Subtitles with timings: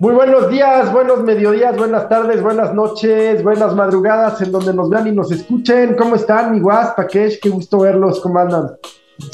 [0.00, 5.06] Muy buenos días, buenos mediodías, buenas tardes, buenas noches, buenas madrugadas en donde nos vean
[5.08, 5.94] y nos escuchen.
[5.94, 7.38] ¿Cómo están, mi guas, Pakesh?
[7.38, 8.70] Qué gusto verlos, ¿cómo andan?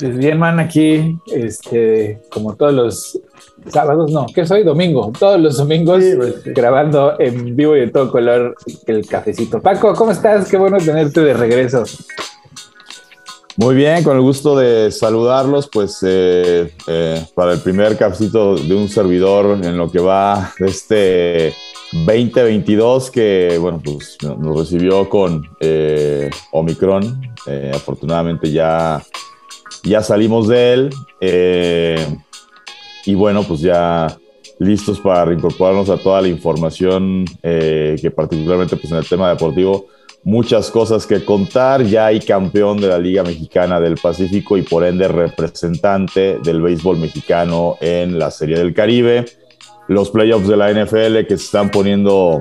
[0.01, 3.21] Pues bien, man, aquí, este, como todos los
[3.69, 4.65] sábados, no, ¿qué soy?
[4.65, 8.57] Domingo, todos los domingos pues, grabando en vivo y de todo color
[8.89, 9.63] el cafecito.
[9.63, 10.51] Paco, ¿cómo estás?
[10.51, 11.85] Qué bueno tenerte de regreso.
[13.59, 18.75] Muy bien, con el gusto de saludarlos, pues eh, eh, para el primer cafecito de
[18.75, 21.55] un servidor en lo que va de este
[22.05, 27.19] 2022 que, bueno, pues nos recibió con eh, Omicron.
[27.73, 29.03] afortunadamente ya,
[29.85, 30.91] ya salimos de él
[33.07, 34.15] y bueno, pues ya
[34.59, 39.87] listos para reincorporarnos a toda la información que particularmente pues en el tema deportivo
[40.27, 41.85] muchas cosas que contar.
[41.85, 46.99] Ya hay campeón de la Liga Mexicana del Pacífico y por ende representante del béisbol
[46.99, 49.25] mexicano en la Serie del Caribe.
[49.87, 52.41] Los playoffs de la NFL que se están poniendo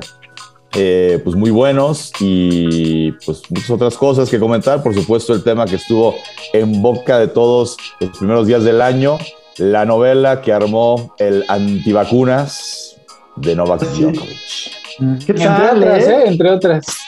[0.73, 4.81] eh, pues muy buenos y pues muchas otras cosas que comentar.
[4.81, 6.15] Por supuesto el tema que estuvo
[6.53, 9.19] en boca de todos los primeros días del año,
[9.57, 12.97] la novela que armó el antivacunas
[13.35, 15.23] de Novak Djokovic.
[15.23, 16.23] ¿Qué tal, entre otras, eh?
[16.25, 17.04] Entre otras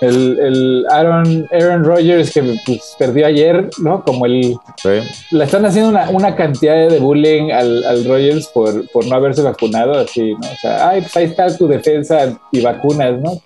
[0.00, 4.02] el, el Aaron, Aaron Rodgers que pues, perdió ayer, ¿no?
[4.04, 4.56] Como el...
[5.30, 9.42] Le están haciendo una, una, cantidad de bullying al, al Rodgers por, por, no haberse
[9.42, 10.48] vacunado, así, ¿no?
[10.50, 13.40] O sea, ay, pues ahí está tu defensa y vacunas, ¿no?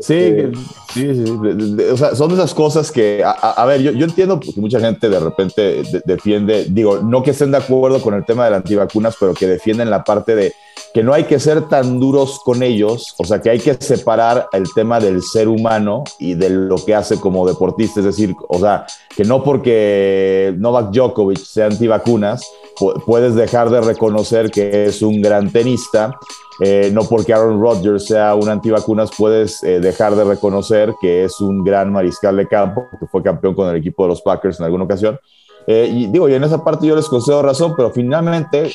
[0.00, 0.52] Sí, este,
[0.92, 1.82] sí, sí.
[1.90, 5.20] o sea, son esas cosas que, a, ver, yo, yo, entiendo que mucha gente de
[5.20, 9.34] repente defiende, digo, no que estén de acuerdo con el tema de las antivacunas, pero
[9.34, 10.52] que defienden la parte de
[10.94, 14.46] que no hay que ser tan duros con ellos, o sea, que hay que separar
[14.52, 18.60] el tema del ser humano y de lo que hace como deportista, es decir, o
[18.60, 18.86] sea,
[19.16, 22.48] que no porque Novak Djokovic sea antivacunas,
[23.06, 26.16] puedes dejar de reconocer que es un gran tenista,
[26.60, 31.40] eh, no porque Aaron Rodgers sea un antivacunas, puedes eh, dejar de reconocer que es
[31.40, 34.66] un gran mariscal de campo, que fue campeón con el equipo de los Packers en
[34.66, 35.18] alguna ocasión.
[35.66, 38.70] Eh, y digo, y en esa parte yo les concedo razón, pero finalmente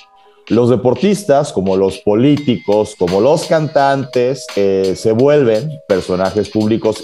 [0.49, 7.03] los deportistas, como los políticos, como los cantantes, eh, se vuelven personajes públicos,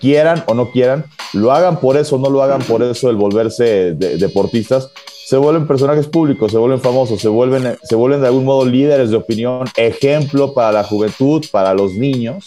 [0.00, 3.94] quieran o no quieran, lo hagan por eso, no lo hagan por eso, el volverse
[3.94, 4.88] deportistas,
[5.26, 9.10] se vuelven personajes públicos, se vuelven famosos, se vuelven, se vuelven de algún modo líderes
[9.10, 12.44] de opinión, ejemplo para la juventud, para los niños.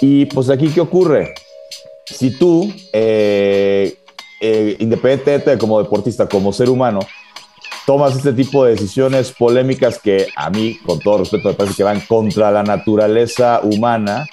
[0.00, 1.32] Y pues aquí, ¿qué ocurre?
[2.04, 3.94] Si tú, eh,
[4.40, 6.98] eh, independientemente de como deportista, como ser humano,
[7.86, 11.84] tomas este tipo de decisiones polémicas que a mí, con todo respeto, me parece que
[11.84, 14.26] van contra la naturaleza humana,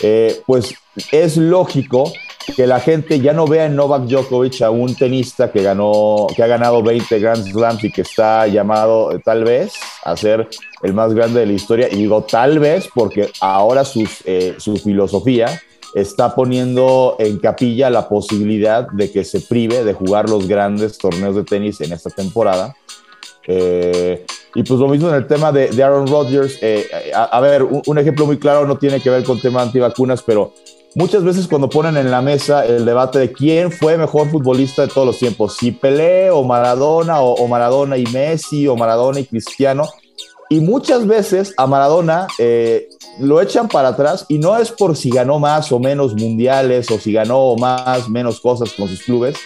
[0.00, 0.74] eh, pues
[1.12, 2.12] es lógico
[2.56, 6.42] que la gente ya no vea en Novak Djokovic a un tenista que ganó, que
[6.42, 10.48] ha ganado 20 Grand Slams y que está llamado eh, tal vez a ser
[10.82, 11.88] el más grande de la historia.
[11.90, 15.60] Y digo tal vez porque ahora sus, eh, su filosofía
[15.94, 21.34] está poniendo en capilla la posibilidad de que se prive de jugar los grandes torneos
[21.34, 22.74] de tenis en esta temporada.
[23.48, 26.58] Eh, y pues lo mismo en el tema de, Aaron Rodgers.
[26.62, 30.52] Eh, a, ver, un, ejemplo muy claro no tiene que ver con tema antivacunas, pero
[30.94, 34.88] muchas veces cuando ponen en la mesa el debate de quién fue mejor futbolista de
[34.88, 39.24] todos los tiempos, si Pelé o Maradona, o, o Maradona y Messi, o Maradona y
[39.24, 39.88] Cristiano,
[40.50, 42.88] y muchas veces a Maradona eh,
[43.20, 46.98] lo echan para atrás y no es por si ganó más o menos mundiales o
[46.98, 49.36] si ganó más, menos cosas con sus clubes,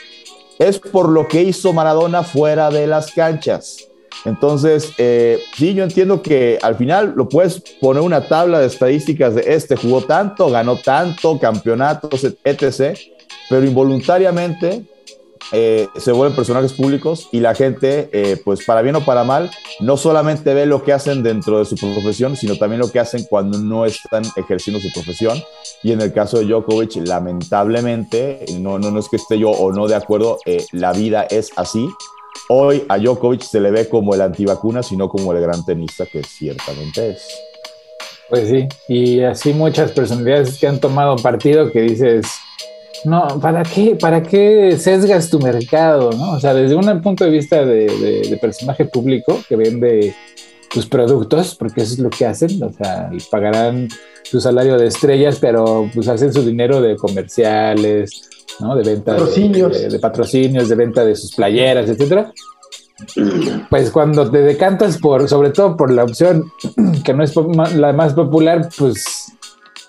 [0.60, 3.88] es por lo que hizo Maradona fuera de las canchas.
[4.24, 9.34] Entonces, eh, sí, yo entiendo que al final lo puedes poner una tabla de estadísticas
[9.34, 12.96] de este jugó tanto, ganó tanto, campeonatos, etc.
[13.48, 14.84] Pero involuntariamente
[15.50, 19.50] eh, se vuelven personajes públicos y la gente, eh, pues para bien o para mal,
[19.80, 23.24] no solamente ve lo que hacen dentro de su profesión, sino también lo que hacen
[23.28, 25.42] cuando no están ejerciendo su profesión.
[25.82, 29.72] Y en el caso de Djokovic, lamentablemente, no, no, no es que esté yo o
[29.72, 30.38] no de acuerdo,
[30.70, 31.88] la vida es así.
[32.48, 36.22] Hoy a Djokovic se le ve como el antivacuna, sino como el gran tenista que
[36.22, 37.22] ciertamente es.
[38.28, 42.26] Pues sí, y así muchas personalidades que han tomado partido que dices,
[43.04, 46.12] no, ¿para qué, ¿para qué sesgas tu mercado?
[46.12, 46.32] ¿no?
[46.32, 50.14] O sea, desde un punto de vista de, personaje público que vende
[50.72, 53.88] tus productos, porque eso es lo que hacen, o sea, pagarán
[54.22, 58.30] su salario de estrellas, pero pues hacen su dinero de comerciales,
[58.60, 58.74] ¿no?
[58.74, 59.14] De venta
[59.72, 62.32] De, patrocinios, de venta de sus playeras, etcétera.
[63.68, 66.50] Pues cuando te decantas por, sobre todo por la opción
[67.04, 67.34] que no es
[67.74, 69.32] la más popular, pues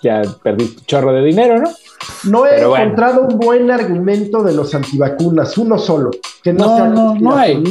[0.02, 1.70] ya perdiste chorro de dinero, ¿no?
[2.24, 6.10] No he encontrado un buen argumento de los antivacunas, uno solo,
[6.42, 7.62] que no, sea no, no hay.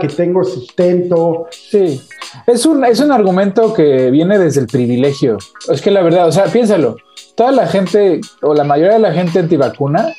[0.00, 1.46] que tengo sustento.
[1.50, 2.00] Sí,
[2.46, 5.38] es un, es un argumento que viene desde el privilegio.
[5.68, 6.96] Es que la verdad, o sea, piénsalo,
[7.34, 10.12] toda la gente, o la mayoría de la gente antivacuna,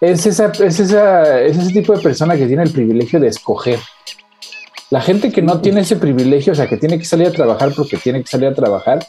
[0.00, 3.78] es, esa, es, esa, es ese tipo de persona que tiene el privilegio de escoger.
[4.90, 7.72] La gente que no tiene ese privilegio, o sea, que tiene que salir a trabajar
[7.76, 9.06] porque tiene que salir a trabajar,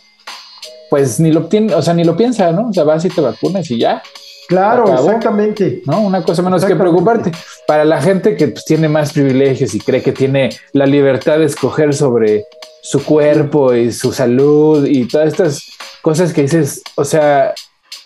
[0.90, 2.70] pues ni lo tiene, o sea, ni lo piensa, ¿no?
[2.70, 4.02] O sea, vas y te vacunas y ya.
[4.48, 5.84] Claro, exactamente.
[5.86, 6.02] ¿No?
[6.02, 7.32] Una cosa menos que preocuparte.
[7.68, 11.46] Para la gente que pues, tiene más privilegios y cree que tiene la libertad de
[11.46, 12.46] escoger sobre
[12.82, 15.64] su cuerpo y su salud y todas estas
[16.02, 17.54] cosas que dices, o sea,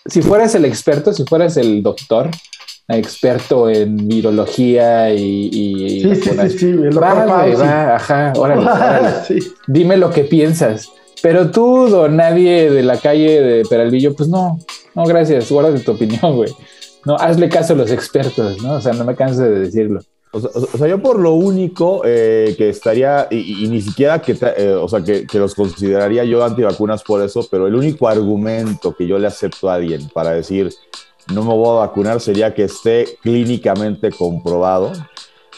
[0.05, 2.29] si fueras el experto, si fueras el doctor,
[2.89, 6.01] experto en virología y...
[6.03, 8.67] sí, sí, sí, sí, va, ajá, órale,
[9.67, 10.89] Dime lo que piensas.
[11.23, 14.59] Pero tú, o nadie de la calle de Peralvillo, pues no,
[14.93, 16.53] no, gracias, guarda tu opinión, güey.
[17.05, 18.73] No, hazle caso a los expertos, ¿no?
[18.73, 20.01] O sea, no me canso de decirlo.
[20.33, 24.89] O sea, yo por lo único eh, que estaría, y, ni siquiera que, eh, o
[24.89, 29.17] sea, que, que, los consideraría yo antivacunas por eso, pero el único argumento que yo
[29.17, 30.71] le acepto a alguien para decir
[31.31, 34.91] no me voy a vacunar sería que esté clínicamente comprobado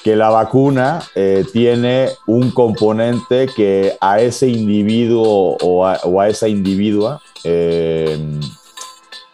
[0.06, 7.20] que la vacuna eh, tiene un componente que a ese individuo o a, esa individua
[7.44, 8.16] eh,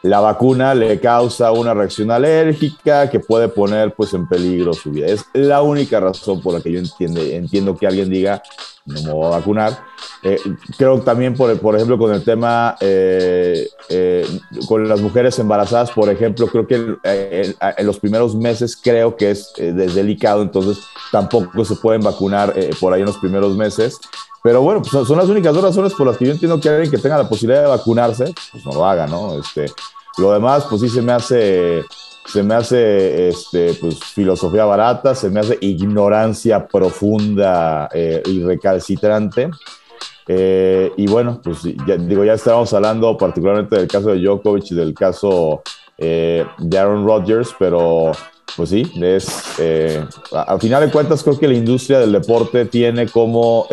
[0.01, 5.07] la vacuna le causa una reacción alérgica que puede poner pues en peligro su vida.
[5.07, 8.41] Es la única razón por la que yo entiende, entiendo que alguien diga
[8.85, 9.83] no me voy a vacunar.
[10.23, 10.39] Eh,
[10.77, 14.25] creo también, por, por ejemplo, con el tema eh, eh,
[14.67, 19.53] con las mujeres embarazadas, por ejemplo, creo que en, los primeros meses creo que es,
[19.57, 23.99] delicado, entonces tampoco se pueden vacunar por ahí en los primeros meses.
[24.43, 26.89] Pero bueno, pues son, las únicas dos razones por las que yo entiendo que alguien
[26.89, 29.39] que tenga la posibilidad de vacunarse, pues no lo haga, ¿no?
[29.39, 29.71] Este,
[30.17, 31.83] lo demás, pues sí se me hace
[32.31, 39.49] se me hace este, pues, filosofía barata, se me hace ignorancia profunda eh, y recalcitrante.
[40.27, 44.75] Eh, y bueno, pues ya, digo, ya estábamos hablando particularmente del caso de Djokovic y
[44.75, 45.61] del caso
[45.97, 48.13] eh, de Aaron Rodgers, pero
[48.55, 49.27] pues sí, es,
[50.31, 53.65] al final de cuentas creo que la industria del deporte tiene como,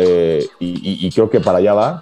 [0.60, 2.00] y, creo que para allá va,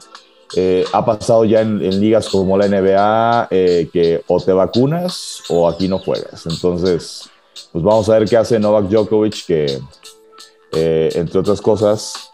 [0.54, 5.68] eh, ha pasado ya en, ligas como la NBA eh, que o te vacunas o
[5.68, 6.46] aquí no juegas.
[6.46, 7.28] Entonces,
[7.72, 9.78] pues vamos a ver qué hace Novak Djokovic, que
[10.72, 12.30] eh, entre otras cosas,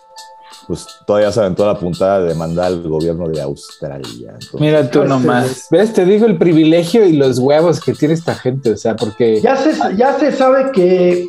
[0.67, 4.39] pues todavía se aventó la puntada de mandar al gobierno de Australia.
[4.59, 5.69] Mira tú nomás.
[5.71, 5.93] ¿Ves?
[5.93, 9.41] Te digo el privilegio y los huevos que tiene esta gente, o sea, porque...
[9.41, 11.27] Ya se, ya se sabe que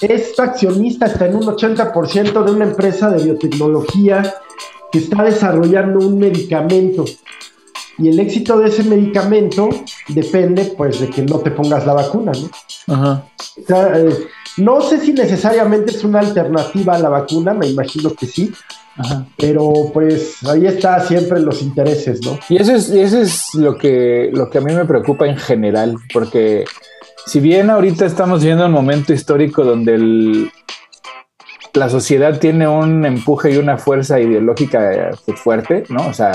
[0.00, 4.22] es accionista, está en un 80% de una empresa de biotecnología
[4.90, 7.04] que está desarrollando un medicamento.
[7.98, 9.68] Y el éxito de ese medicamento
[10.08, 12.94] depende, pues, de que no te pongas la vacuna, ¿no?
[12.94, 13.26] Ajá.
[13.68, 14.26] Eh,
[14.56, 18.52] no sé si necesariamente es una alternativa a la vacuna, me imagino que sí.
[18.96, 19.26] Ajá.
[19.36, 22.38] Pero pues ahí está siempre los intereses, ¿no?
[22.48, 25.96] Y eso es, eso es lo, que, lo que a mí me preocupa en general,
[26.12, 26.64] porque
[27.26, 30.50] si bien ahorita estamos viendo un momento histórico donde el,
[31.74, 36.06] la sociedad tiene un empuje y una fuerza ideológica eh, fuerte, ¿no?
[36.06, 36.32] O sea,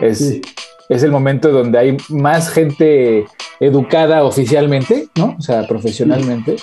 [0.00, 0.40] es,
[0.88, 3.26] es el momento donde hay más gente
[3.60, 5.36] educada oficialmente, ¿no?
[5.38, 6.56] O sea, profesionalmente.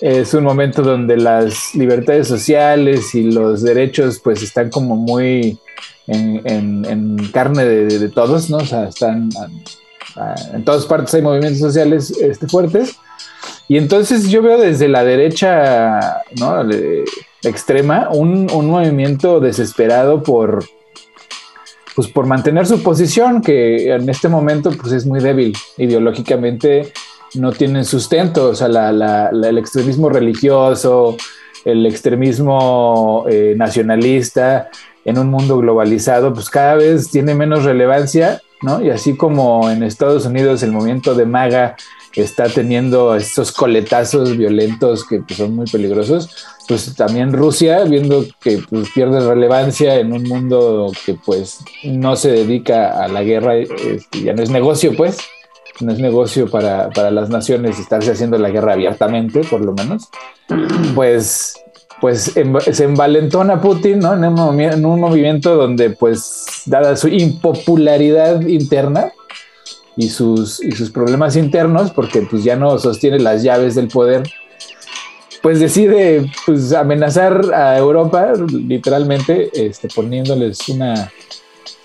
[0.00, 5.58] Es un momento donde las libertades sociales y los derechos pues están como muy
[6.06, 8.58] en, carne de, todos, ¿no?
[8.58, 9.28] O sea, están
[10.52, 12.96] en todas partes hay movimientos sociales este, fuertes.
[13.68, 16.64] Y entonces yo veo desde la derecha, ¿no?
[17.42, 20.64] Extrema, un, movimiento desesperado por,
[21.94, 26.92] pues por mantener su posición, que en este momento pues es muy débil ideológicamente,
[27.34, 31.16] no tienen sustento, o sea, el extremismo religioso,
[31.64, 34.70] el extremismo eh, nacionalista
[35.04, 38.82] en un mundo globalizado, pues cada vez tiene menos relevancia, ¿no?
[38.82, 41.76] Y así como en Estados Unidos el movimiento de MAGA
[42.14, 46.28] está teniendo estos coletazos violentos que pues, son muy peligrosos,
[46.66, 52.32] pues también Rusia, viendo que pues, pierde relevancia en un mundo que pues no se
[52.32, 55.18] dedica a la guerra, este, ya no es negocio pues,
[55.80, 60.08] no es negocio para, las naciones estarse haciendo la guerra abiertamente, por lo menos,
[60.94, 61.54] pues
[62.00, 62.32] pues
[62.70, 64.14] se envalentona Putin, ¿no?
[64.14, 69.10] En un, en un movimiento donde, pues, dada su impopularidad interna,
[69.98, 74.22] y sus, y sus problemas internos, porque pues ya no sostiene las llaves del poder,
[75.42, 81.10] pues decide pues amenazar a Europa, literalmente, este, poniéndoles una,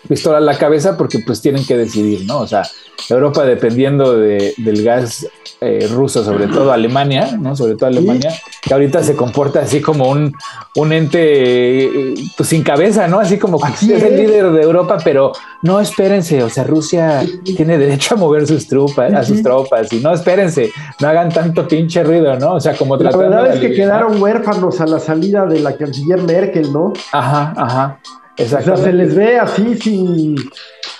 [0.07, 2.39] pistola a la cabeza porque pues tienen que decidir, ¿no?
[2.39, 2.63] O sea,
[3.09, 5.27] Europa dependiendo de, del gas
[5.65, 7.55] eh, ruso, sobre todo Alemania, ¿no?
[7.55, 10.33] Sobre todo Alemania, que ahorita se comporta así como un,
[10.75, 13.19] un ente eh, pues, sin cabeza, ¿no?
[13.19, 15.31] Así como que es, el líder de Europa, pero
[15.61, 20.01] no espérense, o sea, Rusia tiene derecho a mover sus tropas, a sus tropas, y
[20.01, 20.69] no espérense,
[20.99, 22.55] no hagan tanto pinche ruido, ¿no?
[22.55, 26.21] O sea, como La verdad es que quedaron huérfanos a la salida de la canciller
[26.23, 26.91] Merkel, ¿no?
[27.13, 27.99] Ajá, ajá.
[28.37, 28.73] Exacto.
[28.73, 30.35] O sea, se les ve así sin,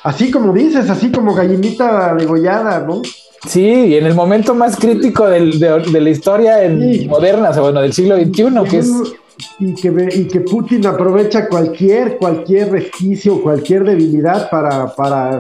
[0.04, 3.02] así como dices, así como gallinita degollada, ¿no?
[3.48, 7.94] Sí, y en el momento más crítico de, la historia en moderna, o bueno, del
[7.94, 8.92] siglo XXI, que es...
[9.60, 15.40] Y que, y que Putin aprovecha cualquier, cualquier resquicio, cualquier debilidad para, para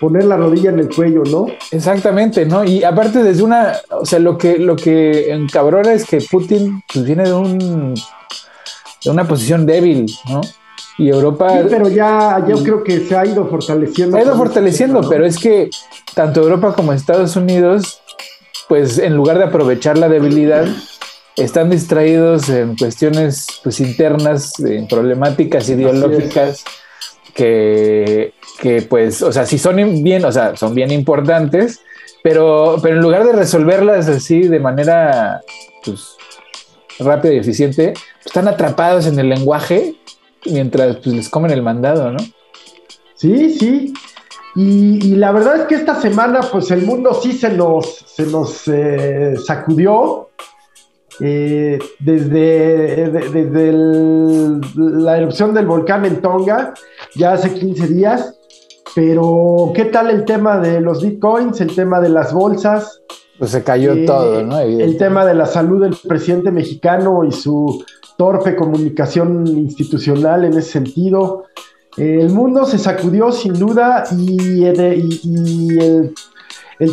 [0.00, 1.48] poner la rodilla en el cuello, ¿no?
[1.72, 2.64] Exactamente, ¿no?
[2.64, 7.04] Y aparte desde una, o sea, lo que, lo que encabrona es que Putin pues,
[7.04, 7.94] viene de un
[9.04, 10.40] de una posición débil, ¿no?
[10.98, 11.50] Y Europa.
[11.50, 14.16] Sí, pero ya yo creo que se ha ido fortaleciendo.
[14.16, 15.70] Se ha ido fortaleciendo, pero es que
[16.14, 18.00] tanto Europa como Estados Unidos,
[18.68, 20.66] pues en lugar de aprovechar la debilidad,
[21.36, 26.64] están distraídos en cuestiones pues, internas, en problemáticas ideológicas
[27.34, 31.80] que, que, pues, o sea, sí son bien, o sea, son bien importantes,
[32.22, 35.40] pero, pero en lugar de resolverlas así de manera
[35.84, 36.16] pues,
[36.98, 37.94] rápida y eficiente,
[38.24, 39.96] están atrapados en el lenguaje
[40.46, 42.18] mientras pues, les comen el mandado, ¿no?
[43.14, 43.94] Sí, sí.
[44.54, 48.68] Y, la verdad es que esta semana, pues el mundo sí se nos, se nos
[48.68, 50.28] eh, sacudió.
[51.20, 53.72] Eh, desde, desde
[54.74, 56.74] la erupción del volcán en Tonga,
[57.14, 58.38] ya hace 15 días.
[58.94, 63.02] Pero, ¿qué tal el tema de los bitcoins, el tema de las bolsas?
[63.42, 64.60] Pues se cayó eh, todo, ¿no?
[64.60, 67.84] El tema de la salud del presidente mexicano y su
[68.16, 71.46] torpe comunicación institucional en ese sentido.
[71.96, 76.14] El mundo se sacudió sin duda y, el,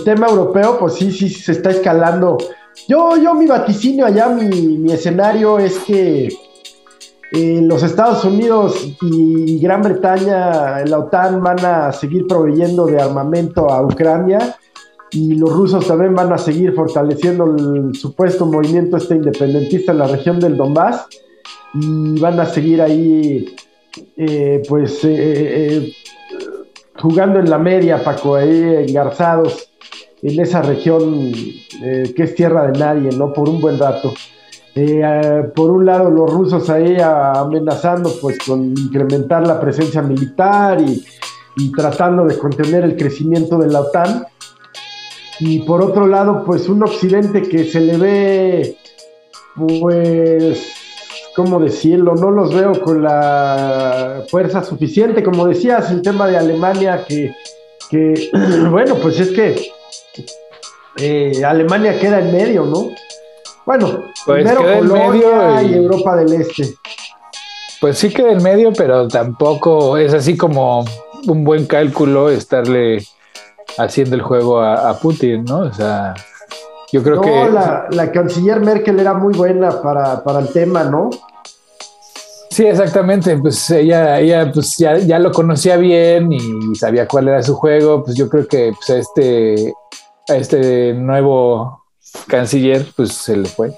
[0.03, 2.39] tema europeo, pues sí, sí, se está escalando.
[2.87, 6.29] Yo, yo mi vaticinio allá, mi, escenario es que
[7.31, 13.69] eh, los Estados Unidos y Gran Bretaña, la OTAN van a seguir proveyendo de armamento
[13.69, 14.57] a Ucrania
[15.11, 20.07] y los rusos también van a seguir fortaleciendo el supuesto movimiento este independentista en la
[20.07, 21.07] región del Donbass
[21.73, 23.55] y van a seguir ahí
[24.15, 25.93] eh, pues eh, eh,
[26.95, 29.71] jugando en la media Paco ahí engarzados
[30.21, 31.31] en esa región
[31.81, 34.13] que es tierra de nadie no por un buen rato.
[35.55, 41.03] Por un lado los rusos ahí amenazando pues con incrementar la presencia militar y,
[41.55, 44.25] y tratando de contener el crecimiento de la OTAN
[45.39, 48.77] y por otro lado, pues un occidente que se le ve,
[49.55, 50.67] pues,
[51.35, 52.15] ¿cómo decirlo?
[52.15, 57.33] No los veo con la fuerza suficiente, como decías, el tema de Alemania, que,
[58.69, 59.71] bueno, pues es que
[60.97, 62.89] eh, Alemania queda en medio, ¿no?
[63.65, 65.73] Bueno, pues primero Polonia y...
[65.75, 66.73] Europa del Este.
[67.79, 70.83] Pues sí queda en medio, pero tampoco es así como
[71.27, 73.05] un buen cálculo estarle
[73.77, 75.59] haciendo el juego a, Putin, ¿no?
[75.59, 76.13] O sea,
[76.91, 77.49] yo creo que...
[77.49, 81.09] La, la canciller Merkel era muy buena para, el tema, ¿no?
[82.49, 83.37] Sí, exactamente.
[83.37, 88.03] Pues ella, ella pues ya, ya, lo conocía bien y sabía cuál era su juego.
[88.03, 89.73] Pues yo creo que pues, a, este,
[90.27, 91.83] a este nuevo
[92.27, 93.71] canciller pues se le fue.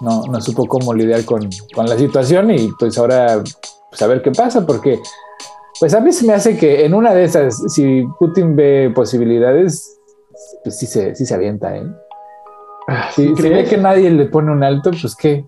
[0.00, 3.42] No, no supo cómo lidiar con, con la situación y pues ahora
[3.90, 5.00] pues a ver qué pasa porque
[5.80, 9.98] pues a mí se me hace que en una de esas, si Putin ve posibilidades,
[10.64, 11.84] pues sí se, sí se avienta, ¿eh?
[12.88, 15.44] Ah, si, ve que nadie le pone un alto, pues qué.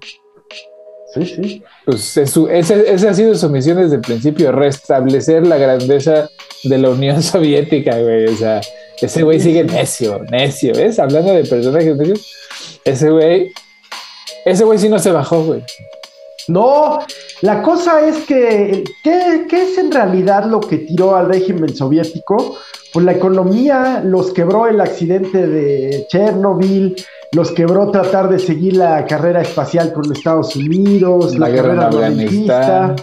[1.14, 1.64] Sí, sí.
[1.86, 6.28] Pues ese, ha sido su misión desde el principio, restablecer la grandeza
[6.64, 8.26] de la Unión Soviética, güey.
[8.26, 8.60] O sea,
[9.00, 10.98] ese güey sigue necio, necio, ¿ves?
[10.98, 12.30] Hablando de personajes necios,
[12.84, 13.52] ese güey,
[14.44, 15.62] ese güey sí no se bajó, güey.
[16.46, 17.00] No,
[17.42, 22.56] la cosa es que, ¿qué, es en realidad lo que tiró al régimen soviético?
[22.92, 26.96] Pues la economía los quebró el accidente de Chernobyl,
[27.32, 32.96] los quebró tratar de seguir la carrera espacial con Estados Unidos, la, guerra en Afganistán.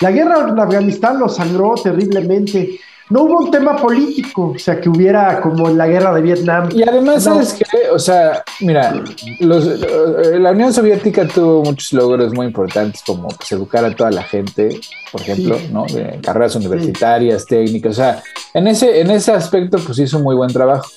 [0.00, 2.78] La guerra en Afganistán los sangró terriblemente
[3.10, 6.68] no hubo un tema político, o sea, que hubiera como la guerra de Vietnam.
[6.72, 7.90] Y además, ¿sabes qué?
[7.90, 9.02] O sea, mira,
[9.40, 14.22] eh, la Unión Soviética tuvo muchos logros muy importantes, como pues, educar a toda la
[14.22, 14.80] gente,
[15.10, 15.84] por ejemplo, ¿no?
[16.22, 18.22] Carreras universitarias, técnicas, o sea,
[18.54, 20.88] en ese, en ese aspecto, pues hizo muy buen trabajo.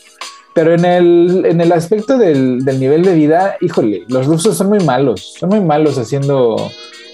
[0.54, 4.70] Pero en el, en el aspecto del, del nivel de vida, híjole, los rusos son
[4.70, 6.56] muy malos, son muy malos haciendo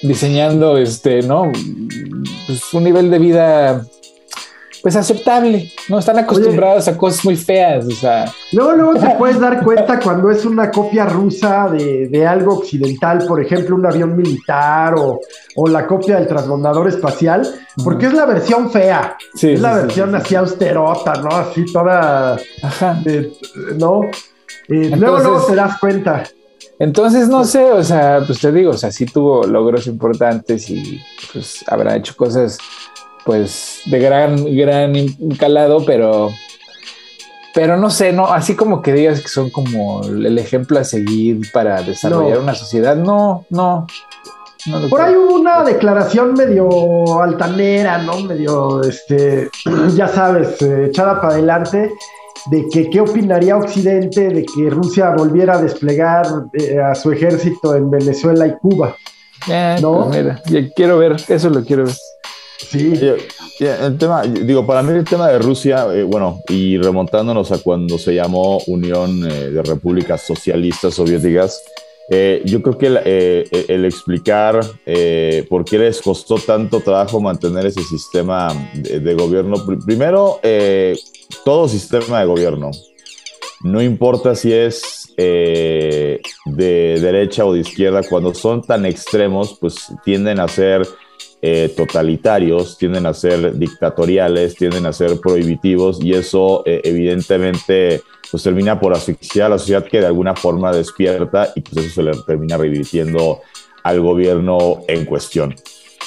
[0.03, 1.51] diseñando este, ¿no?
[2.47, 3.85] Pues un nivel de vida
[4.81, 5.99] pues aceptable, ¿no?
[5.99, 8.25] Están acostumbrados a cosas muy feas, o sea.
[8.51, 13.41] Luego, luego te puedes dar cuenta cuando es una copia rusa de, algo occidental, por
[13.41, 15.19] ejemplo, un avión militar o,
[15.67, 17.47] la copia del transbordador espacial,
[17.83, 19.17] porque es la versión fea.
[19.39, 21.29] es la versión así austerota, ¿no?
[21.29, 22.37] Así toda.
[22.63, 22.99] Ajá.
[23.77, 24.01] ¿No?
[24.67, 26.23] Eh, luego, luego te das cuenta.
[26.79, 30.99] Entonces, no sé, o sea, pues te digo, o sea, sí tuvo logros importantes y
[31.31, 32.57] pues habrá hecho cosas
[33.25, 34.93] pues de gran, gran
[35.37, 36.31] calado, pero,
[37.53, 41.51] pero no sé, no, así como que digas que son como el ejemplo a seguir
[41.51, 43.87] para desarrollar una sociedad, no, no.
[44.89, 48.19] Por ahí hubo una declaración medio altanera, ¿no?
[48.21, 49.49] Medio, este,
[49.95, 51.91] ya sabes, eh, echada para adelante,
[52.47, 57.75] de que qué opinaría Occidente de que Rusia volviera a desplegar eh, a su ejército
[57.75, 58.95] en Venezuela y Cuba.
[59.47, 60.07] Eh, ¿no?
[60.07, 60.41] Pues mira,
[60.75, 61.95] quiero ver, eso lo quiero ver.
[62.69, 62.93] Sí.
[63.59, 67.99] El tema, digo, para mí el tema de Rusia, eh, bueno, y remontándonos a cuando
[67.99, 71.61] se llamó Unión eh, de Repúblicas Socialistas Soviéticas,
[72.09, 74.61] eh, yo creo que el, explicar
[75.47, 80.39] por qué les costó tanto trabajo mantener ese sistema de, gobierno, primero,
[81.45, 82.71] todo sistema de gobierno,
[83.61, 86.19] no importa si es de
[86.99, 90.85] derecha o de izquierda, cuando son tan extremos, pues tienden a ser
[91.43, 98.43] eh, totalitarios, tienden a ser dictatoriales, tienden a ser prohibitivos y eso eh, evidentemente pues
[98.43, 102.03] termina por asfixiar a la sociedad que de alguna forma despierta y pues eso se
[102.03, 103.41] le termina revirtiendo
[103.81, 105.55] al gobierno en cuestión.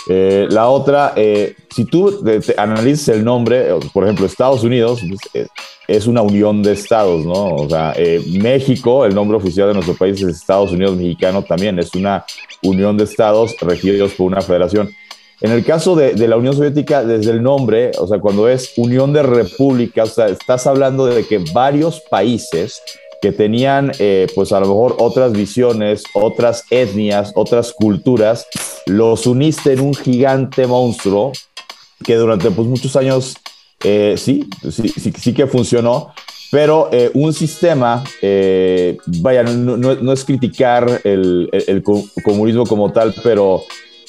[0.08, 5.00] Eh, la otra, si tú te, analizas el nombre, por ejemplo, Estados Unidos
[5.32, 5.48] pues,
[5.88, 7.56] es una unión de estados, ¿no?
[7.56, 7.92] O sea,
[8.40, 12.24] México, el nombre oficial de nuestro país es Estados Unidos Mexicano también, es una
[12.62, 14.94] unión de estados regidos por una federación.
[15.40, 19.12] En el caso de, la Unión Soviética, desde el nombre, o sea, cuando es Unión
[19.12, 22.80] de Repúblicas, o sea, estás hablando de que varios países
[23.20, 28.46] que tenían, eh, pues a lo mejor otras visiones, otras etnias, otras culturas,
[28.86, 31.32] los uniste en un gigante monstruo
[32.04, 33.34] que durante pues, muchos años
[33.82, 36.12] eh, sí, sí, sí, que funcionó,
[36.50, 38.04] pero eh, un sistema,
[39.20, 43.62] vaya, no, es criticar el, el, comunismo como tal, pero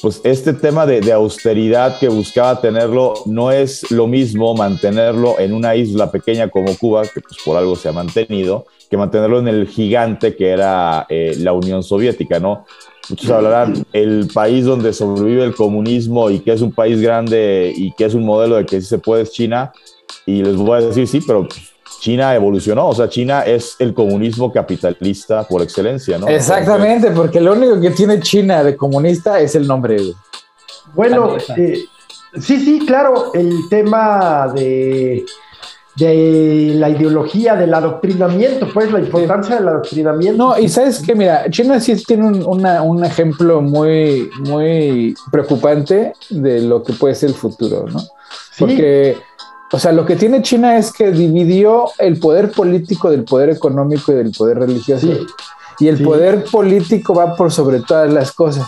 [0.06, 5.76] pues este tema de, austeridad que buscaba tenerlo no es lo mismo mantenerlo en una
[5.76, 9.68] isla pequeña como Cuba, que pues por algo se ha mantenido, que mantenerlo en el
[9.68, 12.68] gigante que era eh, la Unión Soviética, ¿no?
[13.10, 17.91] Muchos hablarán el país donde sobrevive el comunismo y que es un país grande y
[17.94, 19.74] que es un modelo de que sí se puede es China.
[20.28, 21.48] Y les voy a decir, sí, pero
[22.00, 26.28] China evolucionó, o sea, China es el comunismo capitalista por excelencia, ¿no?
[26.28, 29.98] Exactamente, porque lo único que tiene China de comunista es el nombre.
[30.94, 31.80] Bueno, eh,
[32.40, 35.26] sí, sí, claro, el tema de,
[35.96, 40.38] de la ideología, del adoctrinamiento, pues la importancia del adoctrinamiento.
[40.38, 46.62] No, y sabes que, mira, China sí tiene un, un ejemplo muy, muy preocupante de
[46.62, 48.02] lo que puede ser el futuro, ¿no?
[48.58, 49.18] Porque
[49.71, 54.12] o sea, lo que tiene China es que dividió el poder político del poder económico
[54.12, 55.08] y del poder religioso.
[55.80, 58.67] Y el poder político va por sobre todas las cosas.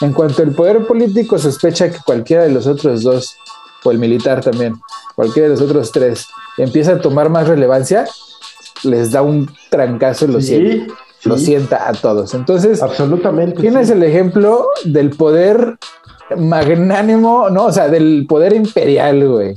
[0.00, 3.36] En cuanto el poder político sospecha que cualquiera de los otros dos,
[3.84, 4.74] o el militar también,
[5.14, 8.06] cualquiera de los otros tres, empieza a tomar más relevancia,
[8.82, 12.34] les da un trancazo y lo, sienta, lo sienta a todos.
[12.34, 13.60] Entonces, absolutamente.
[13.60, 15.78] Tienes el ejemplo del poder
[16.36, 17.66] magnánimo, ¿no?
[17.66, 19.54] O sea, del poder imperial, güey.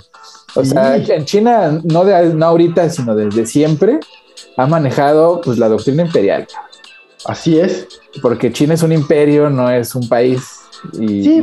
[0.55, 3.99] O sea, en China, no, de, no ahorita, sino desde siempre,
[4.57, 6.47] ha manejado pues la doctrina imperial.
[7.25, 7.87] Así es.
[8.21, 10.41] Porque China es un imperio, no es un país.
[10.99, 11.41] Y,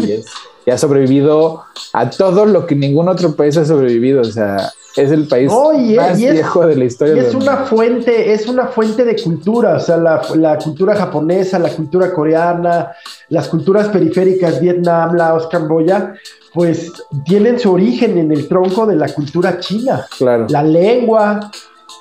[0.71, 4.21] ha sobrevivido a todo lo que ningún otro país ha sobrevivido.
[4.21, 5.51] O sea, es el país
[5.97, 7.17] más viejo de la historia.
[7.17, 11.59] Y es una fuente, es una fuente de cultura, o sea, la, la, cultura japonesa,
[11.59, 12.93] la cultura coreana,
[13.29, 16.15] las culturas periféricas, Vietnam, Laos, Camboya,
[16.53, 16.93] pues
[17.25, 20.07] tienen su origen en el tronco de la cultura china.
[20.19, 20.47] Claro.
[20.51, 21.51] La lengua,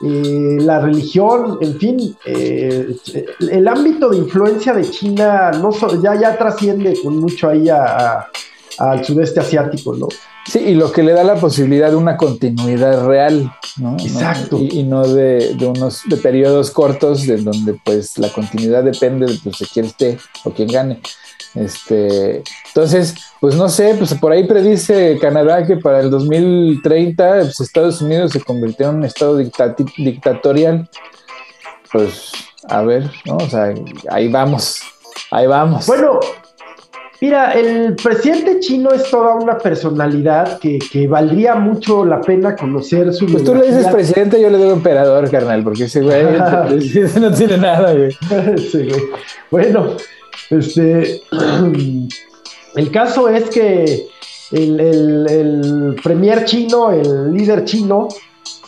[0.04, 2.96] eh, la religión, en fin, eh,
[3.52, 5.72] el ámbito de influencia de China no
[6.02, 7.70] ya, ya trasciende con mucho ahí
[8.78, 10.08] al sudeste asiático, ¿no?
[10.46, 13.96] Sí, y lo que le da la posibilidad de una continuidad real, ¿no?
[14.00, 14.58] Exacto.
[14.60, 19.60] Y, no de, unos de periodos cortos de donde pues la continuidad depende de, pues,
[19.60, 21.00] de quién esté o quién gane.
[21.54, 27.60] Este, entonces, pues no sé, pues por ahí predice Canadá que para el 2030 pues
[27.60, 30.90] Estados Unidos se convirtió en un estado dictatorial.
[31.92, 32.32] Pues
[32.70, 33.38] a ver, ¿no?
[33.38, 33.74] O sea,
[34.10, 34.80] ahí vamos,
[35.30, 35.86] ahí vamos.
[35.88, 36.20] Bueno,
[37.22, 43.28] Mira, el presidente chino es toda una personalidad que, valdría mucho la pena conocer su.
[43.28, 46.24] Pues tú le dices presidente, yo le digo emperador, carnal, porque ese güey
[47.22, 48.12] no tiene nada, güey.
[48.58, 49.02] sí, güey.
[49.52, 49.98] Bueno,
[50.50, 51.22] este.
[52.76, 54.08] el caso es que
[54.52, 58.08] el, el premier chino, el líder chino,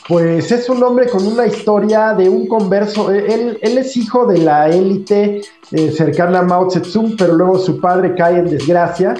[0.07, 3.09] pues es un hombre con una historia de un converso.
[3.09, 5.41] Él, él es hijo de la élite
[5.73, 9.15] eh, cercana a Mao Zedong, pero luego su padre cae en desgracia.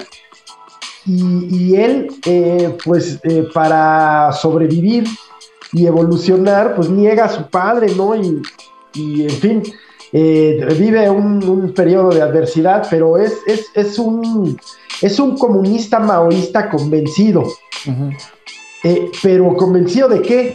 [1.06, 5.04] Y, él, eh, pues eh, para sobrevivir
[5.72, 8.14] y evolucionar, pues niega a su padre, ¿no?
[8.14, 8.40] Y,
[9.24, 9.62] en fin,
[10.12, 13.34] vive un, periodo de adversidad, pero es,
[13.74, 14.56] es, un,
[15.02, 17.42] es un comunista maoísta convencido.
[19.22, 20.52] pero convencido de qué?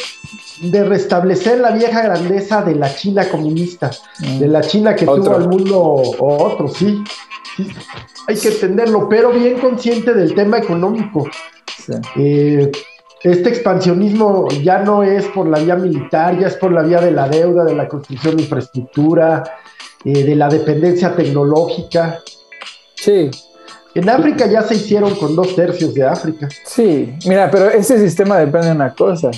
[0.61, 3.91] De restablecer la vieja grandeza de la China comunista,
[4.39, 7.01] de la China que tuvo al mundo o otro, sí,
[8.27, 11.27] Hay que entenderlo, pero bien consciente del tema económico.
[12.15, 12.71] Eh,
[13.23, 17.11] este expansionismo ya no es por la vía militar, ya es por la vía de
[17.11, 19.43] la deuda, de la construcción de infraestructura,
[20.05, 22.19] eh, de la dependencia tecnológica.
[22.95, 23.31] Sí.
[23.95, 26.47] En África ya se hicieron con dos tercios de África.
[26.63, 29.31] Sí, mira, pero ese sistema depende de una cosa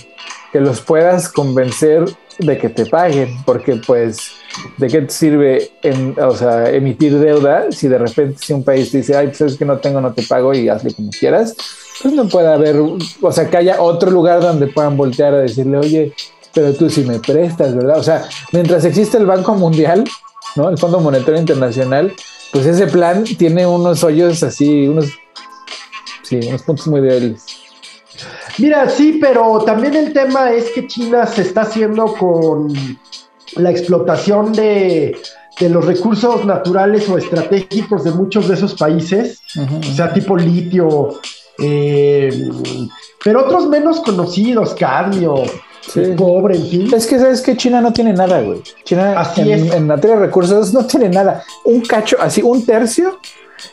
[0.51, 2.05] que los puedas convencer
[2.39, 4.31] de que te paguen, porque pues,
[4.77, 5.71] ¿de qué sirve
[6.17, 9.65] o sea, emitir deuda si de repente si un país dice, ay, pues es que
[9.65, 11.55] no tengo, no te pago y hazle como quieras?
[12.01, 15.77] Pues no puede haber, o sea, que haya otro lugar donde puedan voltear a decirle,
[15.77, 16.13] oye,
[16.53, 17.99] pero tú sí me prestas, ¿verdad?
[17.99, 20.03] O sea, mientras existe el Banco Mundial,
[20.55, 20.69] ¿no?
[20.69, 22.11] El Fondo Monetario Internacional,
[22.51, 25.05] pues ese plan tiene unos hoyos así, unos,
[26.23, 27.60] sí, unos puntos muy débiles.
[28.57, 32.73] Mira, sí, pero también el tema es que China se está haciendo con
[33.55, 35.17] la explotación de,
[35.59, 41.19] los recursos naturales o estratégicos de muchos de esos países, o sea, tipo litio,
[41.59, 42.49] eh,
[43.23, 45.43] pero otros menos conocidos, cadmio,
[46.17, 46.93] cobre, en fin.
[46.93, 48.61] Es que sabes que China no tiene nada, güey.
[48.83, 51.43] China en, en materia de recursos no tiene nada.
[51.65, 53.19] Un cacho, así, un tercio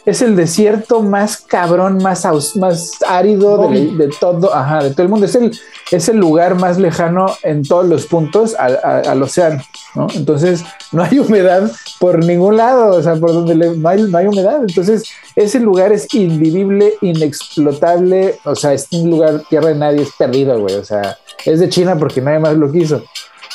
[0.04, 5.26] es el desierto más cabrón, más, más árido de, todo, ajá, de todo el mundo.
[5.26, 5.58] Es el,
[5.90, 9.62] es el lugar más lejano en todos los puntos al, océano,
[9.94, 10.06] ¿no?
[10.14, 14.60] Entonces, no hay humedad por ningún lado, o sea, por donde no, hay, humedad.
[14.66, 15.04] Entonces,
[15.36, 20.58] ese lugar es invivible, inexplotable, o sea, es un lugar, tierra de nadie, es perdido,
[20.60, 20.74] güey.
[20.74, 23.02] O sea, es de China porque nadie más lo quiso,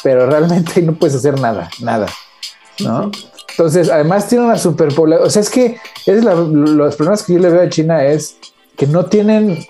[0.03, 2.07] pero realmente no puedes hacer nada, nada,
[2.79, 3.11] ¿no?
[3.53, 5.27] Entonces, además tiene una superpoblación.
[5.27, 8.37] O sea, es que es los problemas que yo le veo a China es
[8.75, 9.63] que no tienen,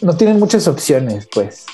[0.00, 1.66] no tienen muchas opciones, pues.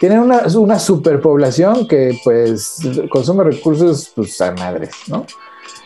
[0.00, 2.78] Tienen una, una superpoblación que, pues,
[3.10, 5.24] consume recursos, pues, a madres, ¿no?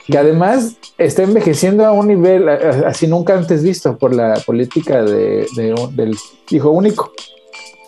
[0.07, 5.47] Que además está envejeciendo a un nivel así nunca antes visto por la política de,
[5.93, 6.17] del
[6.51, 7.13] hijo único,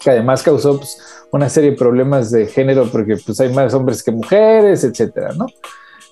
[0.02, 0.98] que además causó pues,
[1.30, 5.46] una serie de problemas de género porque pues, hay más hombres que mujeres, etcétera, ¿no?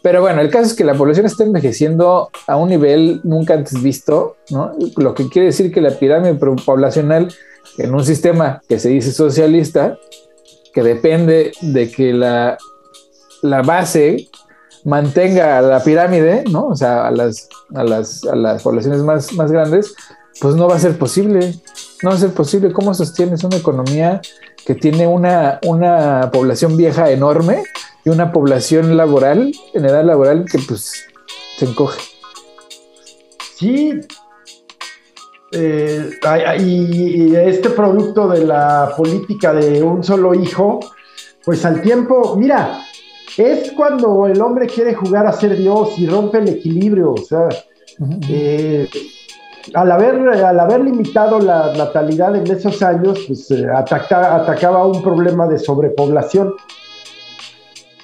[0.04, 3.82] Pero bueno, el caso es que la población está envejeciendo a un nivel nunca antes
[3.82, 4.72] visto, ¿no?
[4.98, 7.32] Lo que quiere decir que la pirámide poblacional
[7.78, 9.96] en un sistema que se dice socialista,
[10.74, 12.58] que depende de que la,
[13.40, 14.28] la base
[14.84, 16.66] mantenga la pirámide, ¿no?
[16.66, 19.94] O sea, a las, a las, a las poblaciones más, más grandes,
[20.38, 21.54] pues no va a ser posible.
[22.02, 22.74] No va a ser posible.
[22.74, 24.20] ¿Cómo sostienes una economía
[24.66, 27.62] que tiene una, una población vieja enorme
[28.04, 31.06] y una población laboral, en edad laboral, que pues
[31.56, 32.00] se encoge.
[33.56, 33.92] Sí.
[35.52, 36.10] Eh,
[36.58, 40.80] y, este producto de la política de un solo hijo,
[41.44, 42.80] pues al tiempo, mira,
[43.38, 47.48] es cuando el hombre quiere jugar a ser Dios y rompe el equilibrio, o sea,
[48.28, 48.88] eh,
[49.72, 55.46] al, haber, al haber limitado la natalidad en esos años, pues eh, atacaba un problema
[55.46, 56.54] de sobrepoblación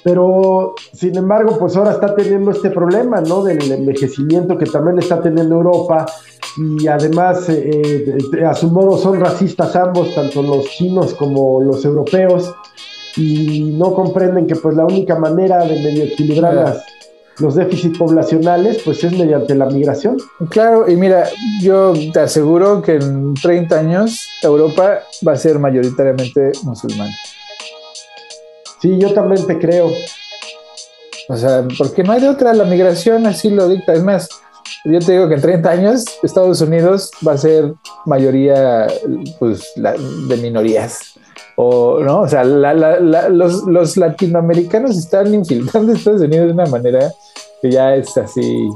[0.03, 3.43] pero sin embargo, pues ahora está teniendo este problema, ¿no?
[3.43, 6.05] Del envejecimiento que también está teniendo Europa
[6.57, 11.85] y además eh, eh, a su modo son racistas ambos, tanto los chinos como los
[11.85, 12.53] europeos
[13.15, 16.81] y no comprenden que pues la única manera de medio equilibrar
[17.39, 20.17] los déficits poblacionales pues es mediante la migración.
[20.49, 21.27] Claro, y mira,
[21.61, 27.09] yo te aseguro que en 30 años Europa va a ser mayoritariamente musulmán.
[28.81, 29.91] Sí, yo también te creo.
[31.29, 33.93] O sea, porque no hay de otra, la migración así lo dicta.
[33.93, 34.27] Es más,
[34.85, 37.73] yo te digo que en 30 años Estados Unidos va a ser
[38.05, 38.87] mayoría
[39.39, 40.99] pues, de minorías.
[41.57, 42.21] O, ¿no?
[42.21, 47.11] o sea, los, los, latinoamericanos están infiltrando Estados Unidos de una manera
[47.61, 48.69] que ya es así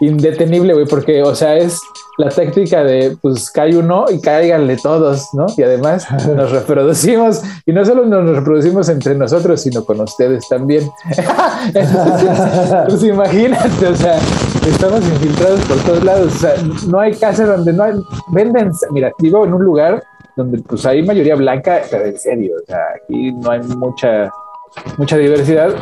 [0.00, 1.78] indetenible, güey, porque, o sea, es
[2.18, 5.46] la táctica de, pues, cae uno y cáiganle todos, ¿no?
[5.56, 10.90] Y además nos reproducimos, y no solo nos reproducimos entre nosotros, sino con ustedes también.
[12.86, 14.18] pues imagínate, o sea,
[14.66, 16.54] estamos infiltrados por todos lados, o sea,
[16.88, 17.94] no hay casa donde no hay,
[18.28, 20.02] venden, mira, vivo en un lugar
[20.36, 24.30] donde pues hay mayoría blanca, pero en serio, o sea, aquí no hay mucha
[24.98, 25.74] mucha diversidad,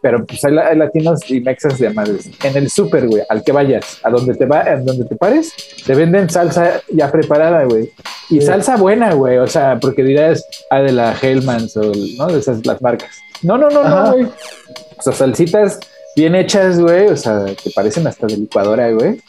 [0.00, 2.30] pero pues hay, latinos y mexas de madres.
[2.42, 5.52] En el súper, güey, al que vayas, a donde te va, a donde te pares,
[5.84, 7.90] te venden salsa ya preparada, güey.
[8.28, 12.26] Y salsa buena, güey, o sea, porque dirás, ah, de la Hellmans o, ¿no?
[12.26, 13.10] De esas, las marcas.
[13.42, 14.24] No, no, no, no, güey.
[14.24, 15.80] O sea, salsitas
[16.16, 19.20] bien hechas, güey, o sea, que parecen hasta de licuadora, güey.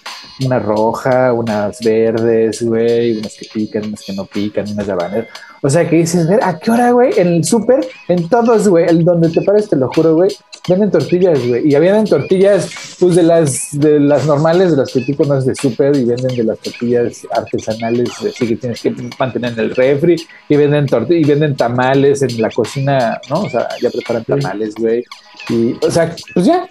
[0.45, 5.27] Una roja, unas verdes, güey, unas que pican, unas que no pican, unas de habanero.
[5.63, 7.12] O sea, que dices, ver, ¿a qué hora, güey?
[7.17, 10.32] En el súper, en todos, güey, el donde te pares, te lo juro, güey,
[10.67, 11.69] venden tortillas, güey.
[11.69, 15.56] Y habían tortillas, pues, de las, de las normales, de las que tú conoces de
[15.56, 20.15] súper, y venden de las tortillas artesanales, así que tienes que mantener en el refri,
[20.49, 23.41] y venden tortillas, y venden tamales en la cocina, ¿no?
[23.41, 25.04] O sea, ya preparan tamales, güey.
[25.49, 26.67] Y, o sea, pues ya,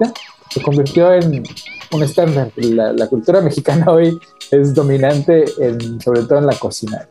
[0.00, 0.12] ya,
[0.50, 1.44] se convirtió en
[1.92, 2.52] un estándar.
[2.56, 4.18] La, la cultura mexicana hoy
[4.50, 7.06] es dominante, en, sobre todo en la cocina.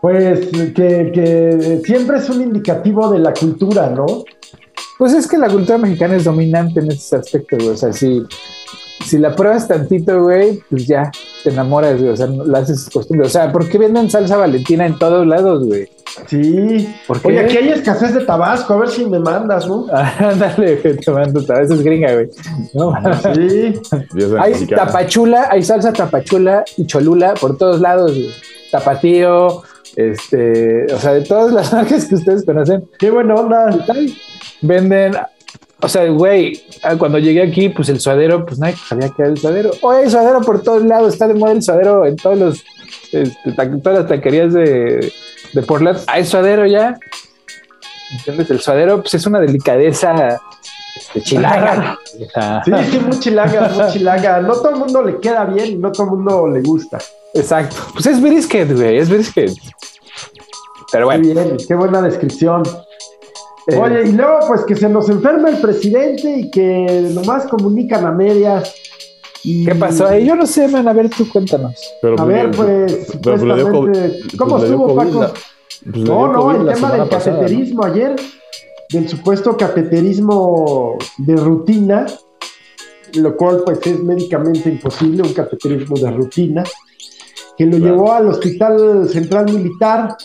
[0.00, 4.06] Pues que, siempre es un indicativo de la cultura, ¿no?
[4.96, 7.56] Pues es que la cultura mexicana es dominante en ese aspecto.
[7.70, 8.22] O sea, si,
[9.08, 11.10] si la pruebas tantito, güey, pues ya
[11.42, 12.10] te enamoras, güey.
[12.12, 13.26] O sea, la haces costumbre.
[13.26, 15.88] O sea, ¿por qué venden salsa valentina en todos lados, güey?
[16.26, 16.88] Sí.
[17.24, 19.86] Oye, aquí hay escasez de Tabasco, a ver si me mandas, ¿no?
[19.92, 22.28] Ándale, que te mando Tabasco, es gringa, güey.
[23.34, 23.80] Sí.
[24.38, 28.30] hay tapachula, hay salsa tapachula y cholula por todos lados, güey.
[28.70, 29.62] Tapatío,
[29.96, 32.88] este, o sea, de todas las marcas que ustedes conocen.
[32.98, 33.86] Qué buena onda.
[34.60, 35.14] Venden,
[35.80, 39.30] o sea, güey, ah, cuando llegué aquí, pues el suadero, pues nadie sabía que era
[39.30, 39.70] el suadero.
[39.82, 42.64] Oye, el suadero por todos lados, está de moda el suadero en todos los,
[43.12, 45.12] este, todas las taquerías de,
[45.52, 46.00] de Portland.
[46.08, 46.98] Hay suadero ya.
[48.10, 48.50] ¿Entiendes?
[48.50, 50.40] El suadero, pues es una delicadeza
[50.96, 51.98] este, chilanga.
[52.64, 54.40] sí, sí, muy chilanga, muy chilanga.
[54.40, 56.98] No todo el mundo le queda bien, no todo el mundo le gusta.
[57.34, 57.76] Exacto.
[57.92, 59.52] Pues es brisket, güey, es brisket.
[60.90, 61.22] Pero bueno.
[61.22, 62.64] Qué bien, qué buena descripción.
[63.68, 68.06] Eh, Oye, y luego, pues que se nos enferma el presidente y que nomás comunican
[68.06, 68.74] a medias.
[69.42, 70.26] ¿Qué pasó ahí?
[70.26, 71.74] Yo no sé, man, a ver, tú cuéntanos.
[72.16, 73.08] a ver, pues,
[74.38, 75.32] ¿cómo estuvo, Paco?
[75.84, 78.16] no, no, el tema del cateterismo ayer,
[78.90, 82.06] del supuesto cateterismo de rutina,
[83.14, 86.64] lo cual pues es médicamente imposible, un cateterismo de rutina,
[87.56, 90.16] que lo llevó al Hospital Central Militar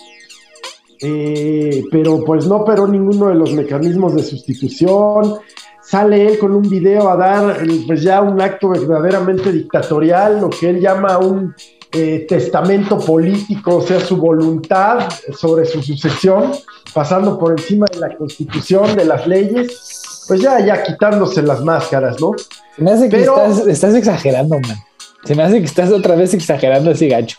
[1.04, 5.36] eh, pero pues no operó ninguno de los mecanismos de sustitución.
[5.82, 10.70] Sale él con un video a dar pues ya un acto verdaderamente dictatorial, lo que
[10.70, 11.54] él llama un
[11.92, 16.54] eh, testamento político, o sea, su voluntad sobre su sucesión,
[16.94, 22.20] pasando por encima de la constitución, de las leyes, pues ya, ya quitándose las máscaras,
[22.22, 22.32] ¿no?
[22.76, 24.78] Se me hace que estás, estás exagerando, man.
[25.26, 27.38] Se me hace que estás otra vez exagerando así, gacho.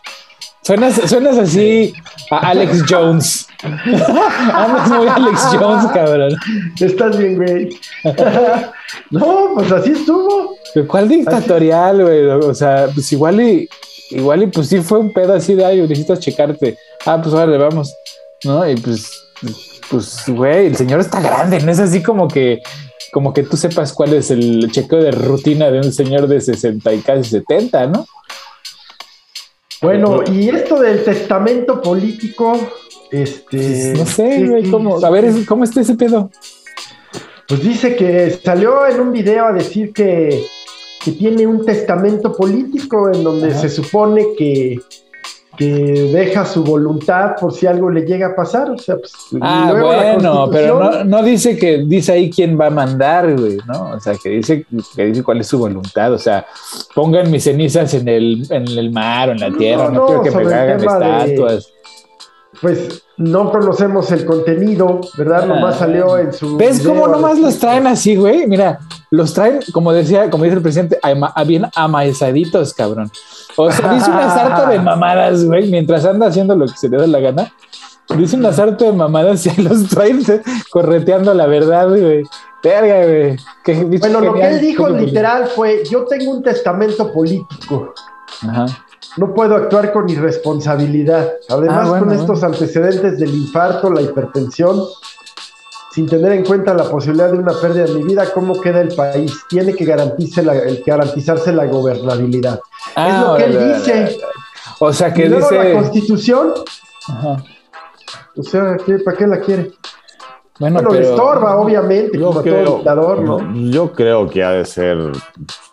[0.65, 1.93] Suenas, suenas así
[2.31, 3.47] a Alex Jones.
[3.63, 6.35] Andas muy Alex Jones, cabrón.
[6.81, 7.69] Estás bien, güey.
[9.11, 10.57] no, pues así estuvo.
[10.89, 12.27] ¿Cuál dictatorial, güey?
[12.29, 13.69] O sea, pues igual y,
[14.11, 16.79] igual y pues sí fue un pedo así de, ay, necesitas checarte.
[17.05, 17.95] Ah, pues ahora le vamos.
[18.43, 18.67] ¿No?
[18.67, 19.11] Y pues,
[19.91, 22.63] pues, güey, el señor está grande, no es así como que,
[23.13, 26.95] como que tú sepas cuál es el chequeo de rutina de un señor de 60
[26.95, 28.07] y casi 70, ¿no?
[29.85, 32.59] Bueno, y esto del testamento político,
[33.11, 33.93] este.
[33.95, 35.05] No sé, güey, ¿cómo?
[35.05, 36.31] A ver, ¿cómo está ese pedo?
[37.47, 40.47] Pues dice que salió en un video a decir que,
[41.05, 44.81] que tiene un testamento político en donde se supone que
[45.57, 48.71] que deja su voluntad por si algo le llega a pasar.
[48.71, 53.37] O sea, pues, ah, bueno, pero no, dice que dice ahí quién va a mandar,
[53.39, 53.91] güey, ¿no?
[53.91, 56.13] O sea, que dice, que dice cuál es su voluntad.
[56.13, 56.47] O sea,
[56.95, 60.31] pongan mis cenizas en el, en el mar o en la tierra, no, quiero que
[60.45, 61.75] me hagan estatuas.
[62.65, 65.47] Pues no conocemos el contenido, ¿verdad?
[65.47, 66.57] nomás salió en su.
[66.57, 68.47] ¿Ves cómo nomás los traen así, güey?
[68.47, 68.79] Mira,
[69.11, 70.99] los traen, como decía, como dice el presidente,
[71.47, 73.11] bien amaezaditos, cabrón.
[73.57, 76.97] O sea, dice una sarta de mamadas, güey, mientras anda haciendo lo que se le
[76.97, 77.53] da la gana.
[78.17, 80.23] Dice una sarta de mamadas y los traen
[80.71, 82.23] correteando la verdad, güey.
[82.63, 83.99] Verga, güey.
[83.99, 87.93] Bueno, lo que él dijo literal fue: Yo tengo un testamento político.
[88.41, 88.84] Ajá
[89.17, 91.35] no puedo actuar con irresponsabilidad.
[91.49, 94.85] Además, ah, con estos antecedentes del infarto, la hipertensión,
[95.93, 98.95] sin tener en cuenta la posibilidad de una pérdida de mi vida, ¿cómo queda el
[98.95, 99.33] país?
[99.49, 102.61] Tiene que garantizarse la, garantizarse la gobernabilidad.
[102.97, 104.19] es lo que él dice.
[104.81, 105.55] O sea, que dice...
[105.57, 106.53] la Constitución...
[108.37, 109.71] O sea, ¿para qué la quiere?
[110.61, 113.55] Bueno, pero estorba, obviamente, yo creo, ¿no?
[113.71, 114.99] Yo creo que ha de ser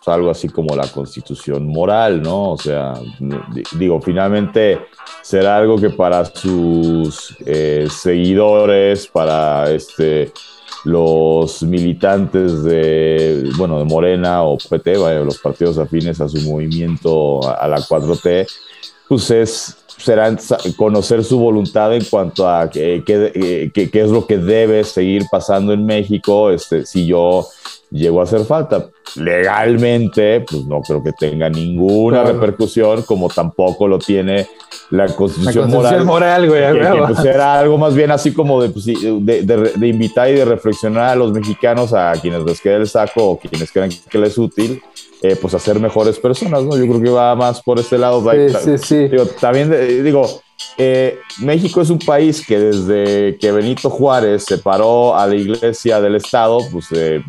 [0.06, 2.52] algo así como la constitución moral, ¿no?
[2.52, 2.94] O sea,
[3.78, 4.80] digo, finalmente
[5.22, 10.32] será algo que para sus eh, seguidores, para este,
[10.84, 17.68] los militantes de, bueno, de Morena o PT, los partidos afines a su movimiento, a
[17.68, 18.48] la 4T,
[19.12, 20.34] pues es será
[20.78, 23.02] conocer su voluntad en cuanto a qué,
[23.92, 27.46] es lo que debe seguir pasando en México este, si yo
[27.90, 28.88] llego a hacer falta.
[29.16, 34.48] Legalmente, pues no creo que tenga ninguna repercusión, como tampoco lo tiene
[34.88, 36.06] la Constitución, moral.
[36.06, 40.36] moral güey, que, pues, era algo más bien así como pues, de, de, invitar y
[40.36, 44.18] de reflexionar a los mexicanos, a quienes les quede el saco o quienes crean que
[44.18, 44.82] les es útil,
[45.22, 46.76] eh, pues hacer mejores personas, ¿no?
[46.76, 48.28] Yo creo que va más por este lado.
[48.32, 49.08] Sí, sí, sí.
[49.08, 50.42] Digo, también eh, digo,
[50.76, 56.16] eh, México es un país que desde que Benito Juárez separó a la iglesia del
[56.16, 56.88] Estado, pues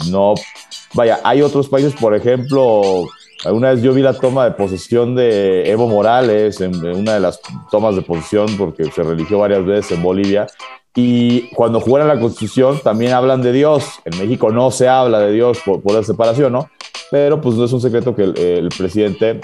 [0.09, 0.33] no,
[0.95, 3.07] vaya, hay otros países, por ejemplo,
[3.45, 7.39] alguna vez yo vi la toma de posesión de Evo Morales en, una de las
[7.69, 10.47] tomas de posesión, porque se religió varias veces en Bolivia,
[10.95, 13.85] y cuando juegan la Constitución también hablan de Dios.
[14.05, 16.69] En México no se habla de Dios por, por la separación, ¿no?
[17.13, 19.39] pero pues no es un secreto que el, presidente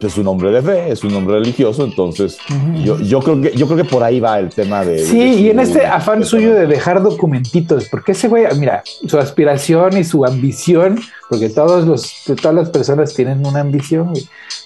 [0.00, 2.38] es un hombre de fe, es un hombre religioso, entonces
[2.82, 5.04] yo, yo, creo que, yo creo que por ahí va el tema de...
[5.04, 9.98] Sí, y en este afán suyo de dejar documentitos, porque ese güey, mira, su aspiración
[9.98, 14.14] y su ambición, porque todos los, todas las personas tienen una ambición,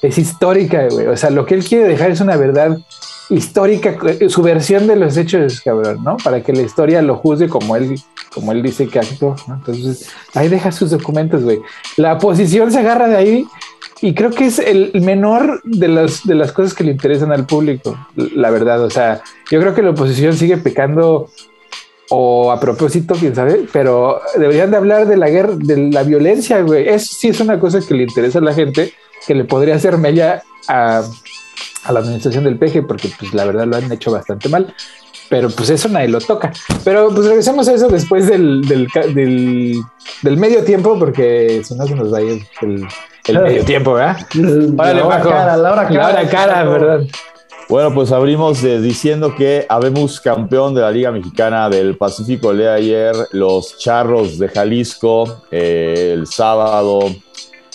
[0.01, 2.79] es histórica, güey, o sea, lo que él quiere dejar es una verdad
[3.31, 3.97] histórica,
[4.29, 6.17] su versión de los hechos, cabrón, ¿no?
[6.17, 8.01] Para que la historia lo juzgue como él,
[8.33, 9.55] como él dice que actuó, ¿no?
[9.55, 11.61] Entonces, ahí deja sus documentos, güey.
[11.97, 13.47] La oposición se agarra de ahí
[14.01, 17.47] y creo que es el menor de las, de las cosas que le interesan al
[17.47, 18.83] público, la verdad.
[18.83, 21.29] O sea, yo creo que la oposición sigue pecando
[22.11, 26.63] o a propósito, quién sabe, pero deberían de hablar de la guerra, de la violencia,
[26.63, 26.89] güey.
[26.89, 28.93] Eso sí es una cosa que le interesa a la gente,
[29.27, 31.03] que le podría hacer mella a
[31.89, 34.75] a la administración del peje, porque pues la verdad lo han hecho bastante mal.
[35.31, 36.53] Pero pues eso nadie lo toca.
[36.85, 38.87] Pero pues regresemos a eso después del, del,
[40.23, 42.87] del, medio tiempo, porque si no se nos va a ir el,
[43.27, 44.19] el medio tiempo, ¿verdad?
[44.35, 45.99] la hora cara, la hora cara.
[45.99, 47.01] La hora cara, ¿verdad?
[47.69, 52.71] Bueno, pues abrimos diciendo que habemos campeón de la Liga Mexicana del Pacífico el de
[52.71, 57.01] ayer, los Charros de Jalisco, eh, el sábado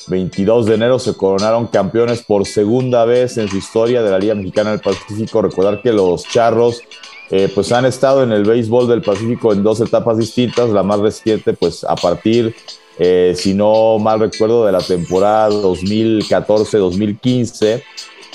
[0.08, 4.36] 22 de enero se coronaron campeones por segunda vez en su historia de la Liga
[4.36, 5.42] Mexicana del Pacífico.
[5.42, 6.82] Recordar que los Charros
[7.30, 10.70] eh, pues han estado en el béisbol del Pacífico en dos etapas distintas.
[10.70, 12.56] La más reciente pues a partir,
[13.00, 17.84] eh, si no mal recuerdo, de la temporada 2014-2015.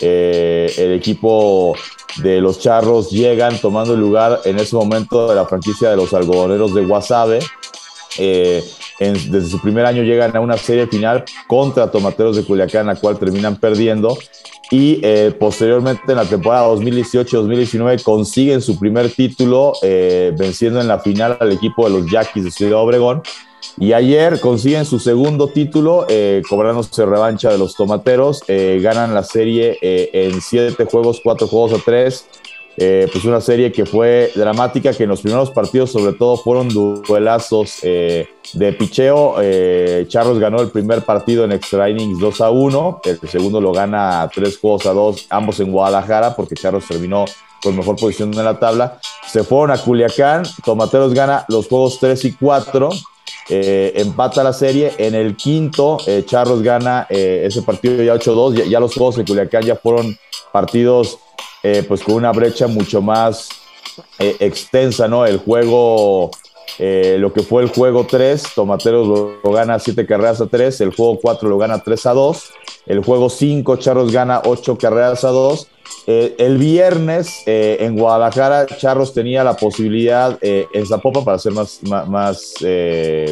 [0.00, 1.74] Eh, el equipo
[2.22, 6.14] de los Charros llegan tomando el lugar en ese momento de la franquicia de los
[6.14, 7.40] algodoneros de Guasave
[8.98, 13.18] desde su primer año llegan a una serie final contra Tomateros de Culiacán, la cual
[13.18, 14.16] terminan perdiendo.
[14.70, 20.98] Y eh, posteriormente en la temporada 2018-2019 consiguen su primer título, eh, venciendo en la
[20.98, 23.22] final al equipo de los Yaquis de Ciudad Obregón.
[23.78, 28.42] Y ayer consiguen su segundo título, eh, cobrándose revancha de los Tomateros.
[28.46, 32.26] ganan la serie en siete juegos, cuatro juegos a tres.
[32.80, 36.68] Eh, pues una serie que fue dramática, que en los primeros partidos sobre todo fueron
[36.68, 39.34] duelazos eh, de picheo.
[39.42, 43.72] Eh, Charros ganó el primer partido en extra innings 2 a 1, el segundo lo
[43.72, 47.24] gana 3 juegos a 2, ambos en Guadalajara, porque Charros terminó
[47.60, 49.00] con mejor posición en la tabla.
[49.26, 52.90] Se fueron a Culiacán, Tomateros gana los juegos 3 y 4.
[53.48, 54.92] empata la serie.
[54.98, 58.54] En el quinto, Charros gana ese partido ya 8-2.
[58.54, 60.16] Ya, ya, los juegos de Culiacán ya fueron
[60.52, 61.18] partidos
[61.62, 63.48] eh, pues con una brecha mucho más
[64.18, 65.26] eh, extensa, ¿no?
[65.26, 66.30] El juego,
[66.78, 69.08] eh, lo que fue el juego 3, Tomateros
[69.42, 72.50] lo, gana 7 carreras a 3, el juego 4 lo gana 3 a 2,
[72.86, 75.68] el juego 5, Charros gana 8 carreras a 2.
[76.06, 82.54] el viernes en Guadalajara, Charros tenía la posibilidad, en Zapopan, para ser más, más,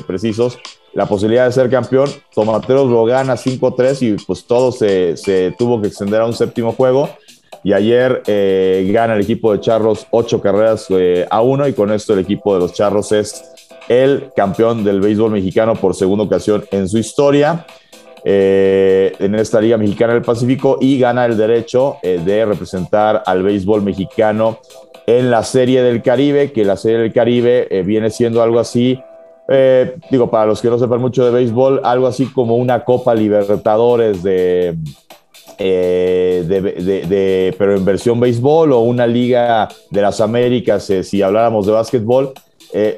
[0.06, 0.58] precisos,
[0.94, 2.10] la posibilidad de ser campeón.
[2.34, 6.72] Tomateros lo gana 5-3 y pues todo se, se, tuvo que extender a un séptimo
[6.72, 7.08] juego.
[7.66, 11.90] Y ayer eh, gana el equipo de Charros ocho carreras eh, a uno y con
[11.90, 13.44] esto el equipo de los Charros es
[13.88, 17.66] el campeón del béisbol mexicano por segunda ocasión en su historia.
[18.24, 23.82] Eh, en esta Liga Mexicana del Pacífico y gana el derecho de representar al béisbol
[23.82, 24.60] mexicano
[25.04, 29.00] en la Serie del Caribe, que la Serie del Caribe viene siendo algo así,
[30.10, 34.22] digo, para los que no sepan mucho de béisbol, algo así como una Copa Libertadores
[34.22, 34.76] de,
[35.58, 41.72] eh, de, pero en versión béisbol o una Liga de las Américas, si habláramos de
[41.72, 42.32] básquetbol.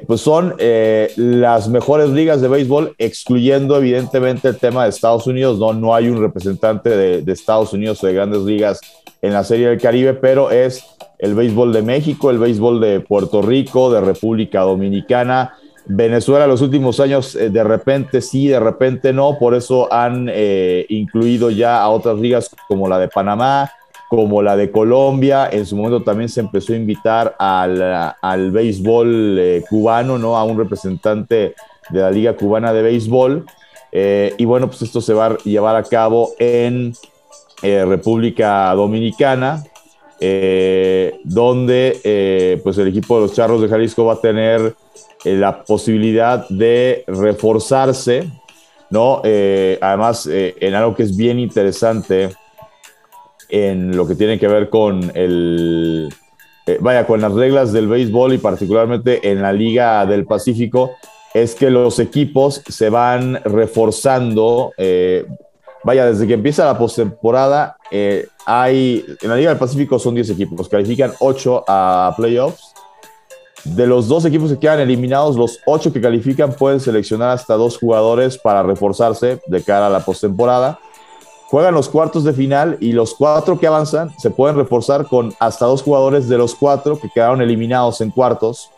[0.07, 0.55] pues son
[1.15, 5.59] las mejores ligas de béisbol, excluyendo evidentemente el tema de Estados Unidos.
[5.59, 8.81] No, no hay un representante de, de Estados Unidos o de grandes ligas
[9.21, 10.83] en la Serie del Caribe, pero es
[11.19, 15.53] el béisbol de México, el béisbol de Puerto Rico, de República Dominicana.
[15.91, 20.85] Venezuela los últimos años eh, de repente sí, de repente no, por eso han eh,
[20.89, 23.71] incluido ya a otras ligas como la de Panamá,
[24.07, 25.49] como la de Colombia.
[25.51, 30.37] En su momento también se empezó a invitar al, al béisbol eh, cubano, ¿no?
[30.37, 31.55] A un representante
[31.89, 33.47] de la Liga Cubana de Béisbol.
[33.91, 36.93] y bueno, pues esto se va a llevar a cabo en
[37.63, 39.63] República Dominicana,
[41.23, 44.75] donde pues el equipo de los Charros de Jalisco va a tener
[45.23, 48.29] eh, la posibilidad de reforzarse,
[48.89, 49.21] ¿no?
[49.81, 52.31] además, en algo que es bien interesante
[53.49, 56.11] en lo que tiene que ver con el,
[56.79, 60.91] vaya, con las reglas del béisbol y particularmente en la Liga del Pacífico,
[61.35, 64.73] es que los equipos se van reforzando
[65.83, 70.31] vaya, desde que empieza la postemporada, eh, hay, en la Liga del Pacífico son 10
[70.31, 72.73] equipos, califican 8 a playoffs.
[73.63, 77.77] De los dos equipos que quedan eliminados, los 8 que califican pueden seleccionar hasta dos
[77.77, 80.79] jugadores para reforzarse de cara a la postemporada.
[81.49, 85.65] Juegan los cuartos de final y los cuatro que avanzan se pueden reforzar con hasta
[85.65, 88.69] dos jugadores de los cuatro que quedaron eliminados en cuartos.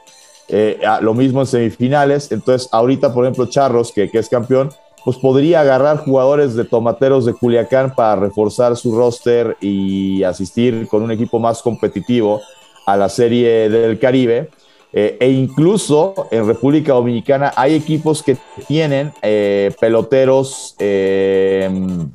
[0.48, 2.32] Eh, lo mismo en semifinales.
[2.32, 4.70] Entonces, ahorita, por ejemplo, Charros, que, que es campeón,
[5.04, 11.04] pues podría agarrar jugadores de tomateros de Culiacán para reforzar su roster y asistir con
[11.04, 12.42] un equipo más competitivo
[12.86, 14.50] a la Serie del Caribe.
[14.94, 18.38] Eh, e incluso en República Dominicana hay equipos que
[18.68, 22.12] tienen eh, peloteros em,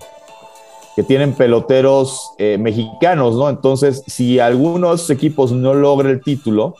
[0.95, 3.51] que tienen peloteros eh, mexicanos, ¿no?
[3.51, 6.74] Entonces, si algunos equipos no logra el título,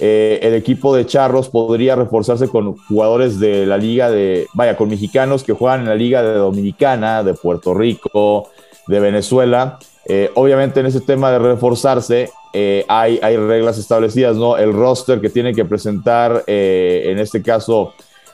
[0.00, 4.88] eh, el equipo de Charros podría reforzarse con jugadores de la liga de, vaya, con
[4.88, 8.48] mexicanos que juegan en la liga de Dominicana, de Puerto Rico,
[8.86, 9.80] de Venezuela.
[10.08, 14.56] Eh, obviamente en ese tema de reforzarse eh, hay, hay reglas establecidas, ¿no?
[14.56, 17.92] El roster que tiene que presentar, en este caso,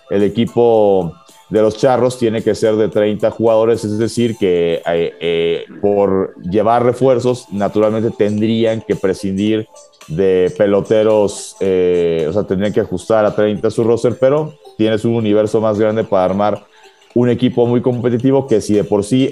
[0.09, 1.13] el equipo
[1.51, 4.83] de los Charros tiene que ser de 30 jugadores, es decir, que
[5.83, 9.69] por llevar refuerzos, naturalmente tendrían que prescindir
[10.09, 15.15] de peloteros, eh, o sea, tendrían que ajustar a 30 su roster, pero tienes un
[15.15, 16.65] universo más grande para armar
[17.15, 19.31] un equipo muy competitivo que si de por sí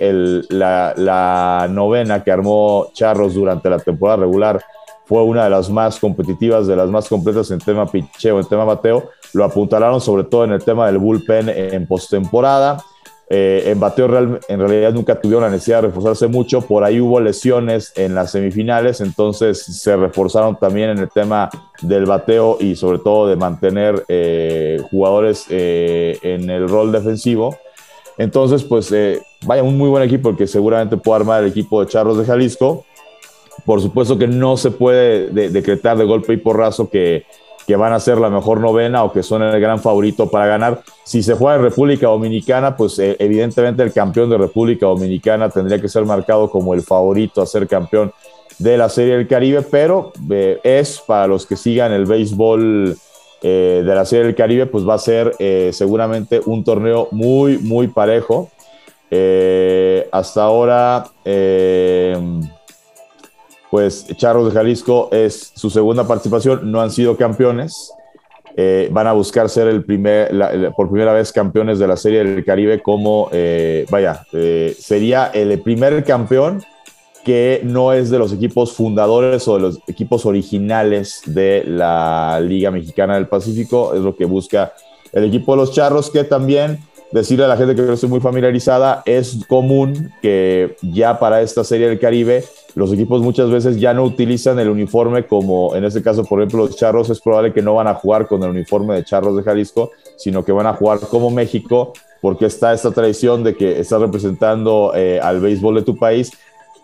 [0.51, 4.63] la, novena que armó Charros durante la temporada regular
[5.05, 8.65] fue una de las más competitivas, de las más completas en tema picheo, en tema
[8.65, 12.79] bateo, lo apuntalaron sobre todo en el tema del bullpen en postemporada.
[13.35, 14.07] Eh, en bateo
[14.49, 18.33] en realidad nunca tuvieron la necesidad de reforzarse mucho, por ahí hubo lesiones en las
[18.33, 21.49] semifinales, entonces se reforzaron también en el tema
[21.81, 27.57] del bateo y sobre todo de mantener eh, jugadores eh, en el rol defensivo.
[28.19, 28.95] Entonces, pues
[29.45, 32.85] vaya, un muy buen equipo que seguramente puede armar el equipo de Charros de Jalisco.
[33.65, 37.25] Por supuesto que no se puede decretar de golpe y porrazo que
[37.67, 40.83] que van a ser la mejor novena o que son el gran favorito para ganar.
[41.05, 45.81] Si se juega en República Dominicana, pues eh, evidentemente el campeón de República Dominicana tendría
[45.81, 48.13] que ser marcado como el favorito a ser campeón
[48.59, 52.97] de la Serie del Caribe, pero eh, es para los que sigan el béisbol
[53.43, 55.35] eh, de la Serie del Caribe, pues va a ser
[55.73, 58.51] seguramente un torneo muy, muy parejo.
[60.13, 61.11] hasta ahora
[63.73, 67.91] pues Charros de Jalisco es su segunda participación, no han sido campeones.
[68.55, 70.31] Eh, van a buscar ser el primer,
[70.77, 75.59] por primera vez campeones de la Serie del Caribe como, eh, vaya, eh, sería el
[75.63, 76.63] primer campeón
[77.25, 82.71] que no es de los equipos fundadores o de los equipos originales de la Liga
[82.71, 84.73] Mexicana del Pacífico, es lo que busca
[85.13, 86.81] el equipo de los Charros, que también
[87.13, 91.63] decirle a la gente que no estoy muy familiarizada, es común que ya para esta
[91.63, 92.45] Serie del Caribe
[92.75, 96.67] los equipos muchas veces ya no utilizan el uniforme como en este caso, por ejemplo,
[96.67, 97.11] los Charros.
[97.11, 100.45] Es probable que no van a jugar con el uniforme de Charros de Jalisco, sino
[100.45, 101.93] que van a jugar como México,
[102.23, 106.33] porque está esta tradición de que estás representando eh, al béisbol de tu país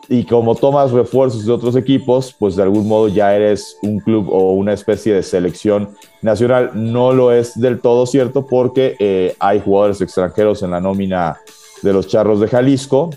[0.09, 4.29] y como tomas refuerzos de otros equipos, pues de algún modo ya eres un club
[4.31, 5.91] o una especie de selección
[6.23, 6.71] nacional.
[6.75, 11.39] No lo es del todo cierto porque eh, hay jugadores extranjeros en la nómina
[11.83, 13.11] de los Charros de Jalisco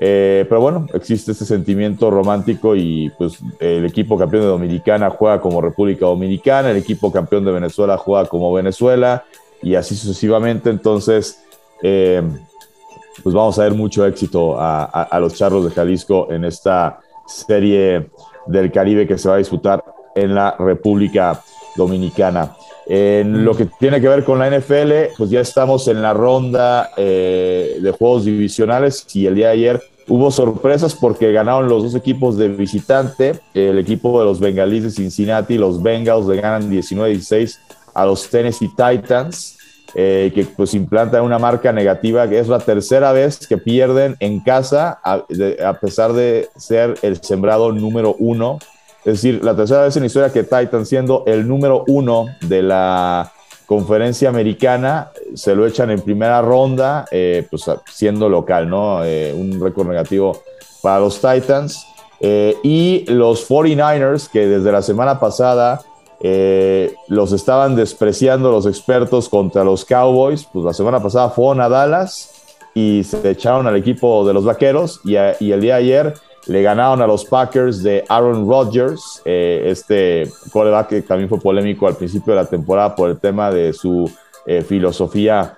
[0.00, 5.40] Eh, pero bueno, existe este sentimiento romántico y pues el equipo campeón de Dominicana juega
[5.40, 9.24] como República Dominicana, el equipo campeón de Venezuela juega como Venezuela
[9.60, 10.70] y así sucesivamente.
[10.70, 11.42] Entonces,
[11.82, 12.22] eh,
[13.22, 18.10] pues vamos a ver mucho éxito a, los Charros de Jalisco en esta serie
[18.46, 19.82] del Caribe que se va a disputar
[20.14, 21.42] en la República
[21.76, 22.54] Dominicana.
[22.86, 26.90] En lo que tiene que ver con la NFL, pues ya estamos en la ronda
[26.96, 31.94] eh, de juegos divisionales y el día de ayer hubo sorpresas porque ganaron los dos
[31.94, 33.40] equipos de visitante.
[33.52, 37.58] El equipo de los Bengalíes de Cincinnati, los Bengals le ganan 19-16
[37.94, 39.57] a los Tennessee Titans,
[39.94, 44.40] eh, que pues implantan una marca negativa, que es la tercera vez que pierden en
[44.40, 45.24] casa, a,
[45.80, 48.58] pesar de ser el sembrado número uno
[49.04, 52.62] es decir, la tercera vez en la historia que Titan, siendo el número uno de
[52.62, 53.32] la
[53.64, 59.02] conferencia americana, se lo echan en primera ronda, eh, pues siendo local, ¿no?
[59.04, 60.42] Eh, un récord negativo
[60.82, 61.86] para los Titans.
[62.20, 65.80] Y los 49ers, que desde la semana pasada
[66.20, 72.34] los estaban despreciando los expertos contra los Cowboys, pues la semana pasada fueron a Dallas
[72.74, 76.14] y se echaron al equipo de los Vaqueros y, y el día de ayer
[76.48, 81.86] le ganaron a los Packers de Aaron Rodgers, eh, este coreback que también fue polémico
[81.86, 84.10] al principio de la temporada por el tema de su
[84.46, 85.56] eh, filosofía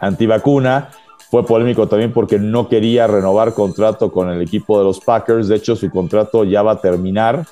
[0.00, 0.90] antivacuna.
[1.30, 5.48] Fue polémico también porque no quería renovar contrato con el equipo de los Packers.
[5.48, 7.46] De hecho, su contrato ya va a terminar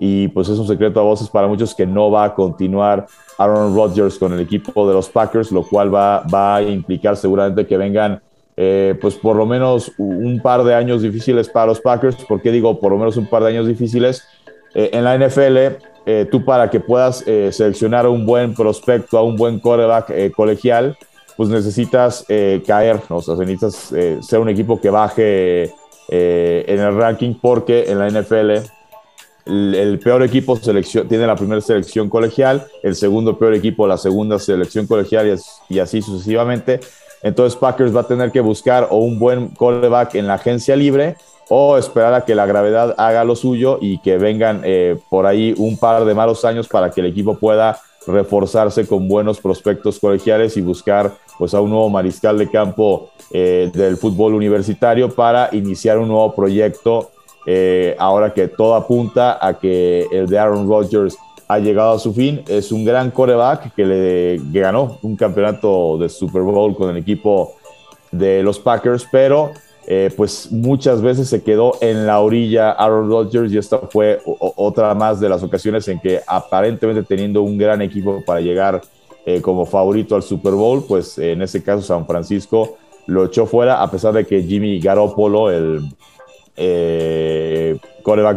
[0.00, 3.06] y pues es un secreto a voces para muchos que no va a continuar
[3.38, 7.66] Aaron Rodgers con el equipo de los Packers, lo cual va, va a implicar seguramente
[7.66, 8.20] que vengan
[8.56, 12.16] eh, pues por lo menos un par de años difíciles para los Packers.
[12.24, 14.24] ¿Por qué digo por lo menos un par de años difíciles?
[14.74, 15.76] Eh, en la NFL,
[16.06, 20.96] eh, tú para que puedas seleccionar a un buen prospecto, a un buen quarterback colegial,
[21.36, 22.24] pues necesitas
[22.66, 23.16] caer, ¿no?
[23.16, 23.92] o sea, necesitas
[24.24, 25.72] ser un equipo que baje
[26.08, 28.68] en el ranking porque en la NFL
[29.46, 34.86] el, peor equipo tiene la primera selección colegial, el segundo peor equipo la segunda selección
[34.86, 35.38] colegial
[35.68, 36.80] y así sucesivamente.
[37.22, 41.16] Entonces Packers va a tener que buscar o un buen callback en la agencia libre
[41.48, 45.54] o esperar a que la gravedad haga lo suyo y que vengan eh, por ahí
[45.58, 50.56] un par de malos años para que el equipo pueda reforzarse con buenos prospectos colegiales
[50.56, 55.98] y buscar pues a un nuevo mariscal de campo eh, del fútbol universitario para iniciar
[55.98, 57.10] un nuevo proyecto
[57.46, 61.16] eh, ahora que todo apunta a que el de Aaron Rodgers
[61.48, 62.42] ha llegado a su fin.
[62.48, 67.54] Es un gran coreback que le ganó un campeonato de Super Bowl con el equipo
[68.10, 69.52] de los Packers, pero
[69.86, 74.94] eh, pues muchas veces se quedó en la orilla Aaron Rodgers y esta fue otra
[74.94, 78.80] más de las ocasiones en que aparentemente teniendo un gran equipo para llegar
[79.26, 83.82] eh, como favorito al Super Bowl, pues en ese caso San Francisco lo echó fuera
[83.82, 85.82] a pesar de que Jimmy Garoppolo, el
[86.56, 87.78] eh,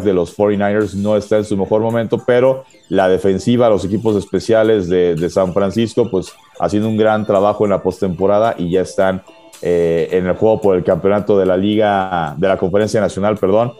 [0.03, 4.87] de los 49ers, no está en su mejor momento, pero la defensiva, los equipos especiales
[4.87, 9.23] de, San Francisco, pues haciendo un gran trabajo en la postemporada y ya están
[9.61, 13.73] eh, en el juego por el campeonato de la Liga, de la Conferencia Nacional, perdón.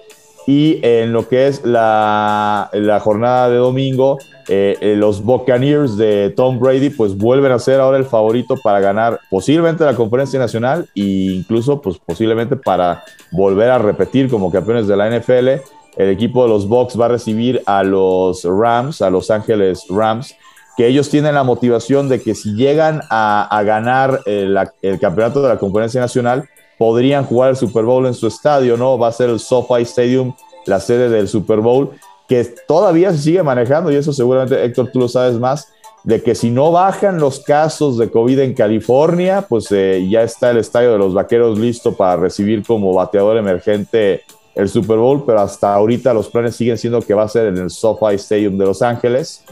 [0.48, 4.18] Y en lo que es la, la jornada de domingo,
[4.48, 8.80] eh, eh, los Buccaneers de Tom Brady, pues vuelven a ser ahora el favorito para
[8.80, 14.88] ganar posiblemente la Conferencia Nacional e incluso, pues posiblemente para volver a repetir como campeones
[14.88, 15.62] de la NFL
[15.98, 20.36] el equipo de los Bucks va a recibir a los Rams, a Los Ángeles Rams,
[20.78, 24.56] que ellos tienen la motivación de que si llegan a, ganar el,
[25.02, 28.98] campeonato de la conferencia nacional, podrían jugar el Super Bowl en su estadio, ¿no?
[28.98, 30.34] Va a ser el SoFi Stadium,
[30.66, 31.92] la sede del Super Bowl,
[32.28, 35.70] que todavía se sigue manejando, y eso seguramente, Héctor, tú lo sabes más,
[36.04, 40.52] de que si no bajan los casos de COVID en California, pues eh, ya está
[40.52, 44.22] el estadio de los Vaqueros listo para recibir como bateador emergente
[44.56, 47.58] el Super Bowl, pero hasta ahorita los planes siguen siendo que va a ser en
[47.58, 49.44] el SoFi Stadium de Los Ángeles.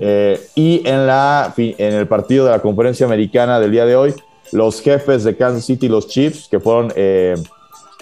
[0.00, 4.14] Eh, y en, la, en el partido de la conferencia americana del día de hoy,
[4.52, 7.34] los jefes de Kansas City, los Chiefs, que fueron eh,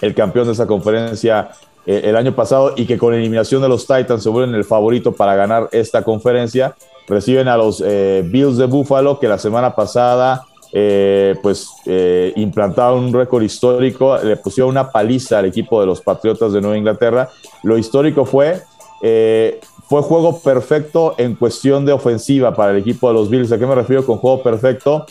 [0.01, 1.51] el campeón de esa conferencia
[1.85, 5.11] eh, el año pasado y que con eliminación de los Titans se vuelven el favorito
[5.11, 6.75] para ganar esta conferencia,
[7.07, 13.13] reciben a los Bills de Buffalo, que la semana pasada eh, pues eh, implantaron un
[13.13, 17.29] récord histórico, le pusieron una paliza al equipo de los Patriotas de Nueva Inglaterra.
[17.61, 18.59] Lo histórico fue,
[19.03, 23.51] eh, fue juego perfecto en cuestión de ofensiva para el equipo de los Bills.
[23.51, 25.05] ¿A qué me refiero con juego perfecto?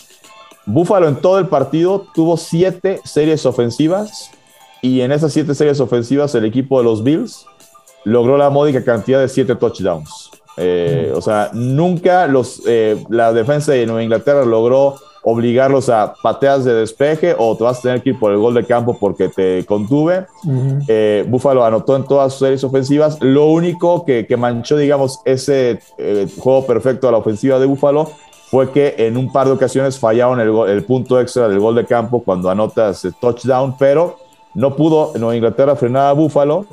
[0.67, 4.31] Buffalo en todo el partido tuvo siete series ofensivas
[4.81, 7.47] y en esas siete series ofensivas el equipo de los Bills
[8.05, 10.31] logró la módica cantidad de siete touchdowns.
[11.15, 12.63] O sea, nunca los,
[13.09, 17.83] la defensa de Nueva Inglaterra logró obligarlos a pateas de despeje o te vas a
[17.83, 20.27] tener que ir por el gol de campo porque te contuve.
[20.89, 23.19] Eh, Buffalo anotó en todas sus series ofensivas.
[23.21, 28.11] Lo único que, manchó, digamos, ese eh, juego perfecto a la ofensiva de Buffalo
[28.53, 32.23] fue que en un par de ocasiones fallaron el, punto extra del gol de campo
[32.23, 34.19] cuando anotas touchdown, pero
[34.53, 36.67] no pudo Nueva Inglaterra frenar a Buffalo,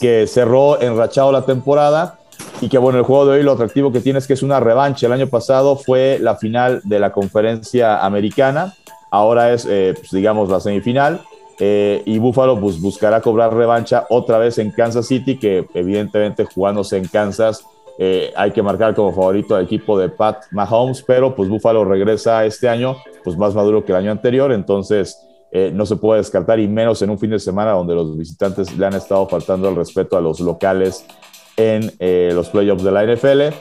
[0.00, 2.18] que cerró enrachado la temporada
[2.60, 4.58] y que bueno, el juego de hoy lo atractivo que tiene es que es una
[4.58, 5.06] revancha.
[5.06, 8.74] El año pasado fue la final de la conferencia americana,
[9.08, 11.20] ahora es, eh, pues, digamos, la semifinal.
[11.60, 16.96] Eh, y Buffalo pues, buscará cobrar revancha otra vez en Kansas City, que evidentemente jugándose
[16.96, 17.64] en Kansas
[17.98, 22.44] eh, hay que marcar como favorito al equipo de Pat Mahomes, pero pues Buffalo regresa
[22.44, 25.22] este año pues más maduro que el año anterior, entonces
[25.72, 28.84] no se puede descartar y menos en un fin de semana donde los visitantes le
[28.84, 31.06] han estado faltando el respeto a los locales
[31.56, 33.54] en eh, los playoffs de la NFL.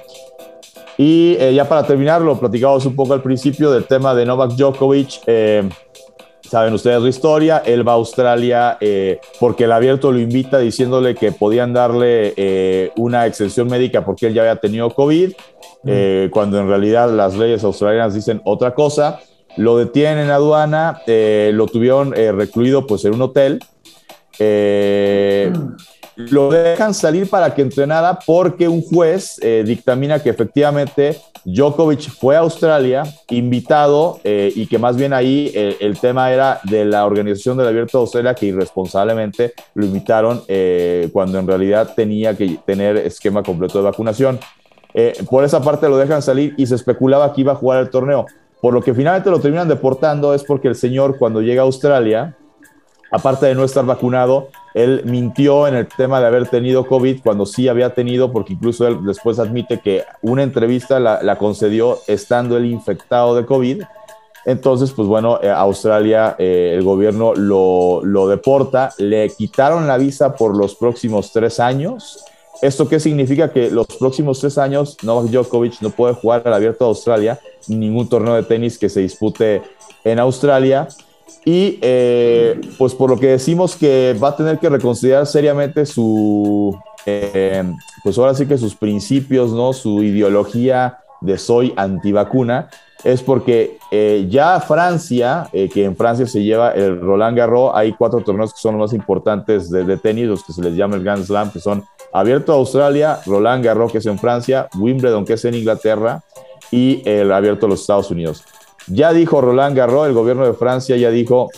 [0.97, 4.51] Y eh, ya para terminar, lo platicamos un poco al principio del tema de Novak
[4.51, 5.21] Djokovic.
[6.45, 8.77] Eh, saben ustedes la historia, él va a Australia
[9.39, 14.41] porque el abierto lo invita diciéndole que podían darle una extensión médica porque él ya
[14.41, 15.31] había tenido COVID,
[15.83, 16.29] mm.
[16.29, 19.19] cuando en realidad las leyes australianas dicen otra cosa.
[19.57, 23.59] Lo detienen en aduana, lo tuvieron recluido pues en un hotel.
[24.39, 32.09] Mm lo dejan salir para que entrenara porque un juez eh, dictamina que efectivamente Djokovic
[32.09, 36.85] fue a Australia invitado eh, y que más bien ahí eh, el tema era de
[36.85, 40.43] la organización del Abierto de Australia que irresponsablemente lo invitaron
[41.11, 44.39] cuando en realidad tenía que tener esquema completo de vacunación.
[45.29, 48.25] por esa parte lo dejan salir y se especulaba que iba a jugar el torneo.
[48.61, 52.35] Por lo que finalmente lo terminan deportando es porque el señor cuando llega a Australia,
[53.15, 57.45] aparte de no estar vacunado, él mintió en el tema de haber tenido COVID cuando
[57.45, 62.65] sí había tenido, porque incluso él después admite que una entrevista la, concedió estando él
[62.65, 63.83] infectado de COVID.
[64.45, 70.35] Entonces, pues bueno, eh, Australia, eh, el gobierno lo, lo, deporta, le quitaron la visa
[70.35, 72.25] por los próximos tres años.
[72.61, 73.51] ¿Esto qué significa?
[73.51, 77.39] Que los próximos tres años Novak Djokovic no puede jugar al abierto de Australia,
[77.69, 79.61] ningún torneo de tenis que se dispute
[80.03, 80.89] en Australia.
[81.43, 86.77] Y eh, pues por lo que decimos que va a tener que reconsiderar seriamente su,
[87.05, 87.63] eh,
[88.03, 89.71] pues ahora sí que sus principios, ¿no?
[89.73, 92.69] Su ideología de soy antivacuna,
[93.03, 98.21] es porque eh, ya Francia, que en Francia se lleva el Roland Garros, hay cuatro
[98.21, 101.03] torneos que son los más importantes de, de, tenis, los que se les llama el
[101.03, 105.33] Grand Slam, que son Abierto a Australia, Roland Garros, que es en Francia, Wimbledon, que
[105.33, 106.23] es en Inglaterra,
[106.71, 108.43] y el Abierto a los Estados Unidos.
[108.87, 111.49] Ya dijo Roland Garros, el gobierno de Francia ya dijo,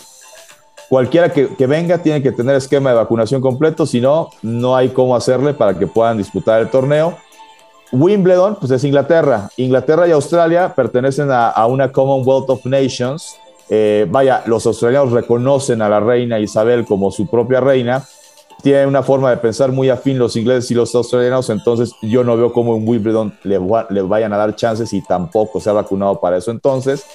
[0.90, 5.16] cualquiera que, venga tiene que tener esquema de vacunación completo, si no, no hay cómo
[5.16, 7.18] hacerle para que puedan disputar el torneo.
[7.92, 9.50] Wimbledon, pues es Inglaterra.
[9.58, 13.38] Inglaterra y Australia pertenecen a, una Commonwealth of Nations.
[13.70, 18.04] Eh, vaya, los australianos reconocen a la reina Isabel como su propia reina,
[18.62, 22.36] tienen una forma de pensar muy afín los ingleses y los australianos, entonces yo no
[22.36, 23.58] veo cómo en Wimbledon le,
[24.02, 27.06] vayan a dar chances y tampoco se ha vacunado para eso entonces.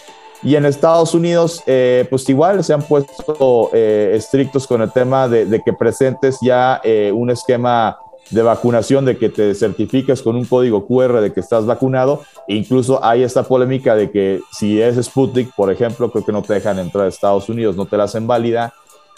[0.45, 5.28] Y en Estados Unidos, eh, pues igual se han puesto eh, estrictos con el tema
[5.28, 7.97] de, que presentes ya eh, un esquema
[8.30, 12.22] de vacunación, de que te certifiques con un código QR de que estás vacunado.
[12.49, 16.55] Incluso hay esta polémica de que si es Sputnik, por ejemplo, creo que no te
[16.55, 18.72] dejan entrar a Estados Unidos, no te la hacen válida.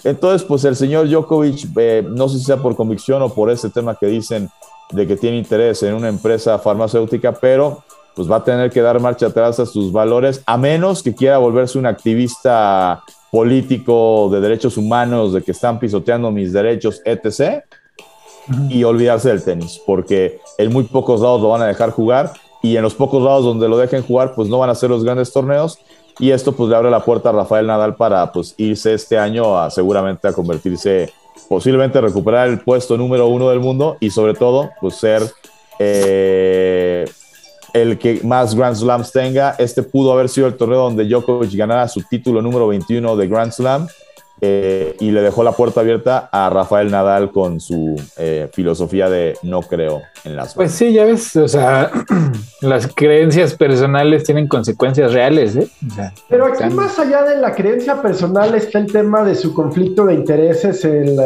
[0.05, 3.71] Entonces, pues el señor Djokovic, eh, no sé si sea por convicción o por ese
[3.71, 4.51] tema que dicen
[4.91, 7.83] de que tiene interés en una empresa farmacéutica, pero
[8.15, 11.39] pues va a tener que dar marcha atrás a sus valores, a menos que quiera
[11.39, 13.03] volverse un activista
[13.33, 17.65] político de derechos humanos, de que están pisoteando mis derechos, etc.
[18.69, 22.33] Y olvidarse del tenis, porque en muy pocos lados lo van a dejar jugar
[22.63, 25.03] y en los pocos lados donde lo dejen jugar, pues no van a ser los
[25.03, 25.79] grandes torneos
[26.19, 29.59] y esto pues le abre la puerta a Rafael Nadal para pues irse este año
[29.59, 31.13] a seguramente a convertirse,
[31.49, 35.23] posiblemente recuperar el puesto número uno del mundo y sobre todo pues ser
[35.79, 37.05] eh,
[37.73, 39.57] el que más Grand Slams tenga.
[39.59, 43.53] Este pudo haber sido el torneo donde Djokovic ganara su título número 21 de Grand
[43.53, 43.89] Slam
[44.47, 49.39] eh, y le dejó la puerta abierta a Rafael Nadal con su eh, filosofía de
[49.43, 50.53] no creo en las.
[50.53, 51.91] Pues sí, ya ves, o sea,
[52.61, 55.57] las creencias personales tienen consecuencias reales.
[55.57, 55.69] ¿eh?
[56.29, 60.13] Pero aquí más allá de la creencia personal está el tema de su conflicto de
[60.13, 61.17] intereses en,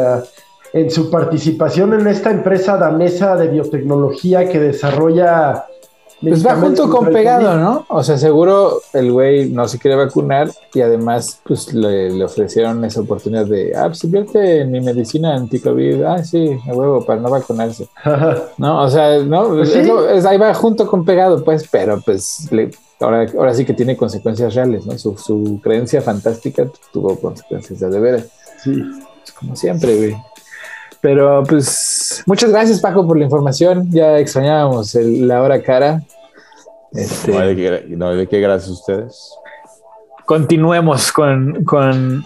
[0.71, 5.65] en su participación en esta empresa danesa de biotecnología que desarrolla
[6.21, 7.85] Pues va junto con pegado, ¿no?
[7.87, 13.01] O sea, seguro el güey no se quiere vacunar y además, pues le, ofrecieron esa
[13.01, 16.03] oportunidad de, ah, pues invierte en mi medicina anti-COVID.
[16.03, 17.87] Ah, sí, a huevo, para no vacunarse.
[18.57, 22.49] no, o sea, no, pues es, ahí va junto con pegado, pues, pero pues
[22.99, 24.97] ahora, ahora sí que tiene consecuencias reales, ¿no?
[24.97, 28.25] Su, su creencia fantástica tuvo consecuencias de veras.
[28.61, 28.83] Sí.
[29.29, 30.17] Pues, como siempre, güey.
[31.01, 33.89] Pero pues muchas gracias Paco por la información.
[33.91, 36.01] Ya extrañábamos la hora cara.
[36.91, 37.39] Este, no,
[38.09, 39.31] hay de qué, gracias a ustedes.
[40.25, 41.65] Continuemos con,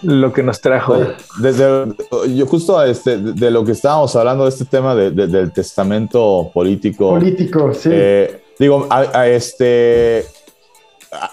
[0.02, 0.98] lo que nos trajo.
[1.40, 1.96] Desde,
[2.36, 7.12] yo justo este, de, lo que estábamos hablando de este tema del testamento político.
[7.12, 7.90] Político, sí.
[7.92, 10.26] Eh, digo, a, este,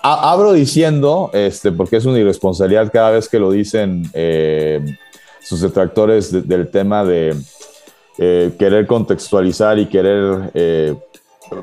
[0.03, 4.81] abro diciendo, este, porque es una irresponsabilidad cada vez que lo dicen eh,
[5.43, 7.35] sus detractores del tema de
[8.19, 10.95] eh, querer contextualizar y querer eh,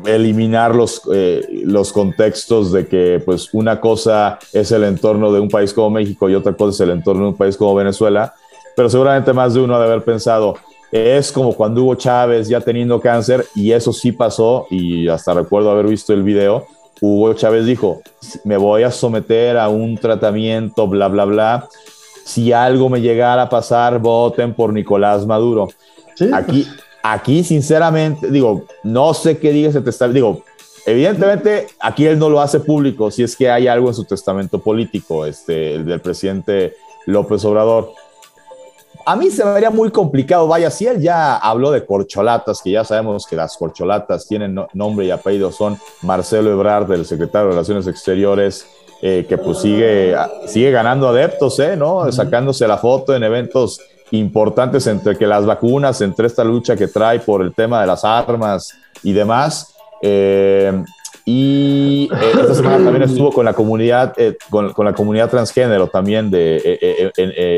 [0.05, 5.49] eliminar los, eh, los contextos de que pues una cosa es el entorno de un
[5.49, 8.33] país como México y otra cosa es el entorno de un país como Venezuela,
[8.75, 10.55] pero seguramente más de uno ha de haber pensado,
[10.91, 15.69] es como cuando Hugo Chávez ya teniendo cáncer y eso sí pasó y hasta recuerdo
[15.69, 16.65] haber visto el video,
[17.01, 18.01] Hugo Chávez dijo,
[18.43, 21.69] me voy a someter a un tratamiento, bla, bla, bla,
[22.27, 25.69] si algo me llegara a pasar, voten por Nicolás Maduro.
[26.33, 26.67] Aquí,
[27.01, 30.15] aquí, sinceramente, digo, no sé qué diga ese testamento.
[30.15, 30.43] Digo,
[30.85, 34.59] evidentemente, aquí él no lo hace público si es que hay algo en su testamento
[34.59, 36.75] político, este, el del presidente
[37.05, 37.93] López Obrador.
[39.05, 42.71] A mí se me vería muy complicado, vaya, si él ya habló de corcholatas, que
[42.71, 47.53] ya sabemos que las corcholatas tienen nombre y apellido, son Marcelo Ebrard, del secretario de
[47.53, 48.67] Relaciones Exteriores,
[48.99, 50.15] eh, que pues sigue,
[50.47, 51.75] sigue ganando adeptos, ¿eh?
[51.77, 52.11] ¿no?
[52.11, 53.79] Sacándose la foto en eventos
[54.09, 58.03] importantes entre que las vacunas, entre esta lucha que trae por el tema de las
[58.03, 58.73] armas
[59.03, 59.75] y demás.
[60.01, 60.83] Eh,
[61.25, 64.15] y esta semana también estuvo con la comunidad,
[64.49, 67.11] con, con, la comunidad transgénero también de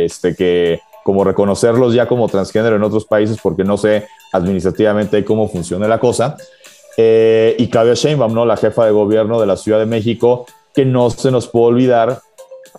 [0.06, 5.48] este que como reconocerlos ya como transgénero en otros países porque no sé administrativamente cómo
[5.48, 6.36] funciona la cosa.
[6.98, 8.46] y Claudia Sheinbaum, ¿no?
[8.46, 10.46] la jefa de gobierno de la Ciudad de México,
[10.80, 12.22] que no se nos puede olvidar,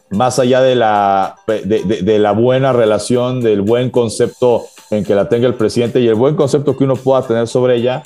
[0.09, 5.46] más allá de la, de, la buena relación, del buen concepto en que la tenga
[5.46, 8.03] el presidente y el buen concepto que uno pueda tener sobre ella,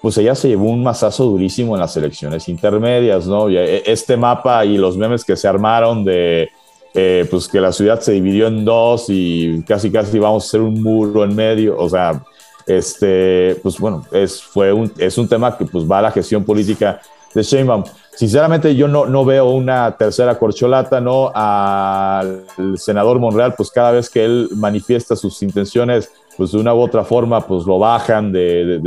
[0.00, 3.48] pues ella se llevó un masazo durísimo en las elecciones intermedias, ¿no?
[3.48, 6.48] E, este mapa y los memes que se armaron de,
[6.94, 10.60] eh, pues que la ciudad se dividió en dos y casi casi vamos a hacer
[10.60, 12.22] un muro en medio, o sea,
[12.64, 16.44] este, pues bueno, es, fue un, es un tema que pues va a la gestión
[16.44, 17.00] política
[17.34, 17.84] de Sheinbaum
[18.16, 21.30] sinceramente yo no, no veo una tercera corcholata, ¿no?
[21.34, 22.44] Al
[22.76, 27.04] senador Monreal, pues cada vez que él manifiesta sus intenciones, pues de una u otra
[27.04, 28.80] forma, pues lo bajan de,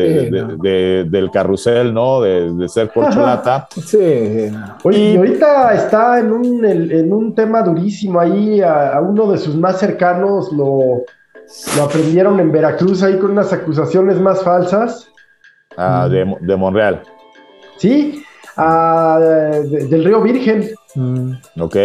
[1.10, 2.22] del carrusel, ¿no?
[2.22, 3.68] De, ser corcholata.
[3.86, 4.52] Sí.
[4.84, 9.56] Oye, y ahorita está en un, en un tema durísimo ahí, a, uno de sus
[9.56, 11.04] más cercanos lo,
[11.78, 15.08] lo aprendieron en Veracruz ahí con unas acusaciones más falsas.
[15.78, 17.04] Ah, de, de Monreal.
[17.78, 18.24] Sí,
[18.60, 20.70] del río Virgen.
[20.96, 21.32] Mm.
[21.60, 21.76] Ok.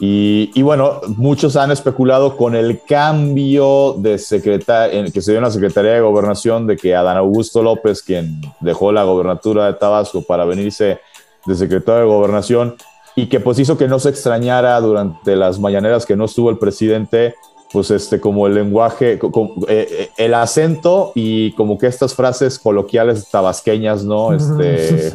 [0.00, 5.50] Y, bueno, muchos han especulado con el cambio de secretario que se dio en la
[5.50, 10.44] Secretaría de Gobernación de que Adán Augusto López, quien dejó la gobernatura de Tabasco para
[10.44, 10.98] venirse
[11.46, 12.74] de secretario de Gobernación
[13.16, 16.58] y que pues hizo que no se extrañara durante las mañaneras que no estuvo el
[16.58, 17.36] presidente,
[17.72, 19.20] pues este como el lenguaje, eh,
[19.68, 24.32] eh, el acento y como que estas frases coloquiales tabasqueñas, ¿no?
[24.32, 25.12] Este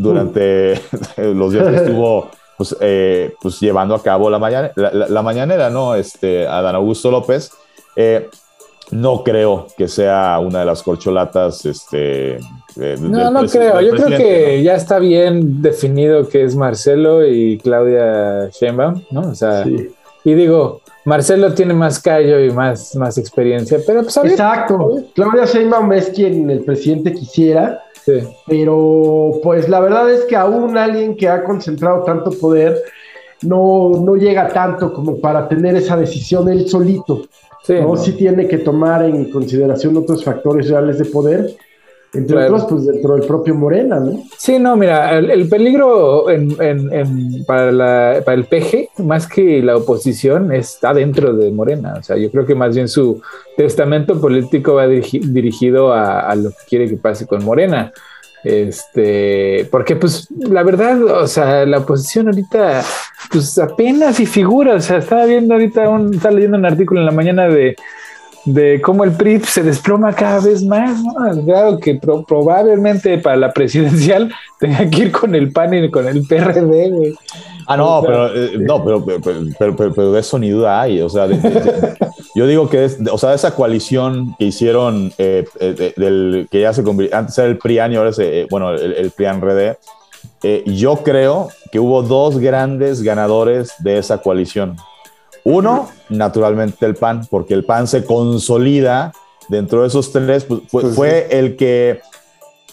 [0.00, 0.80] durante
[1.16, 5.94] los días que estuvo pues, eh, pues llevando a cabo la, mañana, la, mañanera, ¿no?
[5.94, 7.52] Este, Adán Augusto López.
[7.96, 8.28] Eh,
[8.90, 11.64] no creo que sea una de las corcholatas.
[11.64, 12.38] Este,
[12.76, 13.80] no, no creo.
[13.80, 19.30] Yo creo que ya está bien definido que es Marcelo y Claudia Sheinbaum, ¿no?
[19.30, 19.64] O sea,
[20.24, 24.96] y digo, Marcelo tiene más callo y más, más experiencia, pero pues Exacto.
[25.14, 27.82] Claudia Sheinbaum es quien el presidente quisiera
[28.46, 32.76] pero pues la verdad es que aún alguien que ha concentrado tanto poder
[33.42, 37.22] no, no llega tanto como para tener esa decisión él solito.
[37.62, 37.96] Sí, ¿no?
[37.96, 41.56] sí tiene que tomar en consideración otros factores reales de poder
[42.12, 44.24] entre otros, pues dentro del propio Morena, ¿no?
[44.36, 46.26] Sí, no, mira, el, peligro
[47.46, 51.94] para, el PG, más que la oposición, está dentro de Morena.
[51.98, 53.22] O sea, yo creo que más bien su
[53.56, 57.92] testamento político va dirigido a, lo que quiere que pase con Morena.
[58.42, 62.82] Este, porque pues la verdad, o sea, la oposición ahorita,
[63.30, 67.06] pues apenas y figura, o sea, estaba viendo ahorita, un, estaba leyendo un artículo en
[67.06, 67.76] la mañana de
[68.44, 71.44] de cómo el PRI se desploma cada vez más, ¿no?
[71.44, 76.26] Claro que probablemente para la presidencial tenga que ir con el PAN y con el
[76.26, 77.14] PRD, güey.
[77.66, 79.04] Ah, no, pero, eh, no pero,
[79.58, 81.00] pero, pero, de eso ni duda hay.
[81.00, 81.28] O sea,
[82.34, 86.72] yo digo que es, o sea, esa coalición que hicieron, eh, eh, del, que ya
[86.72, 89.76] se convirtió, antes era el PRIAN y ahora es, bueno, el, el PRIAN-RD,
[90.66, 94.76] yo creo que hubo dos grandes ganadores de esa coalición.
[95.44, 99.12] Uno, naturalmente el PAN, porque el PAN se consolida
[99.48, 102.00] dentro de esos tres, pues, fue, pues el que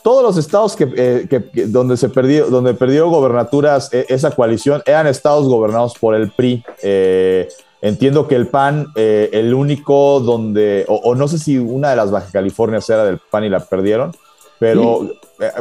[0.08, 5.06] todos los estados que, eh, donde se perdió, donde perdió gobernaturas eh, esa coalición eran
[5.06, 6.64] estados gobernados por el PRI.
[6.82, 7.50] Eh,
[7.82, 12.30] entiendo que el PAN, el único donde, o, no sé si una de las Baja
[12.32, 14.14] Californias era del PAN y la perdieron,
[14.60, 15.10] pero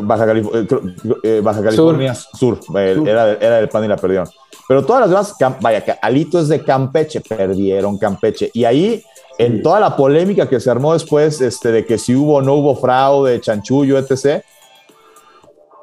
[0.02, 4.28] Baja, California Sur, era, era del PAN y la perdieron.
[4.68, 8.50] Pero todas las demás, vaya, Alito es de Campeche, perdieron Campeche.
[8.52, 9.02] Y ahí,
[9.38, 12.54] en toda la polémica que se armó después este, de que si hubo o no
[12.54, 14.42] hubo fraude, chanchullo, etc.,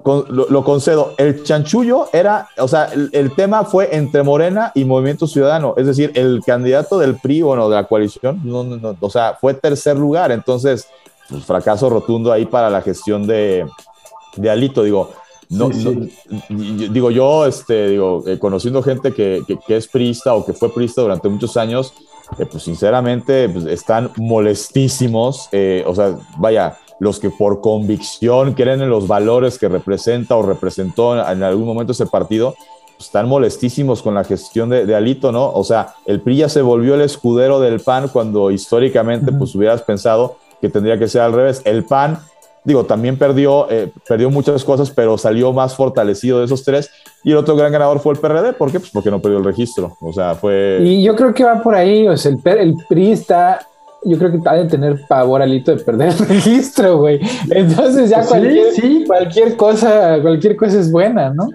[0.06, 1.14] lo, concedo.
[1.18, 5.76] El chanchullo era, o sea, el, tema fue entre Morena y Movimiento Ciudadano.
[5.78, 9.54] Es decir, el candidato del PRI, bueno, de la coalición, no, no, o sea, fue
[9.54, 10.32] tercer lugar.
[10.32, 10.88] Entonces,
[11.30, 13.66] pues, fracaso rotundo ahí para la gestión de,
[14.36, 14.84] de Alito.
[14.84, 15.12] Digo,
[15.50, 15.70] no,
[16.50, 21.02] digo yo, este, digo, eh, conociendo gente que, que, es priista o que fue priista
[21.02, 21.94] durante muchos años,
[22.40, 25.50] eh, pues sinceramente pues, están molestísimos.
[25.52, 30.44] Eh, o sea, vaya, los que por convicción creen en los valores que representa o
[30.44, 32.56] representó en algún momento ese partido,
[32.96, 35.52] pues, están molestísimos con la gestión de, de, Alito, ¿no?
[35.52, 39.82] O sea, el PRI ya se volvió el escudero del PAN cuando históricamente, pues hubieras
[39.82, 41.62] pensado que tendría que ser al revés.
[41.66, 42.20] El PAN
[42.64, 46.90] digo, también perdió, eh, perdió muchas cosas, pero salió más fortalecido de esos tres.
[47.24, 48.54] Y el otro gran ganador fue el PRD.
[48.54, 48.80] ¿Por qué?
[48.80, 49.98] Pues porque no perdió el registro.
[50.02, 50.80] O sea, fue.
[50.82, 52.08] Y yo creo que va por ahí.
[52.08, 53.68] O sea, el, el PRI está.
[54.06, 57.22] Yo creo que ha de tener pavor alito de perder el registro, güey.
[57.50, 61.48] Entonces ya cualquier, cualquier cosa, cualquier cosa es buena, ¿no?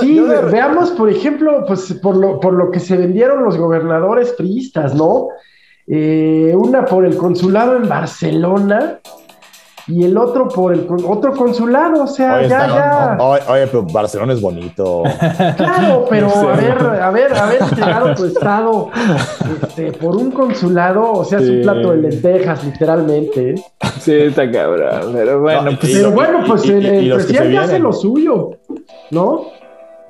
[0.00, 0.20] sí,
[0.50, 5.28] veamos, por ejemplo, pues por lo, por lo que se vendieron los gobernadores priistas, ¿no?
[5.86, 8.98] Eh, una por el consulado en Barcelona,
[9.88, 13.18] y el otro por el otro consulado, o sea, ya, ya.
[13.20, 15.04] oye, pero Barcelona es bonito.
[15.56, 18.90] Claro, pero a ver, a ver, haber llegado tu estado
[19.62, 23.50] este, por un consulado, o sea, es un plato de lentejas, literalmente.
[23.50, 23.54] ¿eh?
[24.00, 25.92] Sí, está cabrón, pero bueno, pues.
[25.92, 28.58] Pero bueno, pues el, presidente hace lo suyo,
[29.12, 29.52] ¿no?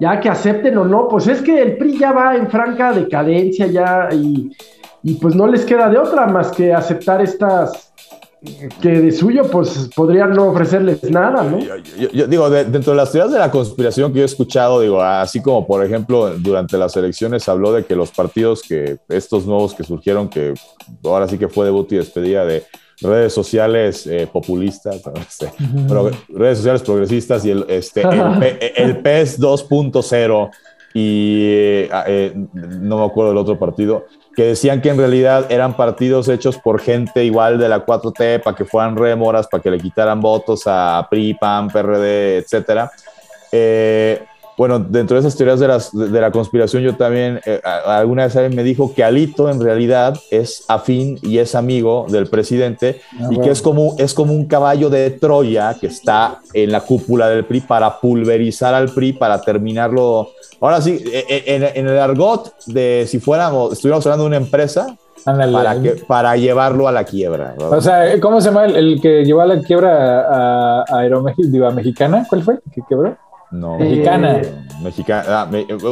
[0.00, 3.66] Ya que acepten o no, pues es que el PRI ya va en franca decadencia
[3.66, 4.50] ya y,
[5.02, 7.85] y pues no les queda de otra más que aceptar estas
[8.80, 11.58] que de suyo pues podrían no ofrecerles nada, ¿no?
[11.58, 15.40] Yo, digo, dentro de las teorías de la conspiración que yo he escuchado, digo, así
[15.40, 19.84] como por ejemplo durante las elecciones habló de que los partidos que estos nuevos que
[19.84, 20.54] surgieron, que
[21.04, 22.64] ahora sí que fue debut y despedida de
[23.00, 25.02] redes sociales eh, populistas,
[26.28, 30.50] redes sociales progresistas y el, este, el, PES 2.0
[30.94, 34.06] y eh, eh, no me acuerdo del otro partido,
[34.36, 38.54] que decían que en realidad eran partidos hechos por gente igual de la 4T para
[38.54, 42.92] que fueran rémoras, para que le quitaran votos a PRI, PAN, PRD, etcétera.
[43.50, 44.22] Eh,
[44.56, 48.36] bueno, dentro de esas teorías de, las, de la conspiración, yo también, eh, alguna vez
[48.36, 53.28] alguien me dijo que Alito en realidad es afín y es amigo del presidente ah,
[53.30, 57.28] y que es como, es como un caballo de Troya que está en la cúpula
[57.28, 60.30] del PRI para pulverizar al PRI, para terminarlo.
[60.60, 64.96] Ahora sí, e, e, en, el argot de si fuéramos, estuviéramos hablando de una empresa,
[65.24, 67.54] para, que, para llevarlo a la quiebra.
[67.58, 72.24] O sea, ¿cómo se llama el, que llevó a la quiebra a, a Aeroméxico, Mexicana?
[72.28, 72.60] ¿Cuál fue?
[72.72, 73.16] ¿Que quebró?
[73.56, 73.78] No.
[73.78, 74.40] Mexicana.
[74.82, 75.24] mexicana.
[75.28, 75.48] Ah,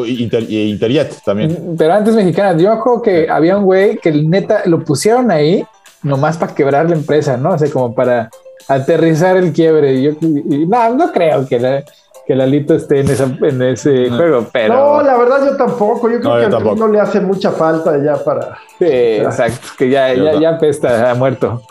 [0.06, 1.50] Inter, Interjet también.
[1.50, 2.56] Mm, pero antes mexicana.
[2.58, 5.64] Yo ojo que había un güey que neta lo pusieron ahí
[6.02, 7.50] nomás para quebrar la empresa, ¿no?
[7.50, 8.30] O sea, como para
[8.68, 9.94] aterrizar el quiebre.
[9.94, 11.84] Y yo, no, no creo que la,
[12.26, 14.74] que Lalito esté en, esa, en ese juego, pero...
[14.74, 16.10] No, la verdad yo tampoco.
[16.10, 18.58] Yo creo que al no le hace mucha falta ya para...
[18.78, 19.68] Sí, exacto.
[19.76, 21.62] Que ya, ya, ya pesta, ha muerto.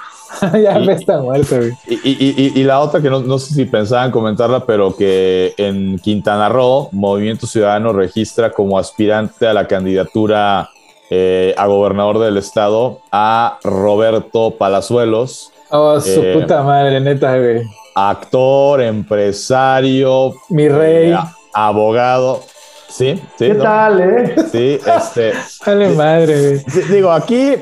[0.63, 1.55] ya me está muerto,
[1.87, 7.47] Y, la otra que no, sé si pensaban comentarla, pero que en Quintana Roo, Movimiento
[7.47, 10.69] Ciudadano registra como aspirante a la candidatura
[11.09, 15.51] eh, a gobernador del estado a Roberto Palazuelos.
[15.69, 17.63] Oh, su eh, puta madre, neta, güey.
[17.95, 20.33] Actor, empresario.
[20.49, 21.11] Mi rey.
[21.11, 21.17] Eh,
[21.53, 22.41] abogado.
[22.89, 23.47] Sí, sí.
[23.47, 24.35] ¿Qué tal, eh?
[24.51, 25.33] Sí, este.
[25.65, 27.55] Dale madre, Digo, aquí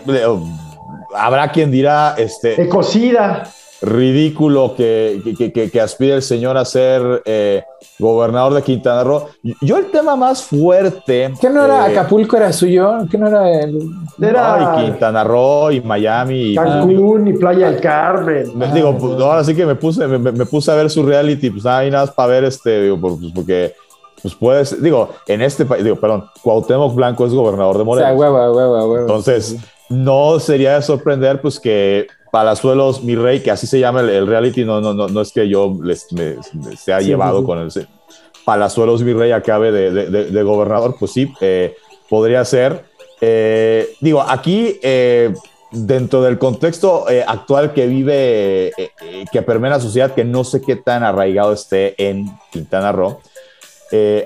[1.15, 2.55] habrá quien dirá, este...
[2.55, 3.43] De cocida.
[3.81, 7.63] ridículo que, que, que, aspire el señor a ser eh,
[7.97, 9.27] gobernador de Quintana Roo.
[9.61, 11.33] Yo el tema más fuerte...
[11.41, 12.99] ¿Qué no era Acapulco era suyo?
[13.09, 13.79] ¿Qué no era el...
[14.21, 16.51] Era Quintana Roo y Miami.
[16.51, 18.51] Y Cancún y Playa del Carmen.
[18.73, 21.89] digo, pues, ahora sí que me puse, me, puse a ver su reality, pues nada
[21.89, 23.73] más para ver este, digo, pues, porque
[24.21, 28.11] pues puedes, digo, en este país, digo, perdón, Cuauhtémoc Blanco es gobernador de Morelos.
[28.11, 29.01] O sea, hueva, hueva, hueva.
[29.01, 29.57] Entonces,
[29.91, 34.63] no sería de sorprender, pues, que Palazuelos, mi rey, que así se llama el, reality,
[34.63, 36.37] no, no, no, no es que yo les, me,
[36.77, 37.69] se ha llevado con el
[38.45, 41.75] Palazuelos, mi rey, acabe de, de, gobernador, pues sí, eh,
[42.09, 42.85] podría ser.
[43.19, 45.33] Eh, digo, aquí, eh,
[45.71, 48.71] dentro del contexto actual que vive,
[49.31, 53.19] que permea la sociedad, que no sé qué tan arraigado esté en Quintana Roo,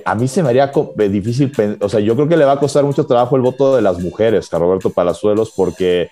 [0.05, 0.71] a mí se me haría
[1.09, 1.51] difícil,
[1.81, 3.99] o sea, yo creo que le va a costar mucho trabajo el voto de las
[3.99, 6.09] mujeres a Roberto Palazuelos, porque,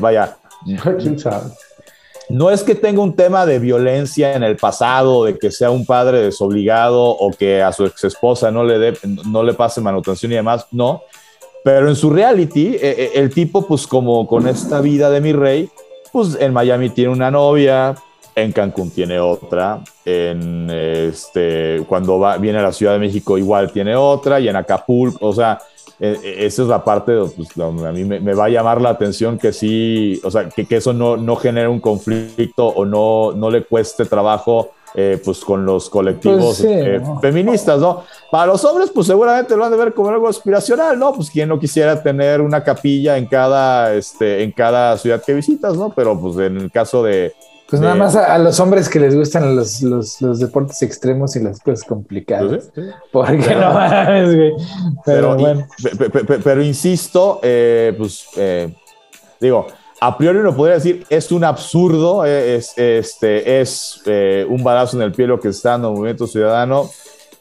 [0.00, 0.38] vaya,
[2.28, 5.86] No es que tenga un tema de violencia en el pasado, de que sea un
[5.86, 8.94] padre desobligado o que a su ex esposa no le,
[9.26, 11.02] no le pase manutención y demás, no.
[11.64, 15.32] Pero en su reality, eh, eh, el tipo, pues como con esta vida de mi
[15.32, 15.70] rey,
[16.12, 17.94] pues en Miami tiene una novia,
[18.42, 23.72] en Cancún tiene otra, en este, cuando va, viene a la Ciudad de México igual
[23.72, 25.58] tiene otra, y en Acapulco, o sea,
[26.00, 28.90] e, e, esa es la parte pues, donde a mí me, va a llamar la
[28.90, 33.32] atención que sí, o sea, que, que eso no, no genere un conflicto o no,
[33.32, 38.04] no le cueste trabajo eh, pues con los colectivos pues eh, feministas, ¿no?
[38.30, 41.12] Para los hombres, pues seguramente lo han de ver como algo aspiracional, ¿no?
[41.12, 45.76] Pues quien no quisiera tener una capilla en cada, este, en cada ciudad que visitas,
[45.76, 45.90] ¿no?
[45.94, 47.34] Pero pues en el caso de,
[47.68, 51.60] pues nada más a, los hombres que les gustan los, los, deportes extremos y las
[51.60, 52.70] cosas complicadas.
[52.74, 54.52] Pues Porque pero, no mames, güey.
[55.04, 55.68] Pero, bueno.
[56.42, 58.72] pero, insisto, eh, pues eh,
[59.38, 59.66] digo,
[60.00, 64.02] a priori uno podría decir, es un absurdo, eh, es, este, es
[64.48, 66.88] un balazo en el pie lo que está dando el Movimiento Ciudadano.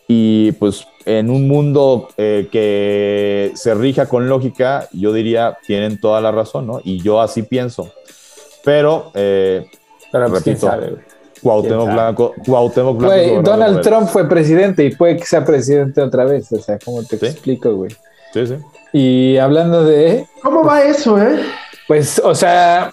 [0.09, 6.33] Y pues en un mundo que se rija con lógica, yo diría, tienen toda la
[6.33, 6.81] razón, ¿no?
[6.83, 7.93] Y yo así pienso.
[8.65, 9.13] Pero
[10.11, 10.71] pero pues, repito,
[11.41, 16.51] Cuauhtémoc Blanco, Cuauhtémoc Blanco Donald Trump fue presidente y puede que sea presidente otra vez.
[16.51, 17.91] O sea, ¿cómo te explico, güey?
[18.33, 18.55] Sí, sí.
[18.93, 20.25] Y hablando de.
[20.41, 21.41] ¿Cómo va eso, eh?
[21.87, 22.91] Pues, o sea,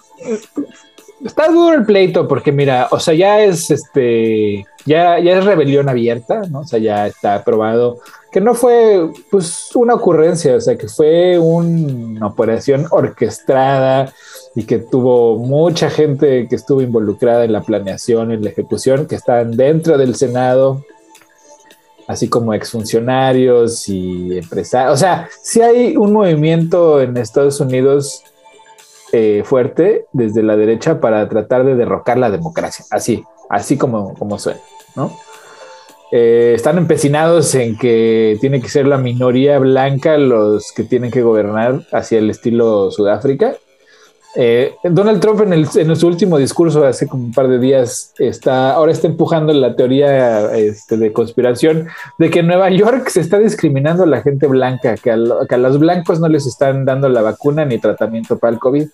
[1.24, 4.66] está duro el pleito porque, mira, o sea, ya es este.
[4.86, 6.60] Ya, ya es rebelión abierta, ¿no?
[6.60, 8.00] O sea, ya está aprobado
[8.34, 14.12] que no fue pues una ocurrencia, o sea, que fue una operación orquestada
[14.54, 19.16] y que tuvo mucha gente que estuvo involucrada en la planeación, en la ejecución, que
[19.16, 20.84] estaban dentro del Senado,
[22.06, 24.94] así como exfuncionarios y empresarios.
[24.94, 28.22] O sea, si hay un movimiento en Estados Unidos
[29.12, 34.38] eh, fuerte desde la derecha para tratar de derrocar la democracia, así, así como, como
[34.38, 34.60] suena,
[34.94, 35.16] ¿no?
[36.12, 41.22] Eh, están empecinados en que tiene que ser la minoría blanca los que tienen que
[41.22, 43.56] gobernar hacia el estilo Sudáfrica.
[44.36, 48.12] Eh, Donald Trump en, el, en, su último discurso hace como un par de días
[48.18, 51.86] está ahora está empujando la teoría este, de conspiración
[52.18, 55.18] de que en Nueva York se está discriminando a la gente blanca, que a,
[55.48, 58.88] que a los blancos no les están dando la vacuna ni tratamiento para el COVID.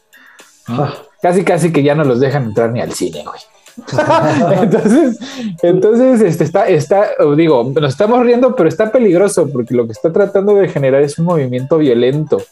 [0.68, 0.94] Ah.
[1.22, 3.40] Casi, casi que ya no los dejan entrar ni al cine, güey.
[4.62, 5.18] entonces,
[5.62, 10.12] entonces este, está, está, digo, nos estamos riendo, pero está peligroso porque lo que está
[10.12, 12.42] tratando de generar es un movimiento violento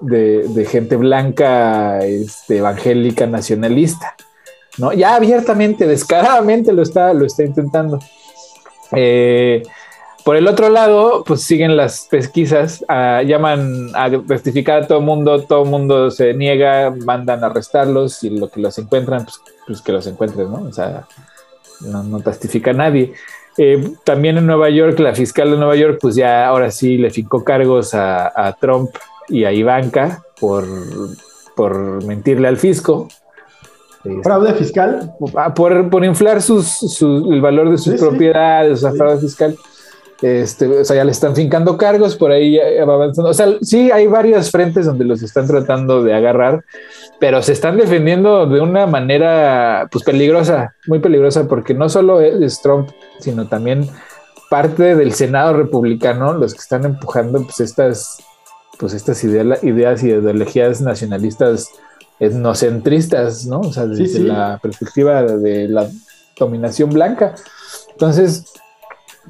[0.00, 4.14] de, gente blanca, este, evangélica, nacionalista.
[4.78, 4.92] ¿no?
[4.92, 7.98] Ya abiertamente, descaradamente lo está, lo está intentando.
[8.92, 9.62] Eh,
[10.28, 15.44] por el otro lado, pues siguen las pesquisas, ah, llaman a testificar a todo mundo,
[15.44, 19.92] todo mundo se niega, mandan a arrestarlos y lo que los encuentran, pues, pues que
[19.92, 20.64] los encuentren, ¿no?
[20.68, 21.06] O sea,
[21.80, 23.14] no, testifica nadie.
[23.56, 27.10] Eh, también en Nueva York, la fiscal de Nueva York, pues ya ahora sí le
[27.10, 28.90] fincó cargos a, Trump
[29.28, 30.64] y a Ivanka por,
[31.56, 33.08] por mentirle al fisco.
[34.22, 35.12] ¿Fraude fiscal?
[35.36, 39.56] Ah, por, por inflar sus, el valor de sus propiedades, o sea, fraude fiscal.
[40.20, 43.30] Este, o sea, ya le están fincando cargos, por ahí va avanzando.
[43.30, 46.64] O sea, sí hay varios frentes donde los están tratando de agarrar,
[47.20, 52.60] pero se están defendiendo de una manera pues peligrosa, muy peligrosa, porque no solo es
[52.60, 53.88] Trump, sino también
[54.50, 58.18] parte del Senado republicano, los que están empujando pues estas,
[58.78, 61.68] pues estas ideas, ideas y ideologías nacionalistas
[62.20, 63.60] etnocentristas, ¿no?
[63.60, 65.88] O sea, desde la perspectiva de la
[66.36, 67.34] dominación blanca.
[67.90, 68.44] Entonces,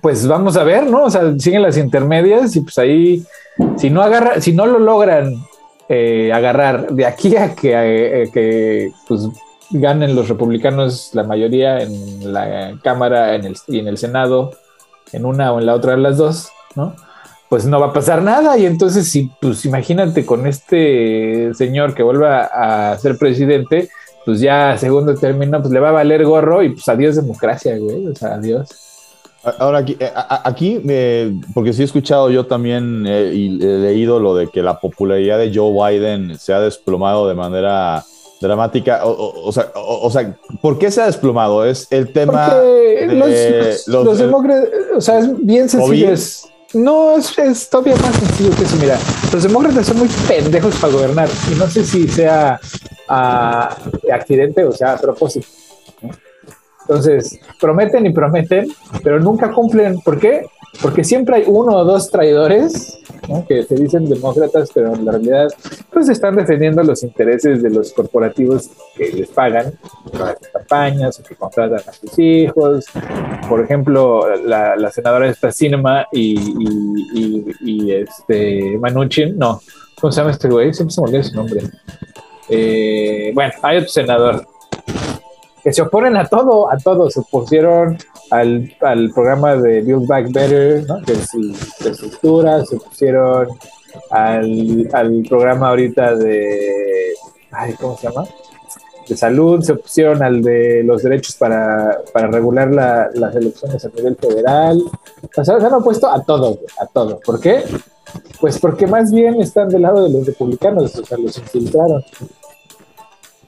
[0.01, 1.05] pues vamos a ver, ¿no?
[1.05, 3.25] O sea, siguen las intermedias y pues ahí,
[3.77, 5.35] si no agarra, si no lo logran
[5.89, 9.29] eh, agarrar de aquí a que, eh, que pues
[9.71, 14.53] ganen los republicanos la mayoría en la Cámara en el, y en el Senado,
[15.13, 16.95] en una o en la otra de las dos, ¿no?
[17.49, 18.59] Pues no va a pasar nada.
[18.59, 23.89] Y entonces, si, pues imagínate con este señor que vuelva a ser presidente,
[24.25, 28.09] pues ya segundo término, pues le va a valer gorro y pues adiós democracia, güey.
[28.09, 28.69] O sea, adiós.
[29.59, 30.11] Ahora aquí, eh,
[30.45, 34.63] aquí eh, porque sí he escuchado yo también eh, y he leído lo de que
[34.63, 38.05] la popularidad de Joe Biden se ha desplomado de manera
[38.41, 39.01] dramática.
[39.05, 41.65] O, sea, o, sea, ¿por qué se ha desplomado?
[41.65, 46.11] Es el tema de los, demócratas, o sea, es bien sencillo.
[46.75, 48.77] No, es, todavía más sencillo que eso.
[48.77, 48.99] Mira,
[49.33, 52.61] los demócratas son muy pendejos para gobernar y no sé si sea
[53.09, 53.77] a,
[54.13, 55.47] accidente o sea a propósito.
[56.83, 58.67] Entonces, prometen y prometen,
[59.03, 60.01] pero nunca cumplen.
[60.01, 60.47] ¿Por qué?
[60.83, 62.99] Porque siempre hay uno o dos traidores
[63.47, 65.49] que se dicen demócratas, pero en la realidad
[65.93, 69.73] pues están defendiendo los intereses de los corporativos que les pagan
[70.13, 72.87] para las campañas o que contratan a sus hijos.
[73.49, 76.39] Por ejemplo, la, senadora esta Cinema y,
[77.61, 79.61] y, este Manuchin, no,
[80.01, 80.73] ¿cómo se llama este güey?
[80.73, 81.61] Siempre se me olvida su nombre.
[82.49, 84.47] Eh, bueno, hay otro senador
[85.69, 87.11] que se oponen a todo, a todo.
[87.11, 87.99] Se opusieron
[88.31, 91.03] al, al programa de Build Back Better, ¿no?
[91.03, 91.29] que es
[91.81, 93.49] de estructura, se opusieron
[94.11, 97.13] al, al, programa ahorita de,
[97.51, 98.27] ay, ¿cómo se llama?
[99.07, 103.89] De salud, se opusieron al de los derechos para, para regular la, las elecciones a
[103.91, 104.83] nivel federal.
[105.37, 107.21] O sea, se han opuesto a todo, a todo.
[107.21, 107.63] ¿Por qué?
[108.41, 112.03] Pues porque más bien están del lado de los republicanos, o sea, los infiltraron.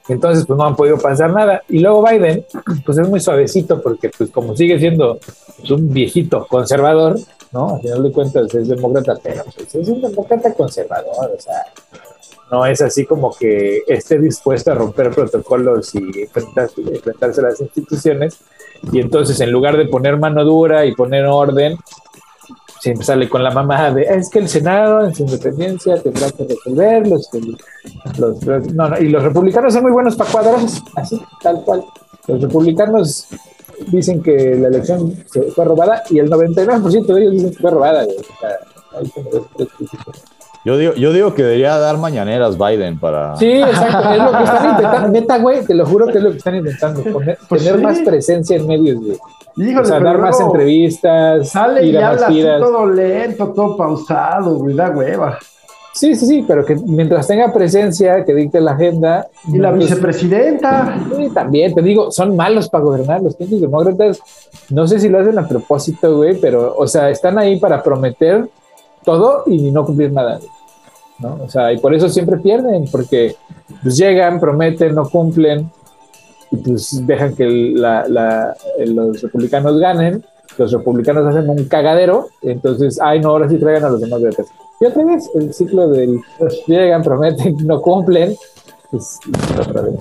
[0.07, 1.61] Entonces, pues no han podido pasar nada.
[1.69, 2.45] Y luego Biden,
[2.85, 5.19] pues es muy suavecito porque, pues como sigue siendo
[5.57, 7.19] pues, un viejito conservador,
[7.51, 7.75] ¿no?
[7.75, 11.65] Al final de cuentas es demócrata, pero pues, es un demócrata conservador, o sea,
[12.51, 17.61] no es así como que esté dispuesto a romper protocolos y enfrentarse, enfrentarse a las
[17.61, 18.39] instituciones.
[18.91, 21.77] Y entonces, en lugar de poner mano dura y poner orden,
[22.81, 26.45] siempre sale con la mamá de es que el Senado en su independencia tendrá que
[26.45, 27.29] resolver los,
[28.73, 31.83] no, no, y los republicanos son muy buenos para cuadros así tal cual
[32.27, 33.27] los republicanos
[33.87, 35.13] dicen que la elección
[35.55, 38.03] fue robada y el 99% de ellos dicen que fue robada
[40.63, 43.35] yo digo, yo digo que debería dar mañaneras Biden para.
[43.37, 44.11] Sí, exacto.
[44.11, 45.07] Es lo que están intentando.
[45.19, 47.03] Neta, güey, te lo juro que es lo que están intentando.
[47.03, 49.17] Poner, pues tener más presencia en medios, güey.
[49.57, 51.49] Híjole, o sea, dar más entrevistas.
[51.49, 55.37] Sale y habla así todo lento, todo pausado, güey, da hueva.
[55.93, 59.27] Sí, sí, sí, pero que mientras tenga presencia, que dicte la agenda.
[59.47, 60.97] Y la pues, vicepresidenta.
[61.17, 63.21] Sí, también, te digo, son malos para gobernar.
[63.21, 64.21] Los pinches demócratas,
[64.69, 68.47] no sé si lo hacen a propósito, güey, pero, o sea, están ahí para prometer
[69.03, 70.39] todo y no cumplir nada.
[71.19, 71.39] ¿no?
[71.43, 73.35] O sea, y por eso siempre pierden, porque
[73.83, 75.69] pues llegan, prometen, no cumplen
[76.51, 80.23] y pues dejan que los republicanos ganen,
[80.57, 84.35] los republicanos hacen un cagadero, entonces, ay no, ahora sí traigan a los demás de
[84.81, 88.35] Y otra vez el ciclo del pues, llegan, prometen, no cumplen,
[88.89, 89.17] pues
[89.57, 89.95] otra vez.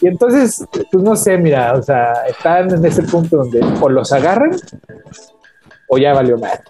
[0.00, 4.12] Y entonces, pues no sé, mira, o sea, están en ese punto donde o los
[4.12, 4.52] agarran
[5.88, 6.60] o ya valió mal.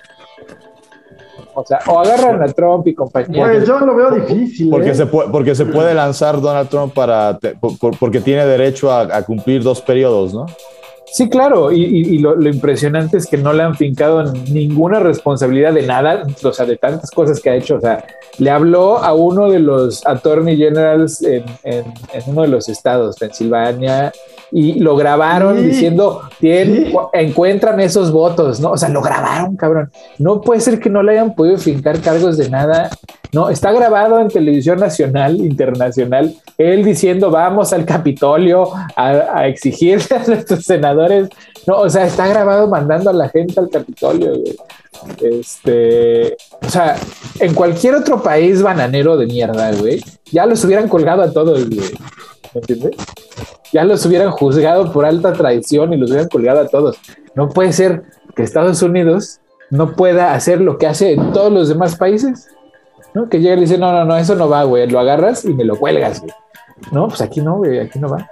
[1.60, 3.44] O sea, o agarran a Trump y compañía.
[3.44, 4.70] Pues yo lo veo difícil.
[4.70, 4.94] Porque, ¿eh?
[4.94, 7.38] se, puede, porque se puede lanzar Donald Trump para.
[7.98, 10.46] porque tiene derecho a, cumplir dos periodos, ¿no?
[11.10, 16.24] Sí, claro, y, lo, impresionante es que no le han fincado ninguna responsabilidad de nada,
[16.42, 17.76] o sea, de tantas cosas que ha hecho.
[17.76, 18.04] O sea,
[18.38, 21.84] le habló a uno de los attorney generals en, en
[22.26, 24.12] uno de los estados, Pensilvania,
[24.50, 28.72] y lo grabaron diciendo, tienen, encuentran esos votos, ¿no?
[28.72, 29.90] O sea, lo grabaron, cabrón.
[30.18, 32.90] No puede ser que no le hayan podido fincar cargos de nada.
[33.32, 40.16] No, está grabado en televisión nacional, internacional, él diciendo, vamos al Capitolio a, a exigirle
[40.16, 41.28] a nuestros senadores.
[41.66, 44.32] No, o sea, está grabado mandando a la gente al Capitolio,
[45.20, 46.96] Este, o sea,
[47.40, 51.90] en cualquier otro país bananero de mierda, güey, ya los hubieran colgado a todos, güey.
[52.54, 52.96] ¿Me entiendes?
[53.72, 56.98] ya los hubieran juzgado por alta traición y los hubieran colgado a todos.
[57.34, 58.02] No puede ser
[58.34, 59.40] que Estados Unidos
[59.70, 62.48] no pueda hacer lo que hace en todos los demás países,
[63.14, 63.28] ¿no?
[63.28, 65.64] Que llega y dice, no, no, no, eso no va, güey, lo agarras y me
[65.64, 66.32] lo cuelgas, güey.
[66.92, 68.30] No, pues aquí no, güey, aquí no va.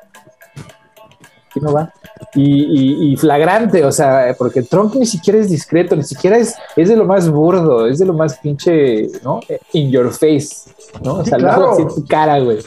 [1.51, 1.93] Aquí no va.
[2.35, 6.97] Y, flagrante, o sea, porque Trump ni siquiera es discreto, ni siquiera es, es de
[6.97, 9.41] lo más burdo, es de lo más pinche, ¿no?
[9.73, 10.71] In your face,
[11.03, 11.15] ¿no?
[11.15, 11.73] O sea, claro.
[11.73, 12.59] así en tu cara, güey.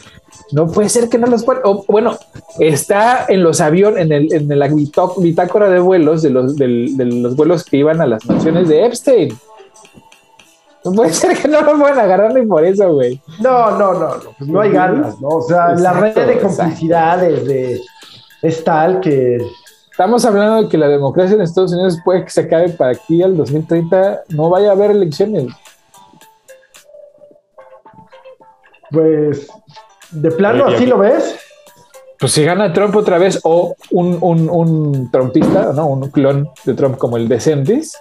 [0.52, 1.62] No puede ser que no los puedan.
[1.86, 2.18] bueno,
[2.58, 4.68] está en los aviones, en el, en la
[5.18, 6.66] bitácora de vuelos, de los, de
[7.04, 9.38] los vuelos que iban a las naciones de Epstein.
[10.82, 13.20] Puede ser que no lo puedan agarrar ni por eso, güey.
[13.40, 15.28] No, no, no, no, pues no hay ganas, ¿no?
[15.28, 17.80] O sea, la red de complicidades de,
[18.42, 19.38] es tal que...
[19.90, 23.22] Estamos hablando de que la democracia en Estados Unidos puede que se acabe para aquí
[23.22, 25.48] al 2030, no vaya a haber elecciones.
[28.90, 29.46] Pues,
[30.10, 31.36] ¿de plano así lo ves?
[32.18, 35.86] Pues si gana Trump otra vez o un, un, un trumpista, ¿no?
[35.86, 37.96] Un clon de Trump como el de DeSantis,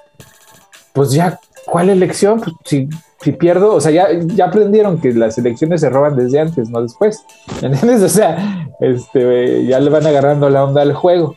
[0.94, 2.40] pues ya ¿cuál elección?
[2.40, 2.90] Pues si,
[3.22, 6.81] si, pierdo, o sea, ya, ya aprendieron que las elecciones se roban desde antes, no
[6.81, 7.23] después.
[7.61, 8.02] ¿Entiendes?
[8.02, 11.36] O sea, este, ya le van agarrando la onda al juego.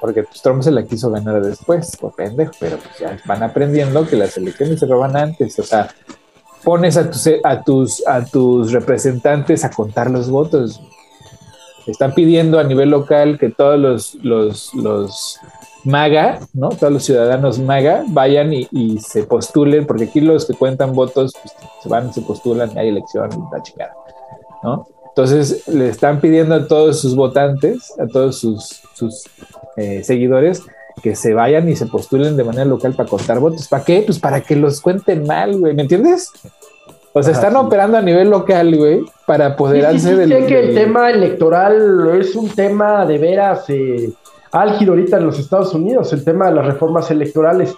[0.00, 4.06] Porque pues, Trump se la quiso ganar después, por pendejo, pero pues ya van aprendiendo
[4.06, 5.58] que las elecciones se roban antes.
[5.58, 5.90] O sea,
[6.64, 10.80] pones a tus, a tus, a tus representantes a contar los votos.
[11.86, 15.40] Están pidiendo a nivel local que todos los, los, los
[15.84, 16.68] maga, ¿no?
[16.68, 21.54] Todos los ciudadanos maga vayan y, se postulen, porque aquí los que cuentan votos pues,
[21.82, 23.94] se van, se postulan, hay elección, la chingada,
[24.62, 24.86] ¿no?
[25.08, 29.24] Entonces le están pidiendo a todos sus votantes, a todos sus, sus
[29.76, 30.62] eh, seguidores,
[31.02, 33.68] que se vayan y se postulen de manera local para contar votos.
[33.68, 34.02] ¿Para qué?
[34.04, 36.30] Pues para que los cuenten mal, güey, ¿me entiendes?
[37.12, 40.74] O sea, están operando a nivel local, güey, para poder hacer sí, Sé que el
[40.74, 44.12] tema electoral es un tema de veras eh,
[44.52, 47.74] álgido ahorita en los Estados Unidos, el tema de las reformas electorales.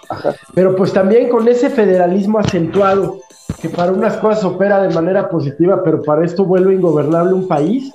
[0.53, 3.21] Pero pues también con ese federalismo acentuado,
[3.59, 7.91] que para unas cosas opera de manera positiva, pero para esto vuelve ingobernable un país,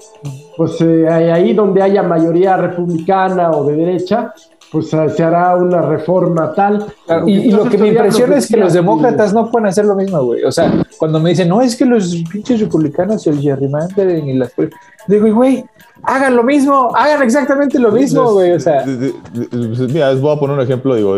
[0.56, 4.34] pues eh, ahí donde haya mayoría republicana o de derecha,
[4.70, 6.86] pues eh, se hará una reforma tal.
[7.26, 10.44] y, lo que me impresiona es que los demócratas no pueden hacer lo mismo, güey.
[10.44, 14.34] O sea, cuando me dicen, no, es que los pinches republicanos y el gerrymandering y
[14.34, 14.52] las...
[15.06, 15.64] Digo, güey,
[16.02, 18.52] hagan lo mismo, hagan exactamente lo mismo, güey.
[18.52, 18.84] O sea.
[18.84, 21.16] Mira, voy a poner un ejemplo, digo,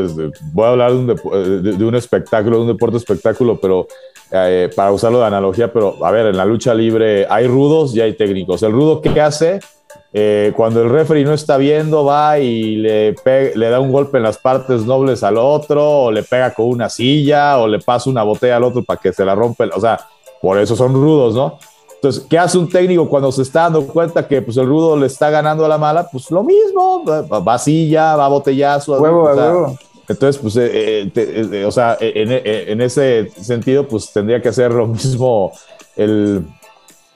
[0.52, 3.86] voy a hablar de un, de, un espectáculo, de un deporte espectáculo, pero
[4.30, 8.00] eh, para usarlo de analogía, pero a ver, en la lucha libre hay rudos y
[8.00, 8.62] hay técnicos.
[8.62, 9.60] El rudo, ¿qué hace?
[10.12, 13.14] Eh, cuando el referee no está viendo, va y le,
[13.54, 16.88] le da un golpe en las partes nobles al otro, o le pega con una
[16.88, 19.64] silla, o le pasa una botella al otro para que se la rompe.
[19.74, 20.00] O sea,
[20.42, 21.58] por eso son rudos, ¿no?
[21.94, 25.06] Entonces, ¿qué hace un técnico cuando se está dando cuenta que pues, el rudo le
[25.06, 26.08] está ganando a la mala?
[26.10, 28.98] Pues lo mismo, va silla, va botellazo.
[28.98, 29.78] Huevo, huevo.
[30.08, 34.86] Entonces, pues, eh, eh, eh, o sea, en, ese sentido, pues tendría que hacer lo
[34.88, 35.52] mismo
[35.94, 36.44] el,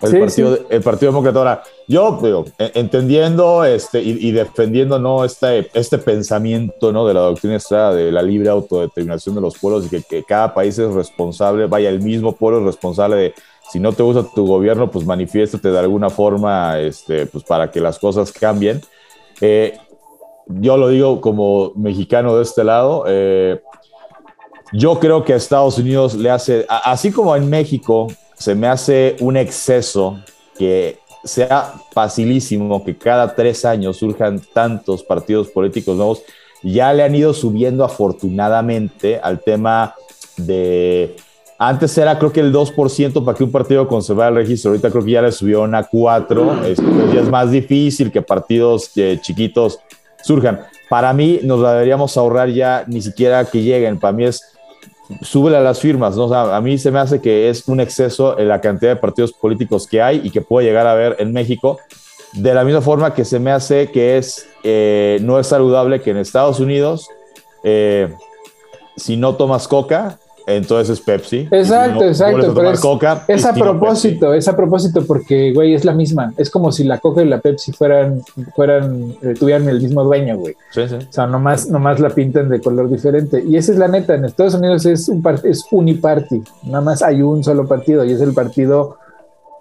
[0.02, 1.38] el, partido, el partido Demócrata.
[1.38, 5.24] Ahora, yo, digo, entendiendo este, y, defendiendo ¿no?
[5.24, 7.06] este, este pensamiento ¿no?
[7.06, 10.52] de la doctrina estrada de la libre autodeterminación de los pueblos y que, que cada
[10.52, 13.34] país es responsable, vaya, el mismo pueblo es responsable de
[13.70, 17.80] si no te gusta tu gobierno, pues manifiéstate de alguna forma este, pues para que
[17.80, 18.80] las cosas cambien.
[19.40, 19.76] Eh,
[20.46, 23.04] yo lo digo como mexicano de este lado.
[23.08, 23.60] Eh,
[24.72, 29.16] yo creo que a Estados Unidos le hace, así como en México, se me hace
[29.20, 30.20] un exceso
[30.58, 36.22] que sea facilísimo que cada tres años surjan tantos partidos políticos nuevos.
[36.62, 39.94] Ya le han ido subiendo afortunadamente al tema
[40.36, 41.16] de
[41.58, 45.04] antes era creo que el 2% para que un partido conservara el registro, ahorita creo
[45.04, 46.78] que ya le subió a 4, es,
[47.14, 49.78] ya es más difícil que partidos eh, chiquitos
[50.22, 50.60] surjan.
[50.90, 54.53] Para mí nos deberíamos ahorrar ya ni siquiera que lleguen, para mí es
[55.22, 56.32] súbele a las firmas, ¿no?
[56.32, 59.86] a mí se me hace que es un exceso en la cantidad de partidos políticos
[59.86, 61.78] que hay y que puede llegar a haber en México,
[62.32, 66.10] de la misma forma que se me hace que es, eh, no es saludable que
[66.10, 67.08] en Estados Unidos,
[67.62, 68.12] eh,
[68.96, 71.48] si no tomas coca, entonces es Pepsi.
[71.50, 72.52] Exacto, exacto.
[72.54, 76.34] Pero es, Coca, es a propósito, es a propósito porque, güey, es la misma.
[76.36, 78.22] Es como si la Coca y la Pepsi fueran,
[78.54, 80.54] fueran, eh, tuvieran el mismo dueño, güey.
[80.70, 80.96] Sí, sí.
[80.96, 83.42] O sea, nomás, nomás la pintan de color diferente.
[83.46, 84.14] Y esa es la neta.
[84.14, 86.42] En Estados Unidos es un es uniparty.
[86.64, 88.98] Nada más hay un solo partido y es el partido,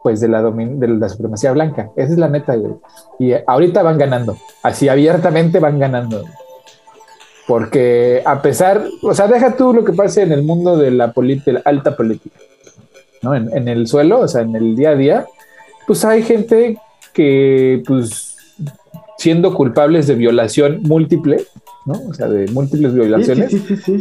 [0.01, 1.91] pues, de la, de la supremacía blanca.
[1.95, 2.73] Esa es la neta, güey.
[3.19, 4.37] Y ahorita van ganando.
[4.61, 6.23] Así abiertamente van ganando.
[7.47, 11.13] Porque a pesar, o sea, deja tú lo que pase en el mundo de la,
[11.13, 12.37] la alta política,
[13.21, 13.35] ¿no?
[13.35, 15.25] En, el suelo, o sea, en el día a día,
[15.85, 16.77] pues hay gente
[17.13, 18.37] que, pues,
[19.17, 21.45] siendo culpables de violación múltiple,
[21.85, 21.93] ¿no?
[22.09, 23.53] O sea, de múltiples violaciones,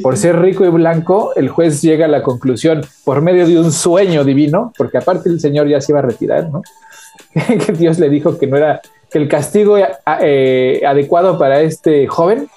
[0.02, 3.72] por ser rico y blanco, el juez llega a la conclusión, por medio de un
[3.72, 6.62] sueño divino, porque aparte el señor ya se iba a retirar, ¿no?
[7.66, 12.48] que Dios le dijo que no era, que el castigo eh, adecuado para este joven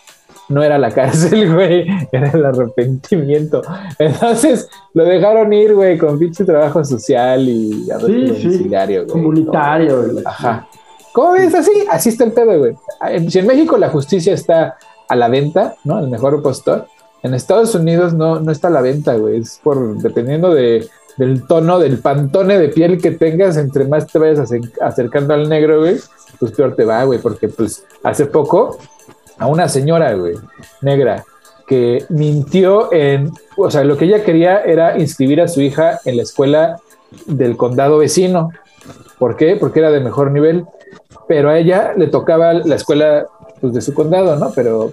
[0.49, 3.61] no era la cárcel, güey, era el arrepentimiento.
[3.99, 8.69] Entonces lo dejaron ir, güey, con pinche trabajo social y sí,
[9.07, 10.05] Comunitario.
[10.25, 10.67] Ajá.
[11.13, 11.55] ¿Cómo ves?
[11.55, 12.75] Así, así está el pedo, güey.
[13.29, 14.77] Si en México la justicia está
[15.07, 15.99] a la venta, ¿no?
[15.99, 16.87] El mejor postor.
[17.23, 19.39] En Estados Unidos no, no está a la venta, güey.
[19.39, 24.19] Es por, dependiendo de, del tono, del pantone de piel que tengas, entre más te
[24.19, 24.51] vayas
[24.81, 25.95] acercando al negro, güey,
[26.37, 27.19] pues peor te va, güey.
[27.19, 28.77] Porque pues hace poco
[29.37, 30.35] a una señora, güey,
[30.81, 31.23] negra,
[31.67, 36.17] que mintió en, o sea, lo que ella quería era inscribir a su hija en
[36.17, 36.79] la escuela
[37.25, 38.51] del condado vecino.
[39.17, 39.55] ¿Por qué?
[39.55, 40.65] Porque era de mejor nivel,
[41.27, 43.25] pero a ella le tocaba la escuela
[43.61, 44.51] pues, de su condado, ¿no?
[44.53, 44.91] Pero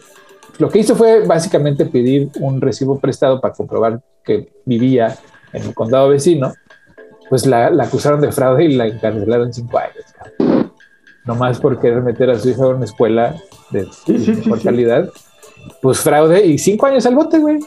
[0.58, 5.16] lo que hizo fue básicamente pedir un recibo prestado para comprobar que vivía
[5.52, 6.52] en el condado vecino.
[7.28, 10.51] Pues la, acusaron de fraude y la encarcelaron cinco años.
[11.24, 13.36] No más por querer meter a su hija a una escuela
[13.70, 15.08] de, mejor calidad.
[15.80, 17.58] Pues fraude y cinco años al bote, güey.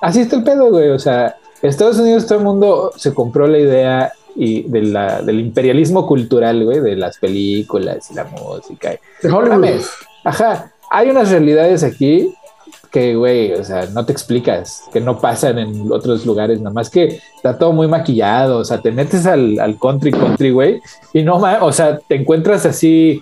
[0.00, 0.90] Así está el pedo, güey.
[0.90, 5.40] O sea, Estados Unidos todo el mundo se compró la idea y de la, del
[5.40, 8.90] imperialismo cultural, güey, de las películas y la música.
[9.22, 9.80] De Hollywood.
[10.24, 12.34] Ajá, hay unas realidades aquí
[12.94, 16.88] que, güey, o sea, no te explicas, que no pasan en otros lugares, nada más
[16.88, 20.80] que está todo muy maquillado, o sea, te metes al, al country, country, güey,
[21.12, 23.20] y no, o sea, te encuentras así,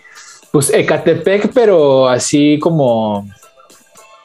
[0.51, 3.27] pues Ecatepec, pero así como,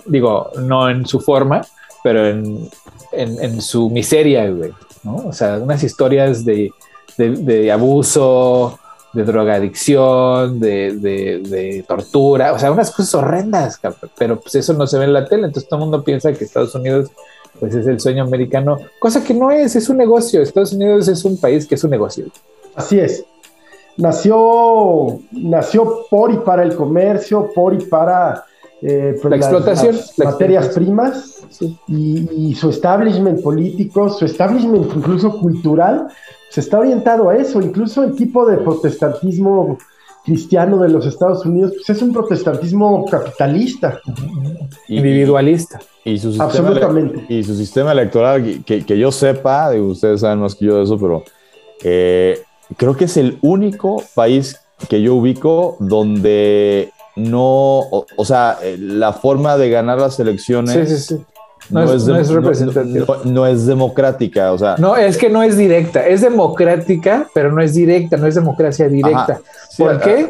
[0.06, 1.62] digo, no en su forma,
[2.04, 2.70] pero en,
[3.14, 5.16] en, su miseria, güey, ¿no?
[5.28, 6.74] O sea, unas historias de,
[7.18, 8.78] de, abuso,
[9.14, 10.94] de drogadicción, de,
[11.42, 13.80] de, tortura, o sea, unas cosas horrendas,
[14.18, 16.44] pero pues eso no se ve en la tele, entonces todo el mundo piensa que
[16.44, 17.10] Estados Unidos
[17.60, 21.26] pues es el sueño americano, cosa que no es, es un negocio, Estados Unidos es
[21.26, 22.26] un país que es un negocio.
[22.76, 23.26] Así es.
[23.98, 28.46] Nació, nació por y para el comercio, por y para
[28.82, 31.42] eh, pues, la explotación, las materias primas
[31.88, 36.08] y, su establishment político, su establishment incluso cultural,
[36.50, 37.62] se está orientado a eso.
[37.62, 39.78] Incluso el tipo de protestantismo
[40.24, 44.00] cristiano de los Estados Unidos pues es un protestantismo capitalista.
[44.88, 45.80] Individualista.
[46.04, 47.26] Y su sistema Absolutamente.
[47.34, 51.00] Y su sistema electoral, que, que, yo sepa, ustedes saben más que yo de eso,
[51.00, 51.24] pero
[51.84, 52.42] eh,
[52.76, 54.60] creo que es el único país
[54.90, 57.80] que yo ubico donde no,
[58.16, 61.12] o, sea, eh, la forma de ganar las elecciones
[61.72, 63.18] No, es, representativa.
[63.26, 64.76] No, es democrática, o sea.
[64.78, 66.06] No, es que no es directa.
[66.06, 69.42] Es democrática, pero no es directa, no es democracia directa.
[69.78, 70.30] ¿Por qué?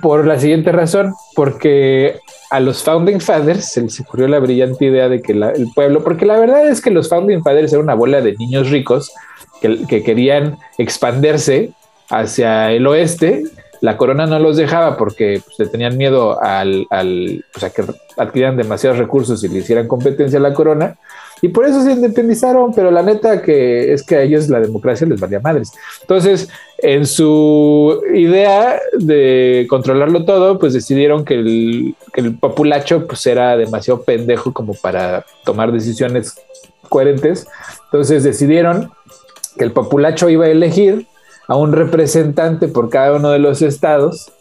[0.00, 5.08] Por la siguiente razón, porque a los Founding Fathers se les ocurrió la brillante idea
[5.08, 8.20] de que el pueblo, porque la verdad es que los Founding Fathers eran una bola
[8.20, 9.12] de niños ricos
[9.60, 11.72] que, que querían expandirse
[12.08, 13.44] hacia el oeste
[13.82, 17.82] la corona no los dejaba porque pues, le tenían miedo al, al a que
[18.16, 20.96] adquirieran demasiados recursos y le hicieran competencia a la corona.
[21.40, 25.04] Y por eso se independizaron, pero la neta que es que a ellos la democracia
[25.04, 25.72] les valía madres.
[26.00, 26.48] Entonces,
[26.78, 33.56] en su idea de controlarlo todo, pues decidieron que el, que el populacho pues era
[33.56, 36.36] demasiado pendejo como para tomar decisiones
[36.88, 37.48] coherentes.
[37.86, 38.92] Entonces decidieron
[39.58, 41.08] que el populacho iba a elegir
[41.52, 44.32] a un representante por cada uno de los estados,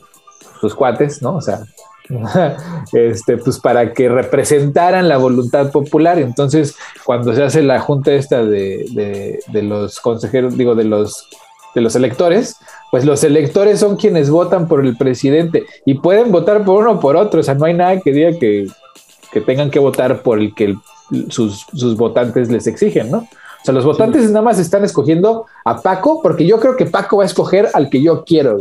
[0.61, 1.35] sus cuates, ¿no?
[1.35, 1.59] O sea,
[2.93, 6.19] este, pues para que representaran la voluntad popular.
[6.19, 6.73] Entonces,
[7.03, 11.27] cuando se hace la junta esta de, de, los consejeros, digo, de los,
[11.75, 12.55] de los electores,
[12.91, 16.99] pues los electores son quienes votan por el presidente y pueden votar por uno o
[17.01, 17.41] por otro.
[17.41, 18.67] O sea, no hay nada que diga que,
[19.33, 20.77] que tengan que votar por el que
[21.27, 23.27] sus, sus votantes les exigen, ¿no?
[23.61, 27.17] O sea, los votantes nada más están escogiendo a Paco porque yo creo que Paco
[27.17, 28.57] va a escoger al que yo quiero,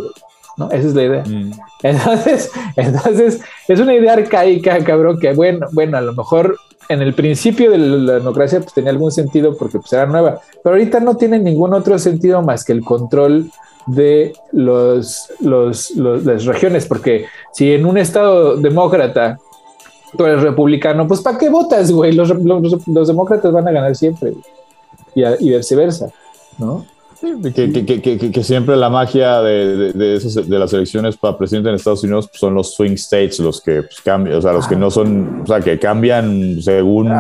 [0.57, 0.71] ¿no?
[0.71, 1.25] Esa es la idea.
[1.27, 1.53] Mm.
[1.83, 6.57] Entonces, entonces, es una idea arcaica, cabrón, que bueno, bueno, a lo mejor
[6.91, 10.75] en el principio de la democracia pues tenía algún sentido porque pues era nueva, pero
[10.75, 13.51] ahorita no tiene ningún otro sentido más que el control
[13.87, 19.39] de los, los, las regiones, porque si en un estado demócrata
[20.17, 22.13] tú eres republicano, pues ¿para qué votas, güey?
[22.13, 24.35] Los, los, demócratas van a ganar siempre
[25.15, 26.11] y, y viceversa,
[26.59, 26.85] ¿no?
[27.21, 32.75] que, siempre la magia de, de, las elecciones para presidente en Estados Unidos son los
[32.75, 35.79] swing states, los que pues, cambian, o sea, los que no son, o sea, que
[35.79, 37.13] cambian según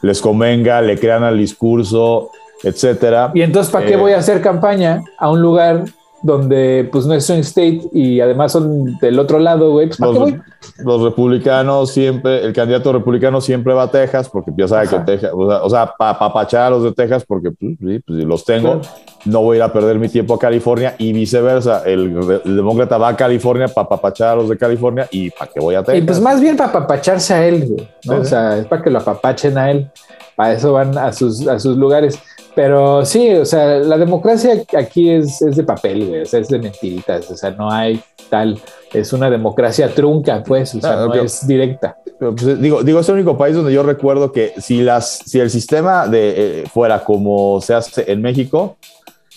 [0.00, 2.30] les convenga, le crean al discurso,
[2.62, 3.32] etcétera.
[3.34, 5.84] Y entonces, ¿para qué eh, voy a hacer campaña a un lugar
[6.22, 10.32] donde pues no es swing state y además son del otro lado, güey, pues, los,
[10.78, 15.30] los, republicanos siempre, el candidato republicano siempre va a Texas porque ya sabe que Texas,
[15.32, 18.80] o sea, para papachar a los de Texas porque pues, sí, pues, los tengo,
[19.24, 23.08] no voy a ir a perder mi tiempo a California y viceversa, el, demócrata va
[23.08, 26.02] a California para papachar a los de California y para que voy a Texas.
[26.02, 28.16] Y pues más bien para papacharse a él, güey, ¿no?
[28.16, 29.88] O sea, es para que lo apapachen a él,
[30.34, 32.18] para eso van a sus, a sus lugares.
[32.58, 36.58] Pero sí, o sea, la democracia aquí es, de papel, güey, o sea, es de
[36.58, 38.60] mentiritas, o sea, no hay tal,
[38.92, 41.96] es una democracia trunca, pues, o sea, no es directa.
[42.18, 45.50] Pues, digo, digo, es el único país donde yo recuerdo que si, las, si el
[45.50, 48.76] sistema de, eh, fuera como se hace en México,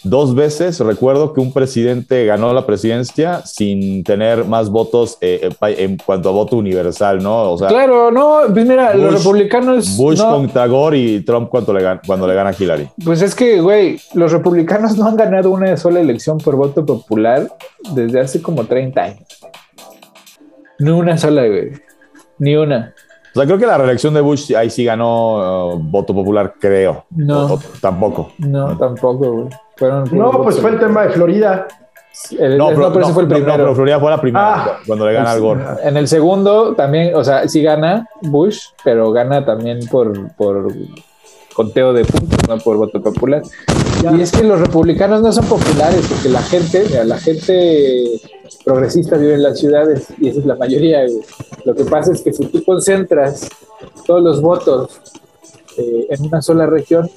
[0.03, 5.75] dos veces recuerdo que un presidente ganó la presidencia sin tener más votos eh, eh,
[5.77, 7.51] en cuanto a voto universal, ¿no?
[7.51, 9.97] O sea, claro, no, pues mira, los republicanos.
[9.97, 12.89] Bush contra Gore y Trump cuando le, gana, cuando le gana a Hillary.
[13.03, 17.47] Pues es que, güey, los republicanos no han ganado una sola elección por voto popular
[17.93, 19.27] desde hace como 30 años.
[20.79, 21.73] Ni una sola, güey.
[22.39, 22.93] Ni una.
[23.33, 27.05] O sea, creo que la reelección de Bush ahí sí ganó uh, voto popular, creo.
[27.11, 27.59] No.
[27.79, 28.31] tampoco.
[28.39, 29.49] No, tampoco, güey.
[30.11, 31.67] No, pues fue el tema de Florida.
[32.57, 33.55] no, pero, ese fue el primero.
[33.55, 34.79] pero Florida fue la primera ah.
[34.85, 35.63] cuando le gana al Gore.
[35.83, 40.71] En el segundo también, o sea, sí gana Bush, pero gana también por, por
[41.53, 43.41] conteo de puntos, no por voto popular.
[44.15, 48.19] Y es que los republicanos no son populares, porque la gente, la gente
[48.65, 51.05] progresista vive en las ciudades y esa es la mayoría.
[51.65, 53.47] Lo que pasa es que si tú concentras
[54.05, 55.01] todos los votos
[55.77, 57.09] eh, en una sola región,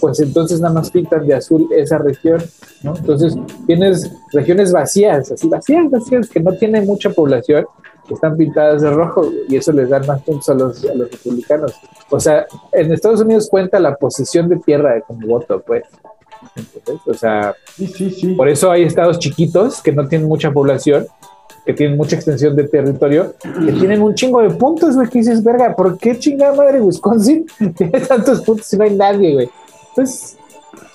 [0.00, 2.42] pues entonces nada más pintan de azul esa región,
[2.82, 2.96] ¿no?
[2.96, 7.66] Entonces tienes regiones vacías, así vacías, vacías, que no tienen mucha población,
[8.06, 11.10] que están pintadas de rojo y eso les da más puntos a los, a los
[11.10, 11.74] republicanos.
[12.10, 15.84] O sea, en Estados Unidos cuenta la posesión de tierra como voto, pues.
[17.06, 17.54] O sea,
[18.36, 21.06] por eso hay estados chiquitos que no tienen mucha población,
[21.66, 25.42] que tienen mucha extensión de territorio, que tienen un chingo de puntos, güey, que dices,
[25.42, 27.44] verga, ¿por qué chingada madre Wisconsin
[27.76, 29.50] tiene tantos puntos si no hay nadie, güey?
[29.94, 30.36] Pues,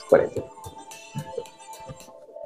[0.10, 0.45] por eso.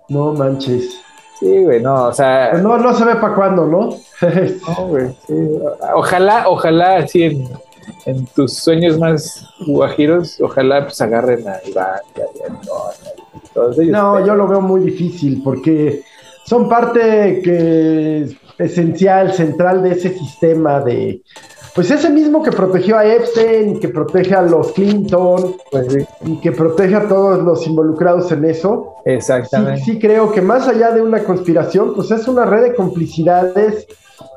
[0.10, 1.00] No manches.
[1.40, 2.50] Sí, güey, no, o sea.
[2.52, 3.90] Pues no, no se ve para cuándo, ¿no?
[4.68, 5.34] no, güey, sí.
[5.94, 7.48] Ojalá, ojalá, así en
[8.06, 12.00] en tus sueños más guajiros, ojalá pues agarren a Iván
[13.78, 16.04] y No, yo lo veo muy difícil porque
[16.46, 18.28] son parte que
[18.58, 21.22] esencial, central de ese sistema de,
[21.76, 26.52] pues ese mismo que protegió a Epstein, que protege a los Clinton, pues y que
[26.54, 28.96] protege a todos los involucrados en eso.
[29.04, 29.82] Exactamente.
[29.82, 33.88] Sí, sí, creo que más allá de una conspiración, pues es una red de complicidades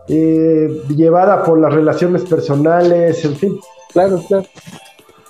[0.08, 3.60] eh, llevada por las relaciones personales, en fin.
[3.92, 4.46] Claro, claro.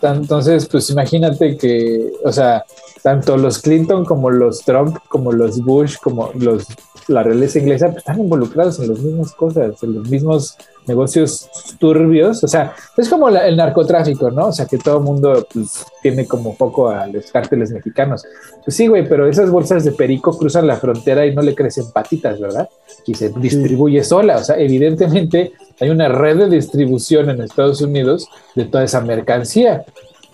[0.02, 2.64] Entonces, pues imagínate que, o sea,
[3.02, 6.66] tanto los Clinton como los Trump, como los Bush, como los
[7.08, 10.56] la realeza inglesa, pues están involucrados en las mismas cosas, en los mismos
[10.88, 11.48] negocios
[11.78, 12.42] turbios.
[12.42, 14.46] O sea, es como el narcotráfico, ¿no?
[14.46, 18.24] O sea, que todo el mundo pues, tiene como poco a los cárteles mexicanos.
[18.64, 21.90] Pues sí, güey, pero esas bolsas de perico cruzan la frontera y no le crecen
[21.92, 22.68] patitas, ¿verdad?
[23.06, 24.38] Y se distribuye sola.
[24.38, 29.84] O sea, evidentemente hay una red de distribución en Estados Unidos de toda esa mercancía.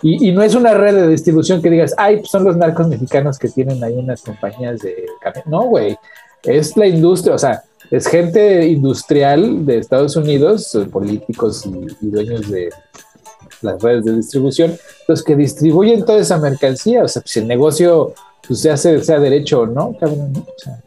[0.06, 3.38] Y, no es una red de distribución que digas, ay, pues son los narcos mexicanos
[3.38, 5.06] que tienen ahí unas compañías de
[5.46, 5.96] No, güey.
[6.42, 11.64] Es la industria, o sea, es gente industrial de Estados Unidos, políticos
[12.00, 12.70] y, dueños de
[13.62, 14.76] las redes de distribución,
[15.08, 17.04] los que distribuyen toda esa mercancía.
[17.04, 18.14] O sea, si el negocio
[18.46, 20.40] pues, se hace, sea derecho o no, cabrón, ¿no?
[20.40, 20.82] O sea,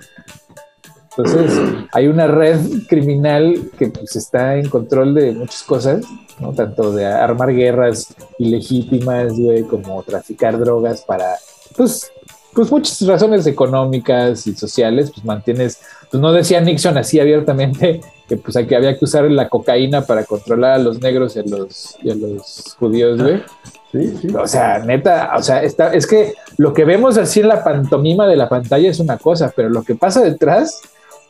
[1.17, 1.59] entonces,
[1.93, 6.05] hay una red criminal que pues, está en control de muchas cosas,
[6.39, 6.53] ¿no?
[6.53, 11.35] Tanto de armar guerras ilegítimas, güey, como traficar drogas para,
[11.75, 12.11] pues,
[12.57, 15.79] pues muchas razones económicas y sociales, pues mantienes,
[16.09, 20.25] pues no decía Nixon así abiertamente que pues que había que usar la cocaína para
[20.25, 23.43] controlar a los negros y a los, y a los judíos, güey.
[23.91, 24.27] Sí, sí.
[24.35, 28.25] O sea, neta, o sea, está, es que lo que vemos así en la pantomima
[28.25, 30.81] de la pantalla es una cosa, pero lo que pasa detrás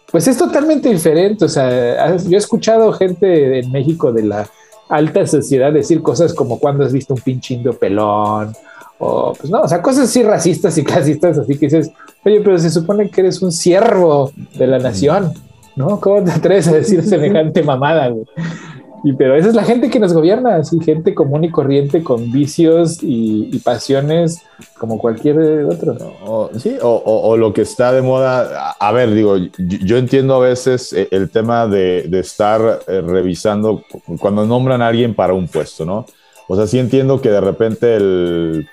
[0.10, 1.44] pues es totalmente diferente.
[1.44, 4.50] O sea, yo he escuchado gente en México de la
[4.88, 8.56] alta sociedad decir cosas como cuando has visto un pinchindo pelón,
[9.00, 11.92] o pues no, o sea, cosas así racistas y clasistas, así que dices,
[12.26, 15.34] oye, pero se supone que eres un siervo de la nación,
[15.76, 16.00] ¿no?
[16.00, 18.26] ¿Cómo te atreves a decir semejante mamada, güey?
[19.04, 22.32] Y, pero esa es la gente que nos gobierna, así, gente común y corriente con
[22.32, 24.42] vicios y, pasiones
[24.78, 25.96] como cualquier otro.
[26.26, 28.72] O, sí, o, lo que está de moda.
[28.72, 33.84] A ver, digo, yo, entiendo a veces eh, el tema de, estar eh, revisando
[34.20, 36.06] cuando nombran a alguien para un puesto, ¿no?
[36.48, 38.68] O sea, sí entiendo que de repente el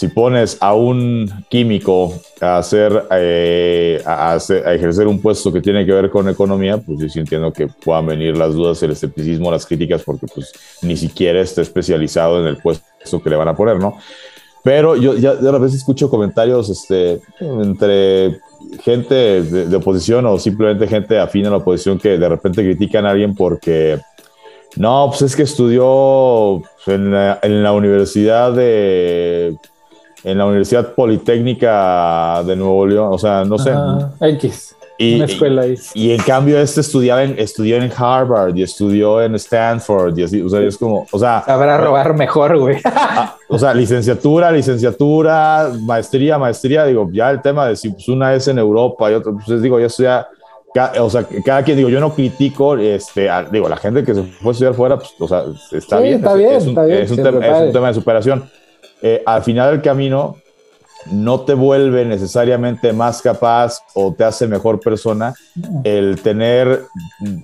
[0.00, 4.38] si pones a un químico a hacer, eh, a,
[4.74, 8.06] ejercer un puesto que tiene que ver con economía, pues yo sí entiendo que puedan
[8.06, 12.56] venir las dudas, el escepticismo, las críticas, porque pues ni siquiera está especializado en el
[12.56, 13.98] puesto que le van a poner, ¿no?
[14.62, 18.40] Pero yo ya de repente escucho comentarios este, entre
[18.82, 23.10] gente de, oposición o simplemente gente afín a la oposición que de repente critican a
[23.10, 23.98] alguien porque
[24.76, 29.56] no, pues es que estudió en en la universidad de
[30.24, 33.72] en la Universidad Politécnica de Nuevo León, o sea, no sé.
[34.20, 34.76] X.
[34.98, 35.76] y, una escuela ahí.
[35.94, 40.42] Y, en cambio este estudiaba en, estudió en Harvard y estudió en Stanford y así,
[40.42, 41.42] o sea, es como, o sea...
[41.44, 42.78] Sabrá robar mejor, güey.
[43.12, 48.34] Ah, o sea, licenciatura, licenciatura, maestría, maestría, digo, ya el tema de si pues, una
[48.34, 50.28] es en Europa y otra, pues digo, ya estudia
[51.00, 54.50] o sea, cada quien, digo, yo no critico, este, digo, la gente que se fue
[54.50, 56.16] a estudiar fuera, pues, o sea, está bien.
[56.16, 58.50] Está bien, es, un, está bien, es, un tema, de superación.
[59.02, 60.36] Eh, al final del camino,
[61.06, 65.34] no te vuelve necesariamente más capaz o te hace mejor persona
[65.82, 66.84] el tener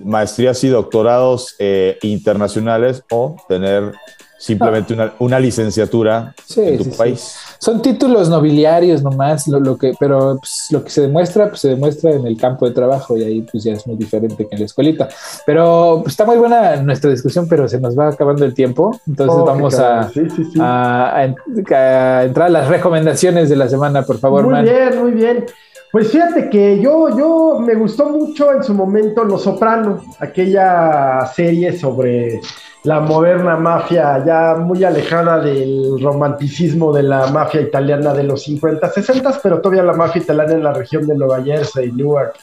[0.03, 3.93] maestrías y doctorados eh, internacionales o tener
[4.37, 7.35] simplemente una, una licenciatura en tu país.
[7.59, 11.69] Son títulos nobiliarios nomás, lo, lo que, pero pues, lo que se demuestra, pues se
[11.69, 14.59] demuestra en el campo de trabajo y ahí pues ya es muy diferente que en
[14.59, 15.09] la escuelita.
[15.45, 19.43] Pero pues, está muy buena nuestra discusión, pero se nos va acabando el tiempo, entonces
[19.43, 20.11] vamos a,
[20.59, 24.45] a, entrar a las recomendaciones de la semana, por favor.
[24.45, 25.45] Muy bien, muy bien.
[25.91, 31.77] Pues fíjate que yo, yo me gustó mucho en su momento Los Soprano, aquella serie
[31.77, 32.41] sobre
[32.83, 38.89] la moderna mafia ya muy alejada del romanticismo de la mafia italiana de los 50,
[38.89, 42.35] 60, pero todavía la mafia italiana en la región de Nueva Jersey, Newark,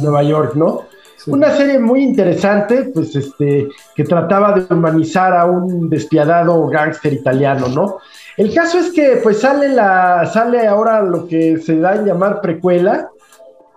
[0.00, 0.84] Nueva York, ¿no?
[1.26, 7.68] Una serie muy interesante, pues este, que trataba de humanizar a un despiadado gángster italiano,
[7.68, 7.98] ¿no?
[8.36, 12.40] El caso es que pues sale la, sale ahora lo que se da en llamar
[12.40, 13.10] precuela,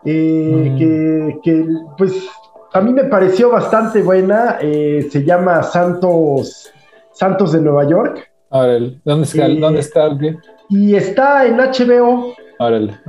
[0.06, 0.78] eh, mm.
[0.78, 1.68] que, que,
[1.98, 2.14] pues
[2.74, 4.58] a mí me pareció bastante buena.
[4.60, 6.72] Eh, se llama Santos,
[7.12, 8.30] Santos de Nueva York.
[8.50, 9.48] Órale, ¿dónde está?
[9.48, 10.10] ¿Dónde está?
[10.70, 12.34] Y está en HBO.
[12.60, 13.00] Órale.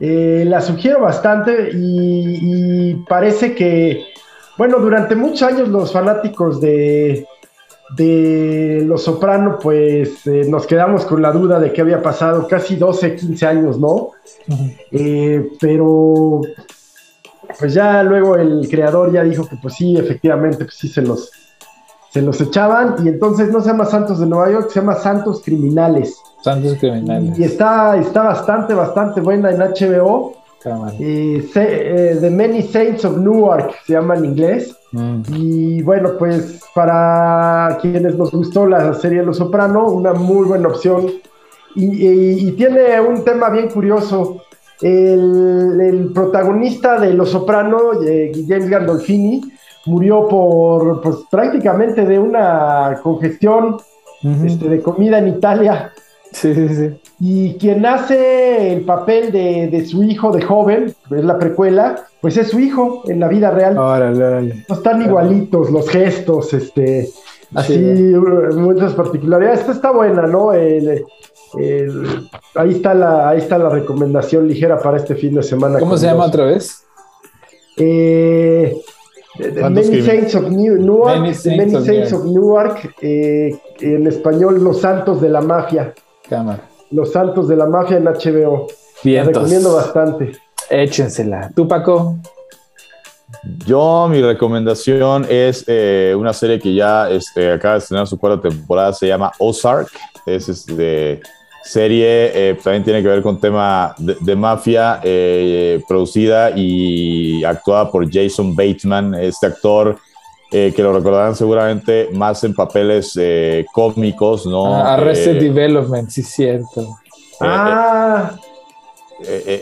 [0.00, 4.04] Eh, la sugiero bastante y, parece que,
[4.58, 7.26] bueno, durante muchos años los fanáticos de,
[7.96, 12.76] de Los Soprano, pues eh, nos quedamos con la duda de qué había pasado, casi
[12.76, 14.10] 12, 15 años, ¿no?
[15.60, 16.42] pero
[17.58, 21.30] pues ya luego el creador ya dijo que pues sí, efectivamente, pues sí se los,
[22.10, 25.42] se los echaban y entonces no se llama Santos de Nueva York, se llama Santos
[25.44, 26.16] Criminales.
[26.42, 27.38] Santos Criminales.
[27.38, 30.34] Y está, está bastante, bastante buena en HBO.
[30.98, 34.76] Eh, The Many Saints of Newark se llama en inglés.
[34.92, 35.22] Mm.
[35.28, 41.06] Y bueno, pues para quienes nos gustó la serie Los Soprano, una muy buena opción.
[41.74, 44.45] y tiene un tema bien curioso.
[44.80, 49.42] El, protagonista de Los Soprano, eh, James Gandolfini,
[49.86, 53.76] murió por pues, prácticamente de una congestión
[54.44, 55.92] este, de comida en Italia.
[56.32, 57.00] Sí, sí, sí.
[57.18, 62.48] Y quien hace el papel de, su hijo de joven, es la precuela, pues es
[62.48, 63.78] su hijo en la vida real.
[63.78, 67.08] Órale, No están igualitos los gestos, este,
[67.54, 69.60] así, muchas particularidades.
[69.60, 70.52] Esta está buena, ¿no?
[70.52, 71.04] El,
[72.54, 75.78] ahí, está la, ahí está la recomendación ligera para este fin de semana.
[75.78, 76.84] ¿Cómo se llama otra vez?
[77.76, 78.74] Eh,
[79.38, 85.40] Many Saints of Newark, Many Saints, of, Newark eh, en español Los Santos de la
[85.40, 85.94] Mafia.
[86.28, 86.62] Cámara.
[86.90, 88.66] Los Santos de la Mafia en HBO.
[89.04, 89.26] Bien.
[89.26, 90.32] recomiendo bastante.
[90.70, 91.50] Échensela.
[91.54, 92.16] ¿Tú, Paco?
[93.66, 98.48] Yo, mi recomendación es eh, una serie que ya este, acaba de estrenar su cuarta
[98.48, 99.88] temporada, se llama Ozark.
[100.24, 101.20] Es este,
[101.66, 108.10] serie, eh, también tiene que ver con tema de, mafia, eh, producida y actuada por
[108.10, 109.98] Jason Bateman, este actor
[110.48, 113.18] que lo recordarán seguramente más en papeles
[113.74, 114.74] cómicos, ¿no?
[114.74, 116.96] Ah, Arrested Development, sí, cierto.
[117.40, 118.30] ah.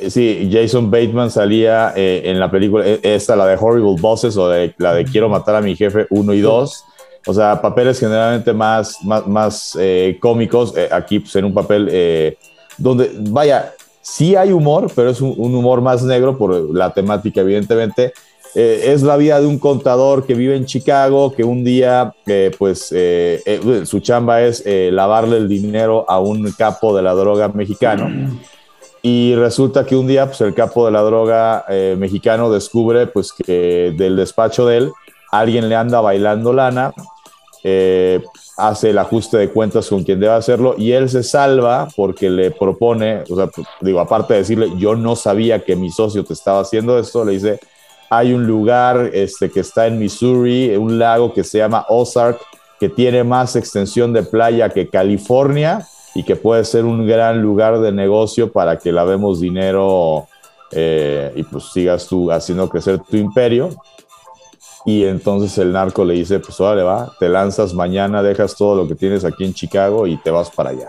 [0.08, 4.94] sí, Jason Bateman salía en la película, esta, la de Horrible Bosses o de, la
[4.94, 6.84] de Quiero matar a mi jefe 1 y 2.
[7.26, 10.74] O sea, papeles generalmente más, más, eh, cómicos.
[10.76, 12.36] Eh, aquí, pues, en un papel eh,
[12.76, 13.72] donde, vaya,
[14.02, 18.12] sí hay humor, pero es un, humor más negro por la temática, evidentemente.
[18.54, 22.14] es la vida de un contador que vive en Chicago, que un día,
[22.58, 22.94] pues,
[23.84, 28.38] su chamba es lavarle el dinero a un capo de la droga mexicano.
[29.02, 31.64] Y resulta que un día, pues, el capo de la droga
[31.96, 34.92] mexicano descubre, pues, que del despacho de él,
[35.32, 36.92] alguien le anda bailando lana
[37.66, 38.22] eh,
[38.58, 42.50] hace el ajuste de cuentas con quien debe hacerlo y él se salva porque le
[42.50, 43.48] propone, o sea,
[43.80, 47.32] digo, aparte de decirle, yo no sabía que mi socio te estaba haciendo esto, le
[47.32, 47.58] dice,
[48.10, 52.38] hay un lugar este, que está en Missouri, un lago que se llama Ozark,
[52.78, 57.80] que tiene más extensión de playa que California y que puede ser un gran lugar
[57.80, 60.26] de negocio para que lavemos dinero
[60.70, 63.70] eh, y pues sigas tú haciendo crecer tu imperio.
[64.86, 68.86] Y entonces el narco le dice, pues órale va, te lanzas mañana, dejas todo lo
[68.86, 70.88] que tienes aquí en Chicago y te vas para allá.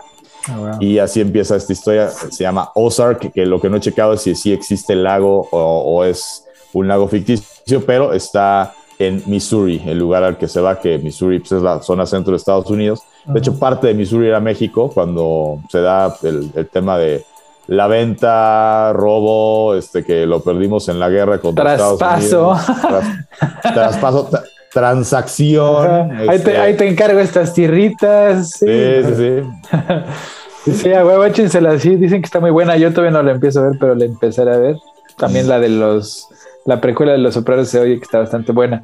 [0.49, 4.13] Ah, y así empieza esta historia, se llama Ozark, que lo que no he checado
[4.13, 9.81] es si sí existe el lago o, es un lago ficticio, pero está en Missouri,
[9.85, 12.69] el lugar al que se va, que Missouri pues, es la zona centro de Estados
[12.69, 13.01] Unidos.
[13.25, 17.25] De hecho, parte de Missouri era México cuando se da el, tema de
[17.67, 22.55] la venta, robo, este, que lo perdimos en la guerra contra Traspaso.
[22.55, 23.71] Estados Unidos.
[23.73, 24.29] traspaso,
[24.71, 26.11] transacción.
[26.11, 28.51] Ahí, te, este ahí, te, encargo estas tierritas.
[28.51, 30.71] Sí, sí, sí.
[30.73, 32.75] sí, a huevo, échensela Sí, dicen que está muy buena.
[32.77, 34.75] Yo todavía no la empiezo a ver, pero la empezaré a ver.
[35.17, 36.27] También la de los,
[36.65, 38.83] la precuela de los sopranos se oye que está bastante buena.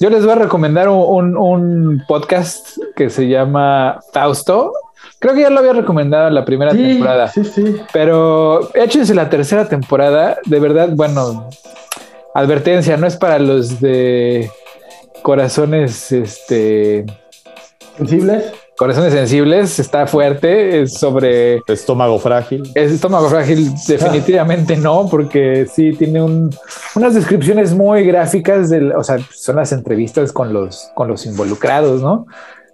[0.00, 4.72] Yo les voy a recomendar un, un, podcast que se llama Fausto.
[5.18, 7.28] Creo que ya lo había recomendado en la primera temporada.
[7.28, 7.76] Sí, sí.
[7.92, 10.38] Pero échense la tercera temporada.
[10.44, 11.48] De verdad, bueno,
[12.34, 14.50] advertencia, no es para los de
[15.22, 17.04] corazones este
[17.96, 18.52] sensibles.
[18.76, 21.60] Corazones sensibles, está fuerte, es sobre...
[21.66, 22.62] Estómago frágil.
[22.76, 29.18] Es estómago frágil, definitivamente no, porque sí tiene unas descripciones muy gráficas, de, o sea,
[29.34, 32.26] son las entrevistas con los, con los involucrados, ¿no?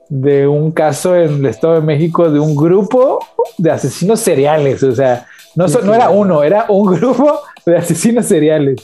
[0.09, 3.21] De un caso en el Estado de México de un grupo
[3.59, 8.83] de asesinos seriales, o sea, no, no era uno, era un grupo de asesinos seriales.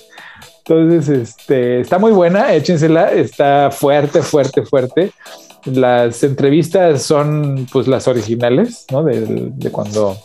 [0.65, 5.13] Entonces, este, está muy buena, échensela, está fuerte, fuerte, fuerte.
[5.65, 9.03] Las entrevistas son pues las originales, ¿no?
[9.03, 10.17] De, cuando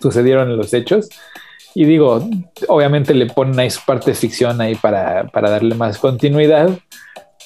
[0.00, 1.08] sucedieron los hechos.
[1.74, 2.28] Y digo,
[2.66, 6.70] obviamente le ponen ahí su parte de ficción ahí para, para darle más continuidad,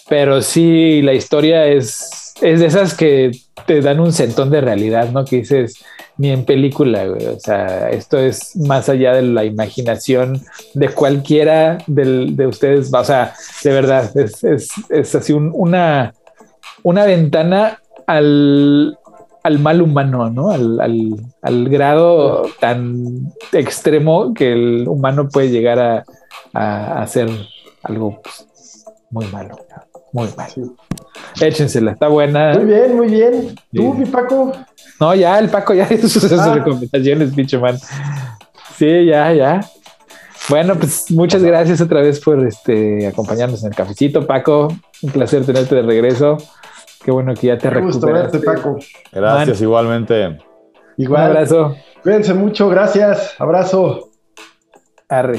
[0.09, 3.31] pero sí la historia es, es de esas que
[3.67, 5.25] te dan un centón de realidad, ¿no?
[5.25, 5.83] Que dices,
[6.19, 7.27] ni en película, güey.
[7.27, 10.41] O sea, esto es más allá de la imaginación
[10.75, 12.93] de cualquiera de ustedes.
[12.93, 14.43] O sea, de verdad, es,
[14.91, 16.15] es, así una,
[16.83, 18.99] una ventana al,
[19.43, 20.51] al mal humano, ¿no?
[20.51, 26.05] Al, al, grado tan extremo que el humano puede llegar a,
[26.53, 27.31] a hacer
[27.83, 29.57] algo pues, muy malo,
[30.13, 30.77] muy malo.
[31.41, 32.55] Échensela, está buena.
[32.55, 33.55] Muy bien, muy bien.
[33.73, 34.53] ¿Tú, mi Paco?
[35.01, 36.55] No, ya, el Paco ya hizo sus ah.
[36.55, 37.79] recomendaciones, pinche man.
[38.77, 39.61] Sí, ya, ya.
[40.49, 44.69] Bueno, pues muchas gracias otra vez por este, acompañarnos en el cafecito, Paco.
[45.03, 46.37] Un placer tenerte de regreso.
[47.05, 48.41] Qué bueno que ya te recuperaste.
[48.41, 48.79] Paco.
[49.13, 50.39] Gracias, igualmente.
[50.97, 51.23] Igual.
[51.23, 51.77] Un abrazo.
[52.03, 53.35] Cuídense mucho, gracias.
[53.39, 54.11] Abrazo.
[55.09, 55.39] Arre.